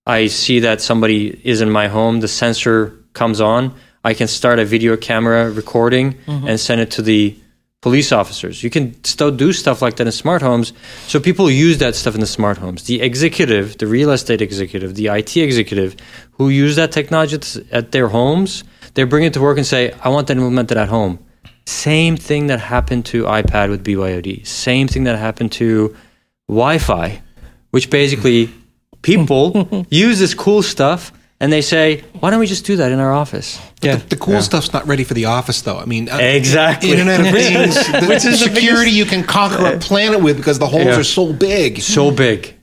I 0.05 0.27
see 0.27 0.59
that 0.61 0.81
somebody 0.81 1.39
is 1.43 1.61
in 1.61 1.71
my 1.71 1.87
home, 1.87 2.19
the 2.19 2.27
sensor 2.27 2.98
comes 3.13 3.41
on. 3.41 3.73
I 4.03 4.13
can 4.13 4.27
start 4.27 4.59
a 4.59 4.65
video 4.65 4.95
camera 4.95 5.51
recording 5.51 6.13
mm-hmm. 6.13 6.47
and 6.47 6.59
send 6.59 6.81
it 6.81 6.91
to 6.91 7.01
the 7.01 7.37
police 7.81 8.11
officers. 8.11 8.63
You 8.63 8.69
can 8.69 9.01
still 9.03 9.31
do 9.31 9.53
stuff 9.53 9.81
like 9.81 9.95
that 9.97 10.07
in 10.07 10.11
smart 10.11 10.41
homes. 10.41 10.73
So 11.07 11.19
people 11.19 11.49
use 11.49 11.77
that 11.77 11.95
stuff 11.95 12.13
in 12.13 12.19
the 12.19 12.27
smart 12.27 12.57
homes. 12.57 12.83
The 12.83 13.01
executive, 13.01 13.77
the 13.77 13.87
real 13.87 14.11
estate 14.11 14.41
executive, 14.41 14.95
the 14.95 15.07
IT 15.07 15.37
executive 15.37 15.95
who 16.31 16.49
use 16.49 16.75
that 16.75 16.91
technology 16.91 17.39
at- 17.71 17.91
their 17.91 18.09
homes, 18.09 18.63
they 18.95 19.03
bring 19.03 19.23
it 19.23 19.33
to 19.33 19.41
work 19.41 19.57
and 19.57 19.65
say, 19.65 19.93
I 20.03 20.09
want 20.09 20.27
that 20.27 20.37
implemented 20.37 20.77
at 20.77 20.89
home. 20.89 21.19
Same 21.65 22.17
thing 22.17 22.47
that 22.47 22.59
happened 22.59 23.05
to 23.07 23.23
iPad 23.23 23.69
with 23.69 23.83
BYOD. 23.83 24.45
Same 24.45 24.87
thing 24.87 25.03
that 25.03 25.17
happened 25.17 25.51
to 25.53 25.95
Wi-Fi, 26.47 27.21
which 27.71 27.89
basically 27.89 28.49
people 29.03 29.85
use 29.89 30.19
this 30.19 30.33
cool 30.33 30.63
stuff 30.63 31.13
and 31.39 31.51
they 31.53 31.61
say, 31.61 32.03
why 32.19 32.29
don't 32.29 32.39
we 32.39 32.47
just 32.47 32.65
do 32.65 32.75
that 32.77 32.91
in 32.91 32.99
our 32.99 33.13
office? 33.13 33.59
Yeah. 33.81 33.95
The 33.97 34.17
cool 34.17 34.41
stuff's 34.41 34.73
not 34.73 34.85
ready 34.87 35.03
for 35.03 35.13
the 35.13 35.25
office, 35.25 35.61
though. 35.61 35.77
I 35.77 35.85
mean, 35.85 36.09
uh, 36.09 36.17
Exactly. 36.17 36.91
Internet 36.91 37.19
of 37.21 37.27
Things, 37.27 37.75
the, 37.75 38.05
Which 38.07 38.25
is 38.25 38.39
the 38.41 38.49
security 38.53 38.91
you 38.91 39.05
can 39.05 39.23
conquer 39.23 39.65
a 39.65 39.79
planet 39.79 40.21
with 40.21 40.37
because 40.37 40.59
the 40.59 40.67
holes 40.67 40.85
Yeah. 40.85 40.99
are 40.99 41.03
so 41.03 41.31
big. 41.31 41.81
So 41.81 42.11
big. 42.11 42.55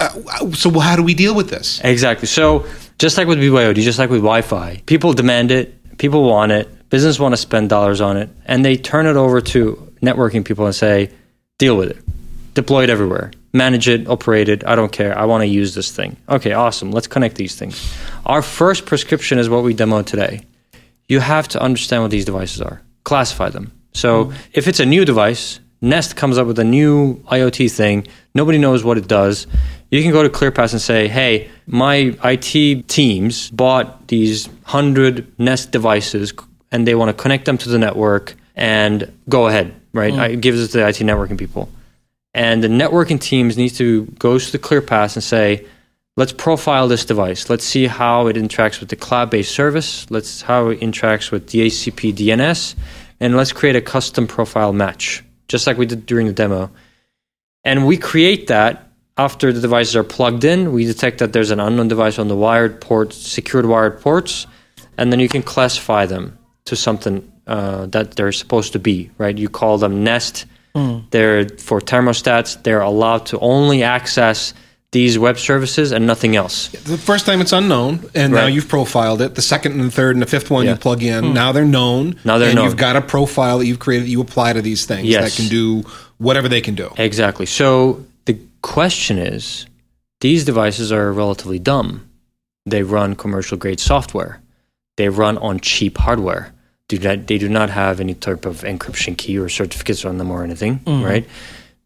Uh, 0.00 0.50
so 0.52 0.70
how 0.80 0.96
do 0.96 1.02
we 1.02 1.14
deal 1.14 1.34
with 1.34 1.50
this? 1.50 1.80
Exactly. 1.84 2.26
So 2.26 2.66
just 2.98 3.18
like 3.18 3.26
with 3.28 3.38
BYOD, 3.38 3.76
just 3.82 3.98
like 3.98 4.10
with 4.10 4.20
Wi-Fi, 4.20 4.82
people 4.86 5.12
demand 5.12 5.50
it, 5.50 5.98
people 5.98 6.24
want 6.24 6.52
it, 6.52 6.88
business 6.88 7.18
want 7.20 7.32
to 7.34 7.36
spend 7.36 7.68
dollars 7.68 8.00
on 8.00 8.16
it, 8.16 8.30
and 8.46 8.64
they 8.64 8.76
turn 8.76 9.06
it 9.06 9.16
over 9.16 9.40
to 9.40 9.92
networking 10.02 10.44
people 10.44 10.64
and 10.66 10.74
say, 10.74 11.10
deal 11.58 11.76
with 11.76 11.90
it, 11.90 11.98
deploy 12.54 12.82
it 12.84 12.90
everywhere, 12.90 13.30
manage 13.52 13.88
it, 13.88 14.08
operate 14.08 14.48
it. 14.48 14.66
I 14.66 14.74
don't 14.74 14.92
care. 14.92 15.16
I 15.16 15.24
want 15.24 15.42
to 15.42 15.46
use 15.46 15.74
this 15.74 15.90
thing. 15.92 16.16
Okay, 16.28 16.52
awesome. 16.52 16.90
Let's 16.90 17.06
connect 17.06 17.36
these 17.36 17.56
things. 17.56 17.94
Our 18.26 18.42
first 18.42 18.86
prescription 18.86 19.38
is 19.38 19.48
what 19.48 19.62
we 19.62 19.74
demoed 19.74 20.06
today. 20.06 20.44
You 21.08 21.20
have 21.20 21.48
to 21.48 21.60
understand 21.60 22.02
what 22.02 22.10
these 22.10 22.24
devices 22.24 22.60
are, 22.62 22.80
classify 23.04 23.50
them. 23.50 23.72
So 23.92 24.26
mm-hmm. 24.26 24.38
if 24.54 24.68
it's 24.68 24.80
a 24.80 24.86
new 24.86 25.04
device, 25.04 25.60
Nest 25.82 26.16
comes 26.16 26.38
up 26.38 26.46
with 26.46 26.58
a 26.58 26.64
new 26.64 27.16
IoT 27.24 27.70
thing, 27.72 28.06
nobody 28.34 28.56
knows 28.56 28.84
what 28.84 28.96
it 28.96 29.08
does. 29.08 29.46
You 29.90 30.00
can 30.02 30.12
go 30.12 30.22
to 30.22 30.30
ClearPass 30.30 30.72
and 30.72 30.80
say, 30.80 31.08
hey, 31.08 31.50
my 31.66 32.16
IT 32.24 32.88
teams 32.88 33.50
bought 33.50 34.06
these 34.08 34.46
100 34.48 35.38
Nest 35.38 35.72
devices 35.72 36.32
and 36.70 36.86
they 36.86 36.94
want 36.94 37.14
to 37.14 37.20
connect 37.20 37.44
them 37.44 37.58
to 37.58 37.68
the 37.68 37.78
network 37.78 38.36
and 38.54 39.12
go 39.28 39.48
ahead, 39.48 39.74
right? 39.92 40.14
Mm. 40.14 40.18
I- 40.18 40.28
It 40.28 40.40
gives 40.40 40.62
it 40.62 40.68
to 40.68 40.78
the 40.78 40.88
IT 40.88 40.98
networking 40.98 41.36
people. 41.36 41.68
And 42.34 42.64
the 42.64 42.68
networking 42.68 43.20
teams 43.20 43.56
need 43.56 43.70
to 43.70 44.06
go 44.18 44.38
to 44.38 44.52
the 44.52 44.58
ClearPass 44.58 45.16
and 45.16 45.22
say, 45.22 45.66
let's 46.16 46.32
profile 46.32 46.88
this 46.88 47.04
device. 47.04 47.50
Let's 47.50 47.64
see 47.64 47.86
how 47.86 48.26
it 48.26 48.36
interacts 48.36 48.80
with 48.80 48.88
the 48.88 48.96
cloud-based 48.96 49.54
service. 49.54 50.10
Let's 50.10 50.42
how 50.42 50.68
it 50.68 50.80
interacts 50.80 51.30
with 51.30 51.48
DHCP 51.48 52.14
DNS, 52.14 52.74
and 53.20 53.36
let's 53.36 53.52
create 53.52 53.76
a 53.76 53.80
custom 53.82 54.26
profile 54.26 54.72
match, 54.72 55.22
just 55.48 55.66
like 55.66 55.76
we 55.76 55.86
did 55.86 56.06
during 56.06 56.26
the 56.26 56.32
demo. 56.32 56.70
And 57.64 57.86
we 57.86 57.96
create 57.96 58.48
that 58.48 58.88
after 59.16 59.52
the 59.52 59.60
devices 59.60 59.94
are 59.94 60.04
plugged 60.04 60.44
in. 60.44 60.72
We 60.72 60.84
detect 60.84 61.18
that 61.18 61.32
there's 61.32 61.50
an 61.50 61.60
unknown 61.60 61.88
device 61.88 62.18
on 62.18 62.28
the 62.28 62.36
wired 62.36 62.80
ports, 62.80 63.16
secured 63.16 63.66
wired 63.66 64.00
ports, 64.00 64.46
and 64.96 65.12
then 65.12 65.20
you 65.20 65.28
can 65.28 65.42
classify 65.42 66.06
them 66.06 66.38
to 66.64 66.76
something 66.76 67.30
uh, 67.46 67.86
that 67.86 68.16
they're 68.16 68.32
supposed 68.32 68.72
to 68.72 68.78
be. 68.78 69.10
Right? 69.18 69.36
You 69.36 69.48
call 69.48 69.78
them 69.78 70.02
Nest. 70.02 70.46
Hmm. 70.74 70.98
They're 71.10 71.48
for 71.48 71.80
thermostats. 71.80 72.62
They're 72.62 72.80
allowed 72.80 73.26
to 73.26 73.38
only 73.40 73.82
access 73.82 74.54
these 74.90 75.18
web 75.18 75.38
services 75.38 75.90
and 75.92 76.06
nothing 76.06 76.36
else. 76.36 76.68
The 76.68 76.98
first 76.98 77.24
time 77.24 77.40
it's 77.40 77.52
unknown, 77.52 78.08
and 78.14 78.32
now 78.32 78.46
you've 78.46 78.68
profiled 78.68 79.22
it. 79.22 79.34
The 79.34 79.42
second 79.42 79.72
and 79.72 79.80
the 79.82 79.90
third 79.90 80.16
and 80.16 80.22
the 80.22 80.26
fifth 80.26 80.50
one 80.50 80.64
Yeah. 80.66 80.72
you 80.72 80.76
plug 80.78 81.02
in. 81.02 81.24
Hmm. 81.24 81.32
Now 81.34 81.52
they're 81.52 81.64
known. 81.64 82.16
Now 82.24 82.38
they're 82.38 82.48
and 82.50 82.56
known. 82.56 82.64
You've 82.66 82.76
got 82.76 82.96
a 82.96 83.00
profile 83.00 83.58
that 83.58 83.66
you've 83.66 83.78
created 83.78 84.06
that 84.06 84.10
you 84.10 84.20
apply 84.20 84.52
to 84.54 84.62
these 84.62 84.84
things 84.84 85.06
Yes. 85.08 85.36
that 85.36 85.42
can 85.42 85.50
do 85.50 85.84
whatever 86.18 86.48
they 86.48 86.60
can 86.60 86.74
do. 86.74 86.90
Exactly. 86.96 87.46
So 87.46 88.04
the 88.26 88.38
question 88.60 89.18
is 89.18 89.66
these 90.20 90.44
devices 90.44 90.92
are 90.92 91.10
relatively 91.12 91.58
dumb. 91.58 92.06
They 92.66 92.82
run 92.82 93.14
commercial 93.16 93.56
grade 93.58 93.80
software, 93.80 94.40
they 94.96 95.08
run 95.08 95.36
on 95.38 95.58
cheap 95.60 95.98
hardware. 95.98 96.51
Do 96.98 97.08
not, 97.08 97.26
they 97.26 97.38
do 97.38 97.48
not 97.48 97.70
have 97.70 98.00
any 98.00 98.14
type 98.14 98.44
of 98.44 98.62
encryption 98.62 99.16
key 99.16 99.38
or 99.38 99.48
certificates 99.48 100.04
on 100.04 100.18
them 100.18 100.30
or 100.30 100.44
anything, 100.44 100.80
mm-hmm. 100.80 101.02
right? 101.04 101.26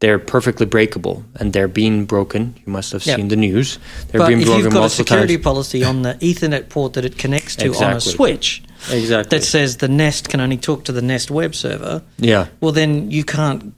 They're 0.00 0.18
perfectly 0.18 0.66
breakable 0.66 1.24
and 1.36 1.52
they're 1.52 1.68
being 1.68 2.04
broken. 2.06 2.54
You 2.66 2.72
must 2.72 2.92
have 2.92 3.06
Yep. 3.06 3.16
seen 3.16 3.28
the 3.28 3.36
news. 3.36 3.78
They're 4.08 4.18
But 4.18 4.26
being 4.28 4.40
if 4.40 4.46
broken 4.46 4.64
you've 4.64 4.72
got 4.72 4.84
a 4.84 4.90
security 4.90 5.36
times. 5.36 5.44
policy 5.44 5.84
on 5.84 6.02
the 6.02 6.14
Ethernet 6.14 6.68
port 6.68 6.92
that 6.94 7.04
it 7.04 7.16
connects 7.18 7.56
to 7.56 7.72
on 7.76 7.96
a 7.96 8.00
switch 8.00 8.62
Exactly. 8.90 9.38
that 9.38 9.44
says 9.44 9.76
the 9.78 9.88
Nest 9.88 10.28
can 10.28 10.40
only 10.40 10.58
talk 10.58 10.84
to 10.84 10.92
the 10.92 11.00
Nest 11.02 11.30
web 11.30 11.54
server, 11.54 12.02
yeah. 12.18 12.48
well, 12.60 12.72
then 12.72 13.10
you 13.10 13.24
can't 13.24 13.72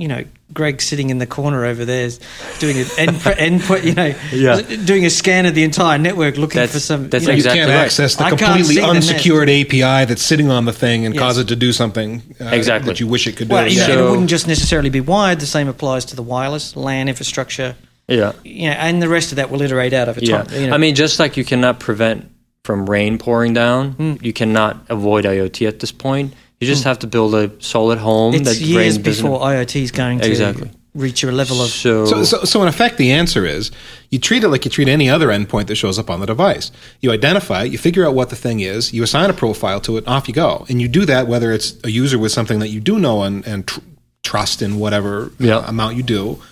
you 0.00 0.08
know, 0.08 0.24
Greg 0.52 0.82
sitting 0.82 1.10
in 1.10 1.18
the 1.18 1.26
corner 1.26 1.64
over 1.64 1.84
there 1.84 2.04
is 2.06 2.18
doing 2.58 2.76
an 2.78 2.84
endpoint, 2.84 3.36
endpoint, 3.60 3.84
you 3.84 3.94
know, 3.94 4.14
Yeah. 4.32 4.60
doing 4.84 5.04
a 5.06 5.10
scan 5.10 5.46
of 5.46 5.54
the 5.54 5.62
entire 5.62 5.98
network 5.98 6.36
looking 6.36 6.56
That's- 6.56 6.72
for 6.72 6.80
some. 6.80 7.08
that's 7.08 7.22
you 7.22 7.28
know, 7.28 7.32
You 7.34 7.36
exactly 7.36 7.60
can't 7.60 7.70
right. 7.70 7.84
access 7.84 8.16
the 8.16 8.24
I 8.24 8.30
completely 8.30 8.74
see 8.74 8.80
the 8.80 8.86
unsecured 8.86 9.48
API 9.48 10.06
that's 10.06 10.22
sitting 10.22 10.50
on 10.50 10.64
the 10.64 10.72
thing 10.72 11.06
and 11.06 11.14
Yes. 11.14 11.22
cause 11.22 11.38
it 11.38 11.48
to 11.48 11.56
do 11.56 11.72
something 11.72 12.22
uh, 12.40 12.46
Exactly. 12.46 12.90
that 12.90 12.98
you 13.00 13.06
wish 13.06 13.26
it 13.28 13.36
could 13.36 13.48
do. 13.48 13.54
Well, 13.54 13.68
you 13.68 13.78
know, 13.78 13.86
So- 13.86 13.92
and 13.92 14.00
it 14.00 14.10
wouldn't 14.10 14.30
just 14.30 14.48
necessarily 14.48 14.90
be 14.90 15.00
wired. 15.00 15.38
The 15.40 15.46
same 15.46 15.68
applies 15.68 16.04
to 16.06 16.16
the 16.16 16.22
wireless 16.22 16.74
LAN 16.74 17.08
infrastructure. 17.08 17.76
Yeah. 18.08 18.32
You 18.42 18.70
know, 18.70 18.74
and 18.74 19.00
the 19.00 19.08
rest 19.08 19.30
of 19.30 19.36
that 19.36 19.50
will 19.52 19.62
iterate 19.62 19.92
out 19.92 20.08
over 20.08 20.18
Yeah. 20.20 20.42
time. 20.42 20.60
You 20.62 20.66
know, 20.66 20.74
I 20.74 20.78
mean, 20.78 20.96
just 20.96 21.20
like 21.20 21.36
you 21.36 21.44
cannot 21.44 21.78
prevent 21.78 22.26
from 22.64 22.90
rain 22.90 23.18
pouring 23.18 23.54
down, 23.54 23.90
Hmm. 23.92 24.14
you 24.20 24.32
cannot 24.32 24.84
avoid 24.88 25.24
IoT 25.26 25.66
at 25.68 25.78
this 25.78 25.92
point. 25.92 26.32
You 26.60 26.66
just 26.66 26.84
have 26.84 26.98
to 27.00 27.06
build 27.06 27.34
a 27.34 27.50
solid 27.62 27.98
home 27.98 28.34
it's 28.34 28.44
that 28.44 28.60
years 28.60 28.96
rain 28.96 29.02
before 29.02 29.40
IoT 29.40 29.80
is 29.82 29.90
going 29.90 30.18
to 30.20 30.28
Exactly. 30.28 30.70
reach 30.94 31.24
a 31.24 31.32
level 31.32 31.62
of. 31.62 31.70
So, 31.70 32.04
So, 32.04 32.22
so, 32.22 32.44
so 32.44 32.60
in 32.60 32.68
effect, 32.68 32.98
the 32.98 33.12
answer 33.12 33.46
is 33.46 33.70
you 34.10 34.18
treat 34.18 34.44
it 34.44 34.48
like 34.50 34.66
you 34.66 34.70
treat 34.70 34.86
any 34.86 35.08
other 35.08 35.28
endpoint 35.28 35.68
that 35.68 35.76
shows 35.76 35.98
up 35.98 36.10
on 36.10 36.20
the 36.20 36.26
device. 36.26 36.70
You 37.00 37.12
identify 37.12 37.64
it, 37.64 37.72
you 37.72 37.78
figure 37.78 38.06
out 38.06 38.14
what 38.14 38.28
the 38.28 38.36
thing 38.36 38.60
is, 38.60 38.92
you 38.92 39.02
assign 39.02 39.30
a 39.30 39.32
profile 39.32 39.80
to 39.80 39.96
it, 39.96 40.06
off 40.06 40.28
you 40.28 40.34
go. 40.34 40.66
And 40.68 40.82
you 40.82 40.88
do 40.88 41.06
that 41.06 41.26
whether 41.26 41.50
it's 41.50 41.76
a 41.82 41.90
user 41.90 42.18
with 42.18 42.30
something 42.30 42.58
that 42.58 42.68
you 42.68 42.80
do 42.80 42.98
know 42.98 43.22
and, 43.22 43.46
and 43.46 43.66
tr- 43.66 43.80
trust 44.22 44.60
in 44.60 44.78
whatever 44.78 45.32
Yeah. 45.38 45.56
uh, 45.60 45.68
amount 45.70 45.96
you 45.96 46.02
do, 46.02 46.42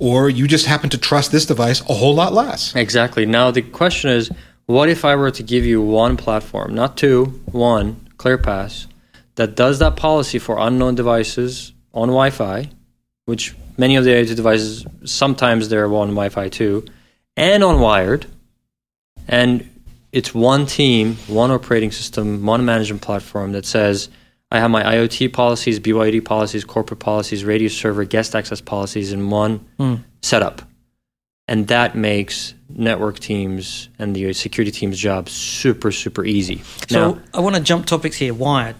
or 0.00 0.28
you 0.28 0.48
just 0.48 0.66
happen 0.66 0.90
to 0.90 0.98
trust 0.98 1.30
this 1.30 1.46
device 1.46 1.80
a 1.88 1.94
whole 1.94 2.14
lot 2.16 2.32
less. 2.32 2.74
Exactly. 2.74 3.24
Now 3.24 3.52
the 3.52 3.62
question 3.62 4.10
is, 4.10 4.32
what 4.66 4.88
if 4.88 5.04
I 5.04 5.14
were 5.14 5.30
to 5.30 5.44
give 5.44 5.64
you 5.64 5.80
one 5.80 6.16
platform, 6.16 6.74
not 6.74 6.96
two, 6.96 7.26
one 7.52 8.00
ClearPass, 8.16 8.86
that 9.36 9.56
does 9.56 9.78
that 9.80 9.96
policy 9.96 10.38
for 10.38 10.58
unknown 10.58 10.94
devices 10.94 11.72
on 11.92 12.08
Wi-Fi, 12.08 12.70
which 13.26 13.54
many 13.76 13.96
of 13.96 14.04
the 14.04 14.10
IoT 14.10 14.36
devices 14.36 14.86
sometimes 15.04 15.68
they're 15.68 15.86
on 15.86 16.08
Wi-Fi 16.08 16.48
too, 16.48 16.84
and 17.36 17.64
on 17.64 17.80
wired, 17.80 18.26
and 19.26 19.68
it's 20.12 20.34
one 20.34 20.66
team, 20.66 21.16
one 21.26 21.50
operating 21.50 21.90
system, 21.90 22.44
one 22.46 22.64
management 22.64 23.02
platform 23.02 23.52
that 23.52 23.66
says. 23.66 24.08
I 24.50 24.60
have 24.60 24.70
my 24.70 24.84
IoT 24.84 25.32
policies, 25.32 25.80
BYD 25.80 26.24
policies, 26.24 26.64
corporate 26.64 27.00
policies, 27.00 27.42
RADIUS 27.42 27.76
server, 27.76 28.04
guest 28.04 28.36
access 28.36 28.60
policies 28.60 29.12
in 29.12 29.28
one 29.28 29.66
hmm. 29.78 29.94
setup 30.22 30.62
and 31.46 31.66
that 31.68 31.94
makes 31.94 32.54
network 32.68 33.18
teams 33.18 33.88
and 33.98 34.16
the 34.16 34.32
security 34.32 34.70
team's 34.70 34.98
job 34.98 35.28
super 35.28 35.92
super 35.92 36.24
easy 36.24 36.62
So 36.88 37.12
now 37.12 37.20
I 37.32 37.40
want 37.40 37.56
to 37.56 37.62
jump 37.62 37.86
topics 37.86 38.16
here. 38.16 38.34
Wired. 38.34 38.76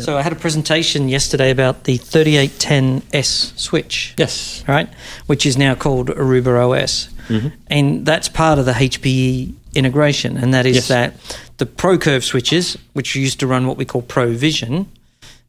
So 0.00 0.16
I 0.16 0.22
had 0.22 0.32
a 0.32 0.36
presentation 0.36 1.08
yesterday 1.08 1.50
about 1.50 1.84
the 1.84 1.98
3810S 1.98 3.58
switch. 3.58 4.14
yes 4.16 4.64
right? 4.68 4.88
Which 5.26 5.46
is 5.46 5.56
now 5.56 5.74
called 5.74 6.08
Aruba 6.08 6.70
OS. 6.70 7.08
Mm-hmm. 7.28 7.48
And 7.68 8.06
that's 8.06 8.28
part 8.28 8.58
of 8.58 8.64
the 8.66 8.72
HPE 8.72 9.52
integration. 9.74 10.36
And 10.36 10.54
that 10.54 10.66
is 10.66 10.76
Yes. 10.76 10.88
that 10.88 11.14
the 11.58 11.66
ProCurve 11.66 12.22
switches, 12.22 12.76
which 12.94 13.14
used 13.14 13.40
to 13.40 13.46
run 13.46 13.66
what 13.66 13.76
we 13.76 13.84
call 13.84 14.02
ProVision, 14.02 14.86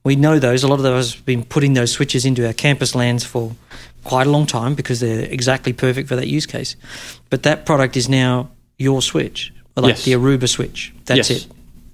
we 0.04 0.16
know 0.16 0.40
those. 0.40 0.64
A 0.64 0.68
lot 0.68 0.80
of 0.80 0.84
those 0.84 1.14
have 1.16 1.26
been 1.26 1.44
putting 1.44 1.74
those 1.74 1.92
switches 1.92 2.26
into 2.26 2.46
our 2.46 2.54
campus 2.54 2.96
LANs 2.96 3.24
for 3.24 3.52
quite 4.04 4.28
a 4.28 4.30
long 4.30 4.46
time 4.46 4.76
because 4.76 5.00
they're 5.00 5.26
exactly 5.26 5.74
perfect 5.74 6.08
for 6.10 6.16
that 6.16 6.28
use 6.28 6.46
case. 6.46 6.76
But 7.30 7.44
that 7.44 7.66
product 7.66 7.96
is 7.98 8.08
now 8.10 8.50
your 8.78 9.02
switch, 9.02 9.54
like 9.76 9.96
Yes. 9.96 10.06
the 10.06 10.14
Aruba 10.14 10.48
switch. 10.48 10.94
That's 11.06 11.30
yes 11.30 11.46
it. 11.46 11.48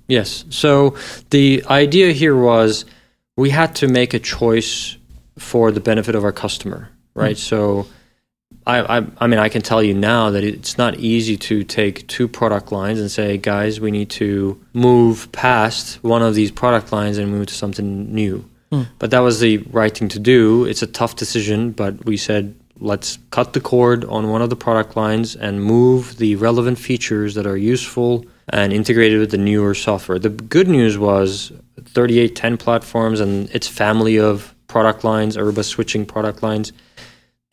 Yes 0.07 0.45
so 0.49 0.95
the 1.29 1.63
idea 1.69 2.11
here 2.11 2.35
was 2.35 2.85
we 3.37 3.49
had 3.49 3.75
to 3.75 3.87
make 3.87 4.13
a 4.13 4.19
choice 4.19 4.97
for 5.37 5.71
the 5.71 5.79
benefit 5.79 6.15
of 6.15 6.23
our 6.23 6.31
customer 6.31 6.89
hmm. 7.13 7.19
right 7.21 7.37
so 7.37 7.85
I, 8.67 8.97
I, 8.97 9.07
I 9.19 9.27
mean, 9.27 9.39
I 9.39 9.49
can 9.49 9.61
tell 9.61 9.83
you 9.83 9.93
now 9.93 10.31
that 10.31 10.43
it's 10.43 10.77
not 10.77 10.95
easy 10.99 11.37
to 11.37 11.63
take 11.63 12.07
two 12.07 12.27
product 12.27 12.71
lines 12.71 12.99
and 12.99 13.11
say, 13.11 13.37
guys, 13.37 13.79
we 13.79 13.91
need 13.91 14.09
to 14.11 14.59
move 14.73 15.31
past 15.31 16.03
one 16.03 16.23
of 16.23 16.33
these 16.33 16.51
product 16.51 16.91
lines 16.91 17.17
and 17.17 17.31
move 17.31 17.47
to 17.47 17.53
something 17.53 18.13
new. 18.13 18.43
Hmm. 18.71 18.83
But 18.97 19.11
that 19.11 19.19
was 19.19 19.39
the 19.39 19.57
right 19.57 19.95
thing 19.95 20.09
to 20.09 20.19
do. 20.19 20.65
It's 20.65 20.81
a 20.81 20.87
tough 20.87 21.15
decision, 21.15 21.71
but 21.71 22.05
we 22.05 22.17
said, 22.17 22.55
let's 22.79 23.19
cut 23.29 23.53
the 23.53 23.61
cord 23.61 24.03
on 24.05 24.29
one 24.29 24.41
of 24.41 24.49
the 24.49 24.55
product 24.55 24.95
lines 24.95 25.35
and 25.35 25.63
move 25.63 26.17
the 26.17 26.35
relevant 26.35 26.79
features 26.79 27.35
that 27.35 27.45
are 27.45 27.57
useful 27.57 28.25
and 28.49 28.71
integrated 28.73 29.19
with 29.19 29.31
the 29.31 29.37
newer 29.37 29.73
software. 29.73 30.19
The 30.19 30.29
good 30.29 30.67
news 30.67 30.97
was 30.97 31.51
3810 31.83 32.57
platforms 32.57 33.19
and 33.19 33.49
its 33.49 33.67
family 33.67 34.19
of 34.19 34.53
product 34.67 35.03
lines, 35.03 35.37
Aruba 35.37 35.63
switching 35.63 36.05
product 36.05 36.43
lines 36.43 36.71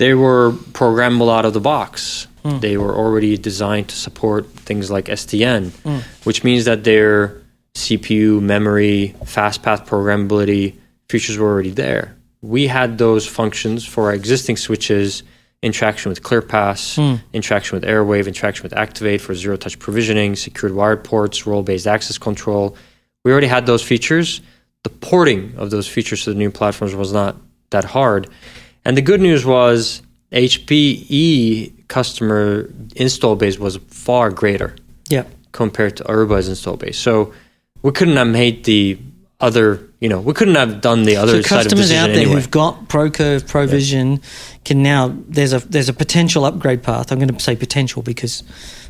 they 0.03 0.15
were 0.15 0.51
programmable 0.73 1.33
out 1.33 1.45
of 1.45 1.53
the 1.53 1.61
box. 1.61 2.27
Hmm. 2.43 2.59
They 2.59 2.77
were 2.77 2.95
already 2.95 3.37
designed 3.39 3.89
to 3.91 3.97
support 3.97 4.51
things 4.51 4.91
like 4.91 5.05
SDN, 5.07 5.71
hmm. 5.71 5.99
which 6.25 6.43
means 6.43 6.65
that 6.65 6.83
their 6.83 7.41
CPU, 7.75 8.43
memory, 8.43 9.15
fast 9.25 9.63
path 9.63 9.87
programmability 9.87 10.77
features 11.09 11.39
were 11.39 11.49
already 11.49 11.71
there. 11.71 12.17
We 12.41 12.67
had 12.67 12.99
those 12.99 13.27
functions 13.27 13.87
for 13.87 14.07
our 14.07 14.15
existing 14.15 14.57
switches, 14.57 15.23
interaction 15.63 16.11
with 16.11 16.23
ClearPass, 16.23 16.97
hmm. 16.97 17.23
interaction 17.33 17.77
with 17.77 17.89
Airwave, 17.89 18.27
interaction 18.27 18.65
with 18.65 18.73
Activate 18.73 19.21
for 19.21 19.35
zero 19.35 19.57
touch 19.57 19.79
provisioning, 19.79 20.37
secured 20.37 20.75
wired 20.75 21.05
ports, 21.05 21.47
role 21.47 21.63
based 21.63 21.87
access 21.87 22.19
control. 22.19 22.77
We 23.25 23.33
already 23.33 23.47
had 23.47 23.67
those 23.67 23.83
features. 23.83 24.41
The 24.83 24.91
porting 24.91 25.55
of 25.57 25.71
those 25.71 25.87
features 25.87 26.25
to 26.25 26.31
the 26.31 26.37
new 26.37 26.51
platforms 26.51 26.95
was 26.95 27.13
not 27.13 27.37
that 27.71 27.85
hard. 27.85 28.29
And 28.85 28.97
the 28.97 29.03
good 29.03 29.21
news 29.21 29.47
was 29.47 30.03
HPE 30.33 31.87
customer 31.89 32.69
install 32.97 33.37
base 33.37 33.59
was 33.59 33.77
far 33.89 34.31
greater 34.31 34.75
Yeah. 35.09 35.25
compared 35.53 35.97
to 35.99 36.05
Aruba's 36.05 36.49
install 36.49 36.77
base. 36.77 36.99
So 36.99 37.33
we 37.83 37.93
couldn't 37.93 38.17
have 38.17 38.29
made 38.29 38.65
the 38.65 38.99
other, 39.43 39.91
you 40.01 40.09
know, 40.09 40.21
we 40.21 40.33
couldn't 40.33 40.55
have 40.55 40.81
done 40.81 41.03
the 41.03 41.17
other 41.17 41.43
So 41.43 41.49
side 41.49 41.67
of 41.67 41.71
the 41.71 41.77
customers 41.77 41.93
out 41.93 42.07
there 42.07 42.17
anyway. 42.19 42.35
who've 42.35 42.51
got 42.51 42.89
ProCurve, 42.89 43.47
Provision 43.49 44.21
can 44.65 44.83
now 44.83 45.15
there's 45.29 45.53
a 45.53 45.59
there's 45.59 45.89
a 45.89 45.93
potential 45.93 46.45
upgrade 46.45 46.83
path. 46.83 47.11
I'm 47.13 47.19
going 47.19 47.29
to 47.35 47.41
say 47.41 47.57
potential 47.57 48.03
because 48.03 48.43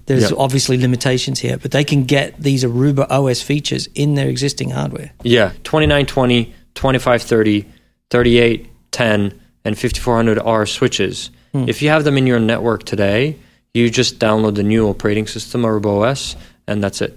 there's 0.07 0.31
Yeah. 0.31 0.37
obviously 0.37 0.77
limitations 0.79 1.41
here, 1.41 1.57
but 1.57 1.71
they 1.71 1.85
can 1.85 2.05
get 2.05 2.41
these 2.41 2.63
Aruba 2.65 3.07
OS 3.11 3.41
features 3.41 3.89
in 3.95 4.15
their 4.15 4.29
existing 4.29 4.71
hardware. 4.71 5.13
Yeah, 5.23 5.53
2920, 5.65 6.53
2530, 6.75 7.65
3810, 8.11 9.41
and 9.65 9.77
5400R 9.77 10.69
switches. 10.69 11.31
Hmm. 11.53 11.65
If 11.69 11.83
you 11.83 11.89
have 11.89 12.05
them 12.05 12.17
in 12.19 12.27
your 12.27 12.41
network 12.41 12.85
today, 12.85 13.37
you 13.75 13.89
just 13.91 14.19
download 14.19 14.55
the 14.57 14.63
new 14.63 14.89
operating 14.89 15.27
system, 15.27 15.63
Aruba 15.63 16.03
OS, 16.11 16.37
and 16.67 16.83
that's 16.83 17.01
it. 17.01 17.17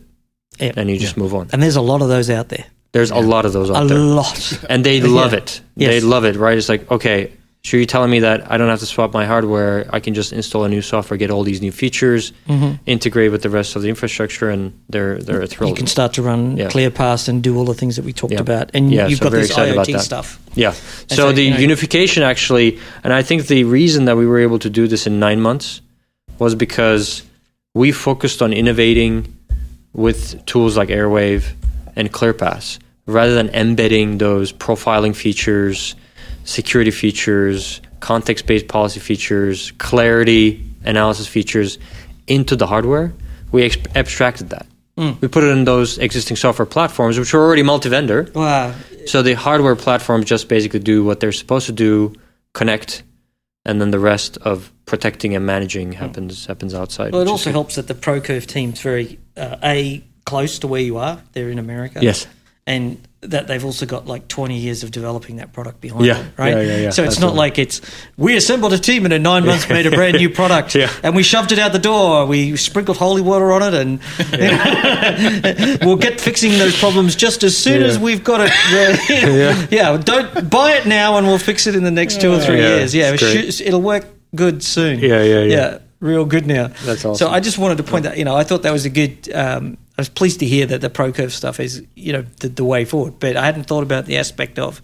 Yeah. 0.59 0.71
And 0.77 0.89
you 0.89 0.97
just 0.97 1.17
move 1.17 1.33
on. 1.33 1.49
And 1.51 1.61
there's 1.61 1.75
a 1.75 1.81
lot 1.81 2.01
of 2.01 2.07
those 2.07 2.29
out 2.29 2.47
there. 2.49 2.65
There's 2.95 3.11
a 3.11 3.15
lot 3.19 3.43
of 3.45 3.51
those 3.51 3.69
out 3.69 3.83
A 3.83 3.87
there. 3.87 3.97
lot. 3.99 4.59
and 4.69 4.85
they 4.85 5.01
love 5.01 5.33
Yeah. 5.33 5.39
it. 5.39 5.61
Yes. 5.75 5.89
They 5.91 5.99
love 5.99 6.23
it, 6.23 6.37
right? 6.37 6.57
It's 6.57 6.69
like, 6.69 6.89
okay, 6.89 7.29
so 7.61 7.75
you're 7.75 7.85
telling 7.85 8.09
me 8.09 8.19
that 8.21 8.49
I 8.49 8.55
don't 8.57 8.69
have 8.69 8.79
to 8.79 8.85
swap 8.85 9.11
my 9.13 9.25
hardware. 9.25 9.85
I 9.91 9.99
can 9.99 10.13
just 10.13 10.31
install 10.31 10.63
a 10.63 10.69
new 10.69 10.81
software, 10.81 11.17
get 11.17 11.29
all 11.29 11.43
these 11.43 11.61
new 11.61 11.73
features, 11.73 12.31
mm-hmm. 12.47 12.75
integrate 12.85 13.31
with 13.33 13.41
the 13.41 13.49
rest 13.49 13.75
of 13.75 13.81
the 13.81 13.89
infrastructure, 13.89 14.49
and 14.49 14.71
they're 14.87 15.17
they're 15.17 15.45
thrilled. 15.45 15.71
You 15.71 15.75
can 15.75 15.87
start 15.87 16.13
to 16.13 16.21
run 16.21 16.55
Yeah. 16.55 16.69
ClearPass 16.69 17.27
and 17.27 17.43
do 17.43 17.57
all 17.57 17.65
the 17.65 17.73
things 17.73 17.97
that 17.97 18.05
we 18.05 18.13
talked 18.13 18.31
Yeah. 18.33 18.39
about, 18.47 18.69
and 18.73 18.83
Yeah, 18.93 19.07
you've 19.09 19.19
so 19.19 19.23
got 19.25 19.31
very 19.31 19.41
this 19.43 19.49
excited 19.51 19.73
about 19.73 19.87
IoT 19.87 19.93
that. 19.97 20.01
stuff. 20.11 20.39
Yeah. 20.55 20.71
So 21.09 21.15
so, 21.15 21.31
the 21.33 21.43
you 21.43 21.51
know- 21.51 21.59
unification 21.67 22.23
actually, 22.23 22.79
and 23.03 23.11
I 23.11 23.23
think 23.23 23.47
the 23.47 23.65
reason 23.65 24.05
that 24.05 24.15
we 24.15 24.25
were 24.25 24.39
able 24.47 24.59
to 24.59 24.69
do 24.69 24.87
this 24.87 25.05
in 25.05 25.19
nine 25.19 25.41
months 25.41 25.81
was 26.39 26.55
because 26.55 27.23
we 27.73 27.91
focused 27.91 28.41
on 28.41 28.53
innovating 28.53 29.25
with 29.93 30.45
tools 30.45 30.77
like 30.77 30.87
Airwave 30.89 31.43
and 31.97 32.09
ClearPass 32.11 32.77
rather 33.07 33.33
than 33.33 33.49
embedding 33.49 34.17
those 34.17 34.51
profiling 34.51 35.15
features, 35.15 35.95
security 36.43 36.91
features, 36.91 37.81
context 37.99 38.45
based 38.45 38.67
policy 38.67 38.99
features, 38.99 39.71
clarity 39.77 40.63
analysis 40.83 41.27
features 41.27 41.77
into 42.27 42.55
the 42.55 42.67
hardware. 42.67 43.13
We 43.51 43.63
ex- 43.63 43.77
abstracted 43.95 44.49
that. 44.49 44.67
We 44.97 45.27
put 45.27 45.43
it 45.43 45.47
in 45.47 45.65
those 45.65 45.97
existing 45.97 46.37
software 46.37 46.65
platforms, 46.65 47.19
which 47.19 47.33
are 47.33 47.41
already 47.41 47.63
multi 47.63 47.89
vendor. 47.89 48.31
Wow. 48.33 48.73
So 49.07 49.21
the 49.21 49.33
hardware 49.33 49.75
platforms 49.75 50.25
just 50.25 50.47
basically 50.47 50.79
do 50.79 51.03
what 51.03 51.19
they're 51.19 51.33
supposed 51.33 51.65
to 51.65 51.73
do, 51.73 52.13
connect, 52.53 53.03
and 53.65 53.81
then 53.81 53.91
the 53.91 53.99
rest 53.99 54.37
of 54.37 54.71
protecting 54.85 55.35
and 55.35 55.45
managing 55.45 55.91
happens 55.91 56.45
happens 56.45 56.73
outside. 56.73 57.11
Well, 57.11 57.21
it 57.21 57.27
also 57.27 57.51
helps 57.51 57.75
that 57.75 57.87
the 57.87 57.93
ProCurve 57.93 58.45
team's 58.45 58.79
very 58.79 59.19
uh, 59.35 59.57
a 59.61 60.01
close 60.25 60.59
to 60.59 60.67
where 60.67 60.81
you 60.81 60.97
are. 60.97 61.21
They're 61.33 61.49
in 61.49 61.59
America. 61.59 61.99
Yes. 62.01 62.25
And 62.67 62.97
that 63.21 63.47
they've 63.47 63.63
also 63.65 63.85
got 63.87 64.05
like 64.07 64.27
20 64.27 64.57
years 64.57 64.83
of 64.83 64.91
developing 64.91 65.37
that 65.37 65.51
product 65.53 65.81
behind 65.81 66.05
Yeah. 66.05 66.19
it, 66.19 66.25
right? 66.37 66.53
Yeah, 66.55 66.61
yeah, 66.61 66.77
yeah. 66.77 66.89
So 66.91 67.03
it's 67.03 67.19
not 67.19 67.33
like 67.35 67.57
it's 67.59 67.81
we 68.17 68.35
assembled 68.35 68.71
a 68.73 68.77
team 68.77 69.03
and 69.05 69.13
in 69.13 69.23
nine 69.23 69.45
months 69.45 69.67
made 69.67 69.85
a 69.87 69.91
brand 69.91 70.17
new 70.17 70.29
product 70.29 70.75
Yeah. 70.75 70.91
and 71.03 71.15
we 71.15 71.23
shoved 71.23 71.51
it 71.51 71.57
out 71.59 71.73
the 71.73 71.79
door. 71.79 72.25
We 72.27 72.55
sprinkled 72.55 72.97
holy 72.97 73.21
water 73.23 73.51
on 73.51 73.61
it 73.63 73.73
and 73.73 73.99
we'll 75.83 75.95
get 75.97 76.21
fixing 76.21 76.51
those 76.59 76.77
problems 76.79 77.15
just 77.15 77.43
as 77.43 77.57
soon 77.57 77.81
Yeah. 77.81 77.87
as 77.87 77.97
we've 77.99 78.23
got 78.23 78.41
it. 78.41 78.51
yeah. 78.71 79.67
yeah, 79.71 79.97
don't 79.97 80.49
buy 80.49 80.73
it 80.73 80.85
now 80.85 81.17
and 81.17 81.25
we'll 81.27 81.39
fix 81.39 81.65
it 81.67 81.75
in 81.75 81.83
the 81.83 81.91
next 81.91 82.21
two 82.21 82.31
or 82.31 82.39
three 82.39 82.57
years. 82.57 82.93
Yeah, 82.93 83.13
it'll 83.13 83.81
work 83.81 84.05
good 84.35 84.63
soon. 84.63 84.99
Yeah, 84.99 85.23
yeah, 85.23 85.41
yeah. 85.41 85.43
Yeah, 85.55 85.77
real 85.99 86.25
good 86.25 86.45
now. 86.45 86.67
That's 86.83 87.01
So. 87.01 87.27
I 87.27 87.39
just 87.39 87.57
wanted 87.57 87.77
to 87.77 87.83
point 87.83 88.03
that, 88.03 88.17
you 88.17 88.25
know, 88.25 88.35
I 88.35 88.43
thought 88.43 88.63
that 88.63 88.73
was 88.73 88.85
a 88.85 88.89
good. 88.89 89.31
Um, 89.33 89.77
I 89.97 90.01
was 90.01 90.09
pleased 90.09 90.39
to 90.41 90.45
hear 90.45 90.65
that 90.65 90.81
the 90.81 90.89
ProCurve 90.89 91.31
stuff 91.31 91.59
is, 91.59 91.81
you 91.95 92.11
know, 92.11 92.25
the, 92.41 92.49
the 92.49 92.65
way 92.65 92.83
forward. 92.83 93.19
But 93.19 93.37
I 93.37 93.45
hadn't 93.45 93.63
thought 93.63 93.83
about 93.83 94.05
the 94.05 94.17
aspect 94.17 94.59
of 94.59 94.81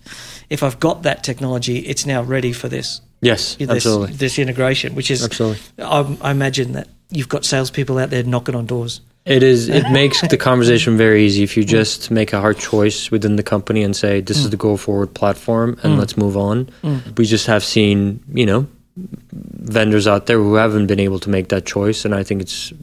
if 0.50 0.64
I've 0.64 0.80
got 0.80 1.04
that 1.04 1.24
technology, 1.24 1.80
it's 1.80 2.06
now 2.06 2.22
ready 2.24 2.54
for 2.54 2.70
this 2.70 3.02
Yes, 3.22 3.56
this, 3.56 3.70
absolutely. 3.70 4.14
this 4.14 4.40
integration, 4.40 4.96
which 4.96 5.12
is 5.12 5.24
Absolutely. 5.24 5.62
I, 5.78 6.18
I 6.22 6.32
imagine 6.32 6.72
that 6.74 6.88
you've 7.10 7.30
got 7.30 7.46
salespeople 7.46 8.00
out 8.00 8.10
there 8.10 8.24
knocking 8.24 8.56
on 8.56 8.66
doors. 8.66 9.02
It 9.26 9.44
is. 9.44 9.70
It 9.70 9.88
makes 9.92 10.28
the 10.28 10.38
conversation 10.38 10.98
very 10.98 11.24
easy 11.26 11.44
if 11.44 11.56
you 11.56 11.64
just 11.64 12.10
make 12.10 12.34
a 12.34 12.42
hard 12.42 12.58
choice 12.58 13.12
within 13.12 13.36
the 13.36 13.44
company 13.44 13.84
and 13.84 13.96
say, 13.96 14.20
"This 14.20 14.38
is 14.38 14.48
mm. 14.48 14.52
the 14.52 14.58
go 14.58 14.78
forward 14.78 15.14
platform, 15.14 15.78
and 15.84 15.94
mm. 15.94 16.00
let's 16.00 16.18
move 16.18 16.36
on." 16.36 16.66
Mm. 16.84 17.16
We 17.20 17.26
just 17.26 17.46
have 17.46 17.64
seen, 17.64 18.24
you 18.34 18.48
know, 18.48 18.66
vendors 18.98 20.08
out 20.08 20.26
there 20.26 20.38
who 20.38 20.56
haven't 20.56 20.88
been 20.88 21.00
able 21.00 21.20
to 21.20 21.30
make 21.30 21.50
that 21.50 21.66
choice, 21.66 22.04
and 22.06 22.14
I 22.14 22.24
think 22.24 22.42
it's 22.42 22.74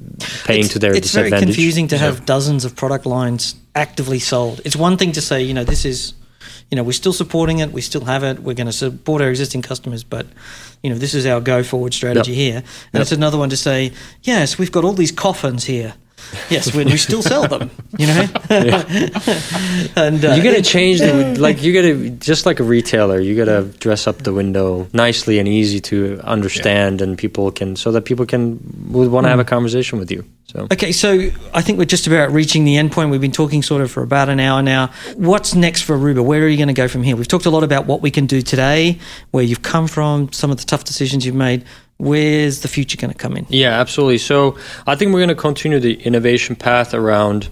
paying 0.44 0.64
it's, 0.64 0.72
to 0.72 0.78
their 0.78 0.94
it's 0.94 1.14
very 1.14 1.30
confusing 1.30 1.88
to 1.88 1.98
have 1.98 2.24
dozens 2.24 2.64
of 2.64 2.74
product 2.74 3.06
lines 3.06 3.54
actively 3.74 4.18
sold. 4.18 4.60
It's 4.64 4.76
one 4.76 4.96
thing 4.96 5.12
to 5.12 5.20
say, 5.20 5.42
you 5.42 5.54
know, 5.54 5.64
this 5.64 5.84
is, 5.84 6.14
you 6.70 6.76
know, 6.76 6.82
we're 6.82 6.92
still 6.92 7.12
supporting 7.12 7.58
it, 7.58 7.72
we 7.72 7.80
still 7.82 8.04
have 8.04 8.24
it, 8.24 8.40
we're 8.40 8.54
going 8.54 8.66
to 8.66 8.72
support 8.72 9.22
our 9.22 9.28
existing 9.28 9.62
customers, 9.62 10.02
but, 10.02 10.26
you 10.82 10.90
know, 10.90 10.96
this 10.96 11.14
is 11.14 11.26
our 11.26 11.40
go 11.40 11.62
forward 11.62 11.92
strategy 11.94 12.32
Yep. 12.32 12.38
here. 12.38 12.56
And 12.56 12.94
Yep. 12.94 13.02
it's 13.02 13.12
another 13.12 13.38
one 13.38 13.50
to 13.50 13.56
say, 13.56 13.92
yes, 14.22 14.58
we've 14.58 14.72
got 14.72 14.84
all 14.84 14.94
these 14.94 15.12
coffins 15.12 15.64
here. 15.64 15.94
Yes, 16.50 16.74
we, 16.74 16.84
we 16.84 16.96
still 16.96 17.22
sell 17.22 17.46
them, 17.46 17.70
you 17.98 18.06
know. 18.06 18.26
and 18.50 20.24
uh, 20.24 20.34
you 20.34 20.42
gotta 20.42 20.62
change 20.62 21.00
the 21.00 21.36
like 21.38 21.62
you 21.62 21.72
gotta 21.72 22.10
just 22.10 22.46
like 22.46 22.60
a 22.60 22.62
retailer 22.62 23.20
you 23.20 23.36
gotta 23.36 23.64
dress 23.78 24.06
up 24.06 24.18
the 24.18 24.32
window 24.32 24.88
nicely 24.92 25.38
and 25.38 25.46
easy 25.48 25.80
to 25.80 26.20
understand 26.24 27.02
and 27.02 27.18
people 27.18 27.50
can 27.50 27.76
so 27.76 27.92
that 27.92 28.04
people 28.04 28.24
can 28.26 28.58
would 28.88 29.10
want 29.10 29.24
to 29.24 29.30
have 29.30 29.40
a 29.40 29.44
conversation 29.44 29.98
with 29.98 30.10
you 30.10 30.24
so 30.46 30.66
Okay, 30.72 30.92
so 30.92 31.30
I 31.52 31.60
think 31.60 31.78
we're 31.78 31.84
just 31.84 32.06
about 32.06 32.30
reaching 32.32 32.64
the 32.64 32.78
end 32.78 32.90
point. 32.92 33.10
We've 33.10 33.20
been 33.20 33.32
talking 33.32 33.62
sort 33.62 33.82
of 33.82 33.90
for 33.90 34.02
about 34.02 34.30
an 34.30 34.40
hour 34.40 34.62
now. 34.62 34.90
What's 35.16 35.54
next 35.54 35.82
for 35.82 35.94
Aruba? 35.94 36.24
Where 36.24 36.42
are 36.42 36.48
you 36.48 36.56
going 36.56 36.68
to 36.68 36.74
go 36.74 36.88
from 36.88 37.02
here? 37.02 37.16
We've 37.16 37.28
talked 37.28 37.44
a 37.44 37.50
lot 37.50 37.64
about 37.64 37.84
what 37.84 38.00
we 38.00 38.10
can 38.10 38.24
do 38.24 38.40
today, 38.40 38.98
where 39.30 39.44
you've 39.44 39.60
come 39.60 39.86
from, 39.86 40.32
some 40.32 40.50
of 40.50 40.56
the 40.56 40.64
tough 40.64 40.84
decisions 40.84 41.26
you've 41.26 41.34
made. 41.34 41.64
Where's 41.98 42.60
the 42.60 42.68
future 42.68 42.96
going 42.96 43.12
to 43.12 43.18
come 43.18 43.36
in? 43.36 43.46
Yeah, 43.48 43.80
absolutely. 43.80 44.18
So 44.18 44.56
I 44.86 44.94
think 44.94 45.12
we're 45.12 45.18
going 45.18 45.28
to 45.30 45.34
continue 45.34 45.80
the 45.80 45.94
innovation 45.94 46.54
path 46.54 46.94
around 46.94 47.48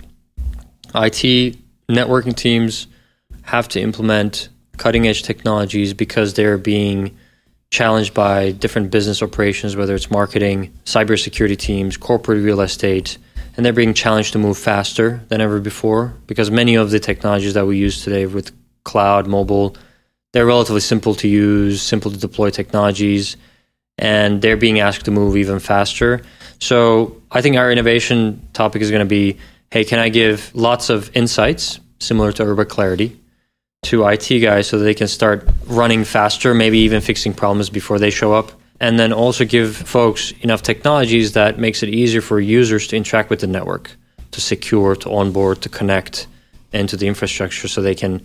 IT 0.95 1.57
networking 1.89 2.35
teams 2.35 2.87
have 3.43 3.69
to 3.69 3.81
implement 3.81 4.49
cutting 4.77 5.07
edge 5.07 5.25
technologies 5.25 5.95
because 5.95 6.35
they're 6.35 6.59
being 6.59 7.17
challenged 7.71 8.15
by 8.15 8.53
different 8.53 8.91
business 8.93 9.21
operations, 9.21 9.75
whether 9.75 9.95
it's 9.97 10.11
marketing, 10.11 10.73
cybersecurity 10.85 11.59
teams, 11.59 11.97
corporate 11.97 12.43
real 12.43 12.61
estate, 12.61 13.19
and 13.57 13.67
they're 13.67 13.73
being 13.73 13.95
challenged 13.95 14.33
to 14.33 14.39
move 14.39 14.57
faster 14.57 15.25
than 15.29 15.41
ever 15.41 15.59
before 15.59 16.15
because 16.27 16.51
many 16.51 16.77
of 16.77 16.91
the 16.91 17.01
technologies 17.01 17.55
that 17.55 17.67
we 17.67 17.79
use 17.79 18.05
today 18.05 18.27
with 18.27 18.53
cloud, 18.85 19.27
mobile, 19.27 19.77
they're 20.33 20.47
relatively 20.47 20.81
simple 20.81 21.15
to 21.17 21.27
use, 21.27 21.83
simple 21.83 22.11
to 22.11 22.17
deploy 22.17 22.51
technologies 22.51 23.37
and 23.99 24.43
they're 24.43 24.57
being 24.57 24.81
asked 24.81 25.05
to 25.07 25.11
move 25.11 25.37
even 25.37 25.59
faster. 25.59 26.23
So 26.59 27.21
I 27.31 27.43
think 27.43 27.57
our 27.57 27.71
innovation 27.71 28.47
topic 28.53 28.83
is 28.83 28.91
going 28.91 29.01
to 29.01 29.07
be 29.07 29.39
hey, 29.71 29.85
can 29.85 29.99
I 29.99 30.09
give 30.09 30.55
lots 30.55 30.91
of 30.91 31.15
insights 31.15 31.81
similar 31.99 32.33
to 32.33 32.45
Aruba 32.45 32.69
Clarity 32.69 33.19
to 33.85 34.07
IT 34.07 34.41
guys 34.41 34.69
so 34.69 34.79
they 34.79 34.95
can 34.95 35.09
start 35.09 35.47
running 35.67 36.05
faster, 36.05 36.55
maybe 36.55 36.79
even 36.79 37.01
fixing 37.01 37.35
problems 37.35 37.69
before 37.69 37.99
they 37.99 38.11
show 38.11 38.33
up? 38.33 38.53
And 38.79 38.99
then 38.99 39.13
also 39.13 39.45
give 39.45 39.77
folks 39.77 40.33
enough 40.41 40.63
technologies 40.63 41.33
that 41.33 41.59
makes 41.59 41.83
it 41.83 41.89
easier 41.89 42.21
for 42.21 42.39
users 42.41 42.87
to 42.89 42.97
interact 42.97 43.29
with 43.29 43.41
the 43.41 43.47
network, 43.47 43.91
to 44.33 44.41
secure, 44.41 44.95
to 44.97 45.11
onboard, 45.11 45.63
to 45.63 45.69
connect 45.69 46.27
into 46.73 46.97
the 46.97 47.09
infrastructure 47.09 47.69
so 47.69 47.81
they 47.81 47.95
can 47.95 48.23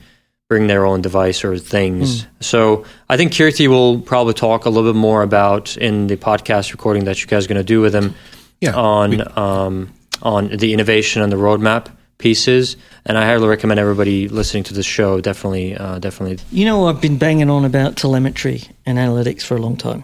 bring 0.51 0.67
their 0.67 0.85
own 0.85 1.01
device 1.01 1.45
or 1.45 1.57
things. 1.57 2.27
So 2.41 2.83
I 3.07 3.15
think 3.15 3.31
Kirti 3.31 3.67
will 3.69 4.01
probably 4.01 4.33
talk 4.33 4.65
a 4.65 4.69
little 4.69 4.91
bit 4.91 4.99
more 4.99 5.23
about 5.23 5.77
in 5.77 6.07
the 6.07 6.17
podcast 6.17 6.73
recording 6.73 7.05
that 7.05 7.21
you 7.21 7.27
guys 7.27 7.45
are 7.45 7.47
going 7.47 7.61
to 7.61 7.63
do 7.63 7.79
with 7.79 7.95
him 7.95 8.15
Yeah. 8.59 8.73
on 8.75 9.37
um, 9.39 9.93
on 10.21 10.49
the 10.49 10.73
innovation 10.73 11.21
and 11.21 11.31
the 11.31 11.37
roadmap 11.37 11.87
pieces. 12.17 12.75
And 13.05 13.17
I 13.17 13.25
highly 13.25 13.47
recommend 13.47 13.79
everybody 13.79 14.27
listening 14.27 14.63
to 14.65 14.73
this 14.73 14.85
show 14.85 15.21
definitely 15.21 15.77
uh, 15.77 15.99
definitely. 15.99 16.39
You 16.51 16.65
know, 16.65 16.87
I've 16.89 16.99
been 16.99 17.17
banging 17.17 17.49
on 17.49 17.63
about 17.63 17.95
telemetry 17.95 18.63
and 18.85 18.97
analytics 18.97 19.43
for 19.43 19.55
a 19.55 19.61
long 19.61 19.77
time. 19.77 20.03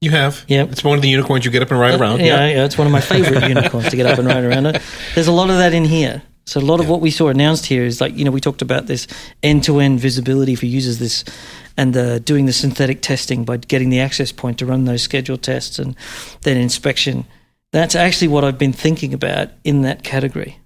You 0.00 0.12
have. 0.12 0.46
Yep. 0.48 0.72
It's 0.72 0.82
one 0.82 0.96
of 0.96 1.02
the 1.02 1.10
unicorns 1.10 1.44
you 1.44 1.50
get 1.50 1.60
up 1.60 1.70
and 1.70 1.78
ride 1.78 2.00
around. 2.00 2.20
Yeah, 2.20 2.48
yeah, 2.48 2.64
it's 2.64 2.78
one 2.78 2.86
of 2.86 2.92
my 2.94 3.00
favorite 3.12 3.46
unicorns 3.46 3.90
to 3.90 3.96
get 3.96 4.06
up 4.06 4.18
and 4.18 4.26
ride 4.26 4.44
around. 4.44 4.80
There's 5.14 5.28
a 5.28 5.32
lot 5.32 5.50
of 5.50 5.58
that 5.58 5.74
in 5.74 5.84
here. 5.84 6.22
So 6.46 6.60
a 6.60 6.62
lot 6.62 6.80
of 6.80 6.88
what 6.88 7.00
we 7.00 7.10
saw 7.10 7.28
announced 7.28 7.66
here 7.66 7.84
is 7.84 8.00
like 8.00 8.16
you 8.16 8.24
know 8.24 8.30
we 8.30 8.40
talked 8.40 8.62
about 8.62 8.86
this 8.86 9.06
end-to-end 9.42 10.00
visibility 10.00 10.54
for 10.54 10.66
users, 10.66 10.98
this 10.98 11.24
and 11.76 11.94
the 11.94 12.20
doing 12.20 12.46
the 12.46 12.52
synthetic 12.52 13.00
testing 13.00 13.44
by 13.44 13.56
getting 13.56 13.90
the 13.90 14.00
access 14.00 14.30
point 14.32 14.58
to 14.58 14.66
run 14.66 14.84
those 14.84 15.02
scheduled 15.02 15.42
tests 15.42 15.78
and 15.78 15.96
then 16.42 16.56
inspection. 16.56 17.24
That's 17.72 17.94
actually 17.96 18.28
what 18.28 18.44
I've 18.44 18.58
been 18.58 18.72
thinking 18.72 19.12
about 19.14 19.48
in 19.64 19.82
that 19.82 20.04
category. 20.04 20.58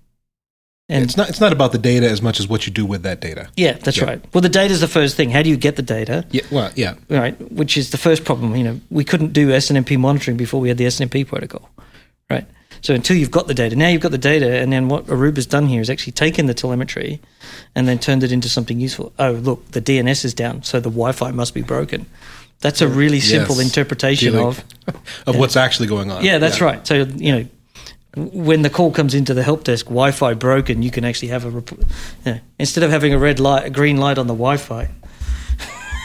And 0.91 1.05
It's 1.05 1.17
not. 1.19 1.29
It's 1.29 1.41
not 1.41 1.53
about 1.53 1.73
the 1.73 1.79
data 1.79 2.09
as 2.09 2.23
much 2.23 2.41
as 2.41 2.49
what 2.49 2.67
you 2.67 2.73
do 2.73 2.85
with 2.87 3.03
that 3.03 3.21
data. 3.21 3.49
yeah, 3.57 3.73
that's 3.75 3.99
Yeah. 3.99 4.05
right. 4.05 4.25
Well, 4.35 4.41
the 4.41 4.49
data 4.49 4.73
is 4.73 4.81
the 4.81 4.89
first 4.89 5.17
thing. 5.17 5.31
How 5.31 5.43
do 5.43 5.51
you 5.51 5.57
get 5.57 5.77
the 5.77 5.83
data? 5.83 6.25
Yeah. 6.31 6.43
Well. 6.51 6.71
Yeah. 6.77 6.95
right? 7.11 7.37
Which 7.53 7.77
is 7.77 7.91
the 7.91 7.99
first 7.99 8.25
problem. 8.25 8.57
You 8.57 8.65
know, 8.65 8.81
we 8.91 9.05
couldn't 9.05 9.33
do 9.35 9.49
SNMP 9.53 9.97
monitoring 9.99 10.37
before 10.39 10.61
we 10.61 10.69
had 10.69 10.79
the 10.79 10.87
SNMP 10.87 11.25
protocol, 11.27 11.69
right? 12.31 12.47
So 12.83 12.95
until 12.95 13.17
you've 13.17 13.31
got 13.31 13.47
the 13.47 13.55
data, 13.55 13.75
now 13.77 13.89
you've 13.89 14.03
got 14.03 14.11
the 14.13 14.19
data, 14.19 14.59
and 14.61 14.73
then 14.73 14.89
what 14.89 15.07
Aruba's 15.07 15.47
done 15.47 15.67
here 15.67 15.81
is 15.81 15.91
actually 15.91 16.13
taken 16.13 16.47
the 16.47 16.55
telemetry 16.55 17.21
and 17.75 17.87
then 17.89 17.99
turned 17.99 18.23
it 18.23 18.33
into 18.33 18.49
something 18.49 18.79
useful. 18.81 19.13
Oh, 19.19 19.33
look, 19.33 19.71
the 19.73 19.81
DNS 19.81 20.25
is 20.25 20.35
down, 20.35 20.63
so 20.63 20.79
the 20.81 20.91
Wi-Fi 20.91 21.31
must 21.33 21.55
be 21.55 21.63
broken. 21.63 22.07
That's 22.61 22.81
a 22.81 22.89
really 22.89 23.21
simple 23.21 23.57
Yes. 23.57 23.67
interpretation 23.67 24.33
Dealing- 24.33 24.47
of 24.49 24.65
Of 25.27 25.37
what's 25.37 25.57
actually 25.57 25.87
going 25.89 26.11
on. 26.11 26.25
yeah, 26.25 26.39
that's 26.39 26.61
right. 26.61 26.85
So 26.87 26.95
you 27.17 27.33
know, 27.33 27.47
when 28.17 28.63
the 28.63 28.71
call 28.71 28.91
comes 28.91 29.15
into 29.15 29.35
the 29.35 29.43
help 29.43 29.65
desk, 29.65 29.87
Wi-Fi 29.87 30.35
broken, 30.35 30.83
you 30.83 30.91
can 30.91 31.05
actually 31.05 31.29
have 31.29 31.45
a 31.45 31.51
rep- 31.51 31.71
you 31.71 31.79
know, 32.27 32.41
instead 32.59 32.83
of 32.85 32.91
having 32.91 33.13
a 33.15 33.19
red 33.19 33.39
light, 33.39 33.67
a 33.67 33.71
green 33.71 33.99
light 33.99 34.19
on 34.19 34.27
the 34.27 34.35
Wi-Fi, 34.35 34.89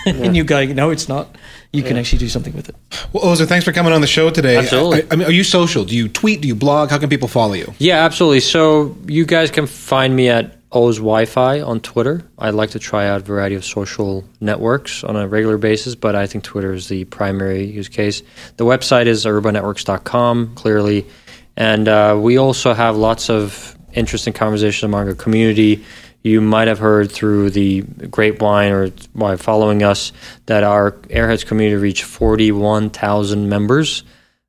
and 0.25 0.35
you 0.35 0.43
go, 0.43 0.65
no, 0.65 0.89
it's 0.89 1.07
not. 1.07 1.35
You 1.71 1.81
can 1.81 1.97
actually 1.97 2.19
do 2.19 2.29
something 2.29 2.53
with 2.53 2.69
it. 2.69 2.75
Well, 3.13 3.25
Ozer, 3.25 3.47
thanks 3.47 3.65
for 3.65 3.71
coming 3.71 3.93
on 3.93 4.01
the 4.01 4.07
show 4.07 4.29
today. 4.29 4.57
Absolutely. 4.57 5.03
I, 5.03 5.07
I 5.11 5.15
mean, 5.15 5.27
are 5.27 5.31
you 5.31 5.43
social? 5.43 5.85
Do 5.85 5.95
you 5.95 6.07
tweet? 6.07 6.41
Do 6.41 6.47
you 6.47 6.55
blog? 6.55 6.91
How 6.91 6.99
can 6.99 7.09
people 7.09 7.27
follow 7.27 7.53
you? 7.53 7.73
Yeah, 7.79 8.05
absolutely. 8.05 8.41
So 8.41 8.95
you 9.07 9.25
guys 9.25 9.49
can 9.49 9.65
find 9.65 10.15
me 10.15 10.29
at 10.29 10.55
O's 10.71 10.97
Wi-Fi 10.97 11.61
on 11.61 11.79
Twitter. 11.79 12.23
I 12.37 12.49
like 12.49 12.71
to 12.71 12.79
try 12.79 13.07
out 13.07 13.21
a 13.21 13.23
variety 13.23 13.55
of 13.55 13.63
social 13.63 14.23
networks 14.41 15.03
on 15.03 15.15
a 15.15 15.27
regular 15.27 15.57
basis, 15.57 15.95
but 15.95 16.15
I 16.15 16.27
think 16.27 16.43
Twitter 16.43 16.73
is 16.73 16.89
the 16.89 17.05
primary 17.05 17.65
use 17.65 17.89
case. 17.89 18.21
The 18.57 18.65
website 18.65 19.05
is 19.05 19.25
arubanetworks.com, 19.25 20.55
clearly. 20.55 21.07
And 21.55 21.87
uh, 21.87 22.19
we 22.19 22.37
also 22.37 22.73
have 22.73 22.97
lots 22.97 23.29
of 23.29 23.77
interesting 23.93 24.33
conversations 24.33 24.83
among 24.83 25.07
our 25.07 25.15
community. 25.15 25.83
You 26.23 26.39
might 26.41 26.69
have 26.69 26.79
heard 26.79 27.11
through 27.11 27.49
the 27.49 27.81
grapevine 27.81 28.71
or 28.71 28.91
by 29.13 29.35
following 29.35 29.83
us 29.83 30.11
that 30.45 30.63
our 30.63 30.91
Airheads 31.09 31.45
community 31.45 31.75
reached 31.75 32.03
41,000 32.03 33.49
members 33.49 34.03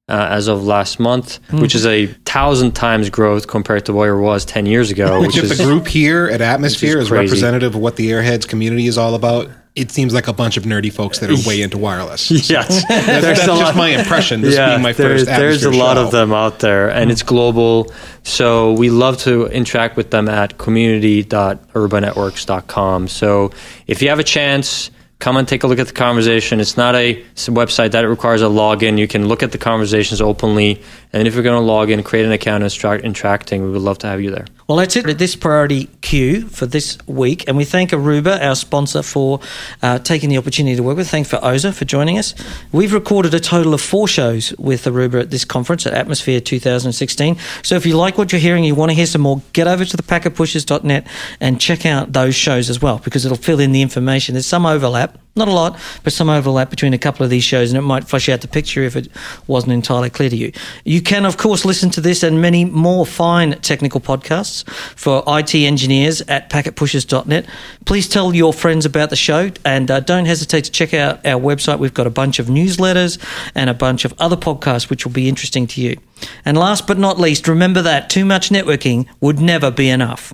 uh, 0.09 0.29
as 0.31 0.49
of 0.49 0.64
last 0.64 1.01
month, 1.01 1.41
which 1.51 1.75
is 1.75 1.85
a 1.87 2.07
thousand 2.07 2.72
times 2.72 3.11
growth 3.11 3.49
compared 3.49 3.87
to 3.87 3.93
where 3.93 4.14
it 4.14 4.20
was 4.20 4.45
10 4.45 4.66
years 4.66 4.91
ago. 4.91 5.20
Which 5.20 5.37
If 5.37 5.45
is 5.45 5.59
the 5.59 5.64
group 5.64 5.87
here 5.89 6.27
at 6.27 6.41
Atmosphere 6.41 6.99
is, 6.99 7.09
crazy. 7.09 7.22
representative 7.25 7.75
of 7.75 7.81
what 7.81 7.97
the 7.97 8.11
Airheads 8.11 8.47
community 8.47 8.87
is 8.87 8.97
all 8.99 9.14
about, 9.14 9.51
it 9.75 9.91
seems 9.91 10.14
like 10.14 10.29
a 10.29 10.33
bunch 10.33 10.57
of 10.57 10.62
nerdy 10.62 10.93
folks 10.93 11.18
that 11.18 11.29
are 11.31 11.49
way 11.49 11.61
into 11.61 11.77
wireless. 11.79 12.31
yes, 12.51 12.85
That's, 12.89 12.89
there's 13.07 13.22
that's 13.22 13.43
a 13.43 13.47
just 13.47 13.61
lot. 13.61 13.75
my 13.77 13.89
impression. 13.89 14.41
This 14.41 14.55
being 14.57 14.83
my 14.83 14.93
there's, 14.93 15.25
first 15.25 15.37
there's 15.39 15.64
a 15.64 15.70
lot 15.70 15.97
show. 15.97 16.05
of 16.05 16.12
them 16.12 16.33
out 16.33 16.61
there, 16.61 16.89
and 16.91 17.11
it's 17.11 17.25
global. 17.25 17.93
So 18.22 18.72
we 18.75 18.89
love 18.91 19.18
to 19.22 19.47
interact 19.47 19.97
with 19.97 20.12
them 20.12 20.29
at 20.29 20.59
community.arubanetworks.com. 20.59 23.09
So 23.09 23.51
if 23.89 24.01
you 24.01 24.09
have 24.11 24.20
a 24.20 24.25
chance, 24.25 24.93
come 25.18 25.36
and 25.36 25.46
take 25.48 25.62
a 25.62 25.66
look 25.66 25.78
at 25.78 25.86
the 25.86 25.92
conversation. 25.92 26.60
It's 26.60 26.76
not 26.76 26.94
a 26.94 27.22
website 27.34 27.92
that 27.92 28.02
requires 28.02 28.42
a 28.42 28.46
login. 28.46 28.98
You 28.98 29.08
can 29.08 29.26
look 29.26 29.42
at 29.42 29.52
the 29.52 29.58
conversations 29.58 30.20
openly, 30.20 30.82
and 31.12 31.26
if 31.26 31.34
you're 31.34 31.42
going 31.42 31.60
to 31.60 31.64
log 31.64 31.90
in, 31.90 32.02
create 32.02 32.26
an 32.26 32.32
account 32.32 32.62
and 32.62 32.70
start 32.70 33.02
interacting, 33.02 33.62
we 33.62 33.70
would 33.70 33.82
love 33.82 33.98
to 33.98 34.06
have 34.06 34.20
you 34.20 34.30
there. 34.30 34.46
Well, 34.66 34.78
that's 34.78 34.96
it. 34.96 35.04
For 35.04 35.12
this 35.12 35.36
priority 35.36 35.90
queue 36.00 36.46
for 36.48 36.64
this 36.64 36.96
week, 37.06 37.46
and 37.46 37.56
we 37.56 37.64
thank 37.64 37.90
Aruba, 37.90 38.40
our 38.42 38.54
sponsor, 38.54 39.02
for 39.02 39.40
uh, 39.82 39.98
taking 39.98 40.30
the 40.30 40.38
opportunity 40.38 40.74
to 40.76 40.82
work 40.82 40.96
with. 40.96 41.08
Thanks 41.08 41.28
for 41.28 41.38
Ozer 41.44 41.70
for 41.70 41.84
joining 41.84 42.18
us. 42.18 42.34
We've 42.72 42.92
recorded 42.92 43.34
a 43.34 43.40
total 43.40 43.74
of 43.74 43.82
four 43.82 44.08
shows 44.08 44.54
with 44.58 44.84
Aruba 44.84 45.20
at 45.20 45.30
this 45.30 45.44
conference 45.44 45.86
at 45.86 45.92
Atmosphere 45.92 46.40
2016. 46.40 47.36
So 47.62 47.76
if 47.76 47.84
you 47.84 47.96
like 47.96 48.16
what 48.16 48.32
you're 48.32 48.40
hearing, 48.40 48.64
you 48.64 48.74
want 48.74 48.90
to 48.90 48.94
hear 48.94 49.06
some 49.06 49.20
more, 49.20 49.42
get 49.52 49.66
over 49.66 49.84
to 49.84 49.96
the 49.96 50.02
packetpushers.net 50.02 51.06
and 51.40 51.60
check 51.60 51.84
out 51.84 52.12
those 52.12 52.34
shows 52.34 52.70
as 52.70 52.80
well 52.80 52.98
because 53.04 53.26
it'll 53.26 53.36
fill 53.36 53.60
in 53.60 53.72
the 53.72 53.82
information. 53.82 54.34
There's 54.34 54.46
some 54.46 54.64
overlap 55.05 55.24
not 55.36 55.48
a 55.48 55.52
lot, 55.52 55.78
but 56.05 56.12
some 56.12 56.30
overlap 56.30 56.70
between 56.70 56.94
a 56.94 56.98
couple 56.98 57.24
of 57.24 57.30
these 57.30 57.42
shows, 57.42 57.70
and 57.70 57.78
it 57.78 57.82
might 57.82 58.05
flush 58.05 58.28
out 58.28 58.40
the 58.40 58.48
picture 58.48 58.82
if 58.82 58.94
it 58.94 59.09
wasn't 59.48 59.72
entirely 59.72 60.09
clear 60.09 60.30
to 60.30 60.36
you. 60.36 60.52
You 60.84 61.02
can, 61.02 61.24
of 61.24 61.36
course, 61.36 61.64
listen 61.64 61.90
to 61.90 62.00
this 62.00 62.22
and 62.22 62.40
many 62.40 62.64
more 62.64 63.05
fine 63.05 63.59
technical 63.61 64.00
podcasts 64.00 64.68
for 64.96 65.24
IT 65.26 65.55
engineers 65.55 66.20
at 66.22 66.50
packetpushers.net. 66.50 67.46
Please 67.84 68.09
tell 68.09 68.32
your 68.32 68.52
friends 68.52 68.86
about 68.86 69.11
the 69.11 69.16
show, 69.16 69.50
and 69.64 69.90
uh, 69.90 70.00
don't 70.00 70.26
hesitate 70.26 70.64
to 70.64 70.70
check 70.70 70.94
out 70.94 71.24
our 71.26 71.40
website. 71.40 71.80
We've 71.80 71.92
got 71.94 72.07
a 72.07 72.11
bunch 72.11 72.38
of 72.38 72.46
newsletters 72.46 73.18
and 73.57 73.68
a 73.68 73.74
bunch 73.74 74.05
of 74.05 74.14
other 74.20 74.36
podcasts 74.36 74.88
which 74.88 75.05
will 75.05 75.12
be 75.12 75.28
interesting 75.28 75.66
to 75.68 75.80
you. 75.80 75.96
And 76.44 76.57
last 76.57 76.86
but 76.86 76.96
not 76.96 77.18
least, 77.18 77.48
remember 77.48 77.82
that 77.82 78.09
too 78.09 78.24
much 78.24 78.50
networking 78.50 79.09
would 79.20 79.40
never 79.40 79.72
be 79.72 79.90
enough. 79.90 80.32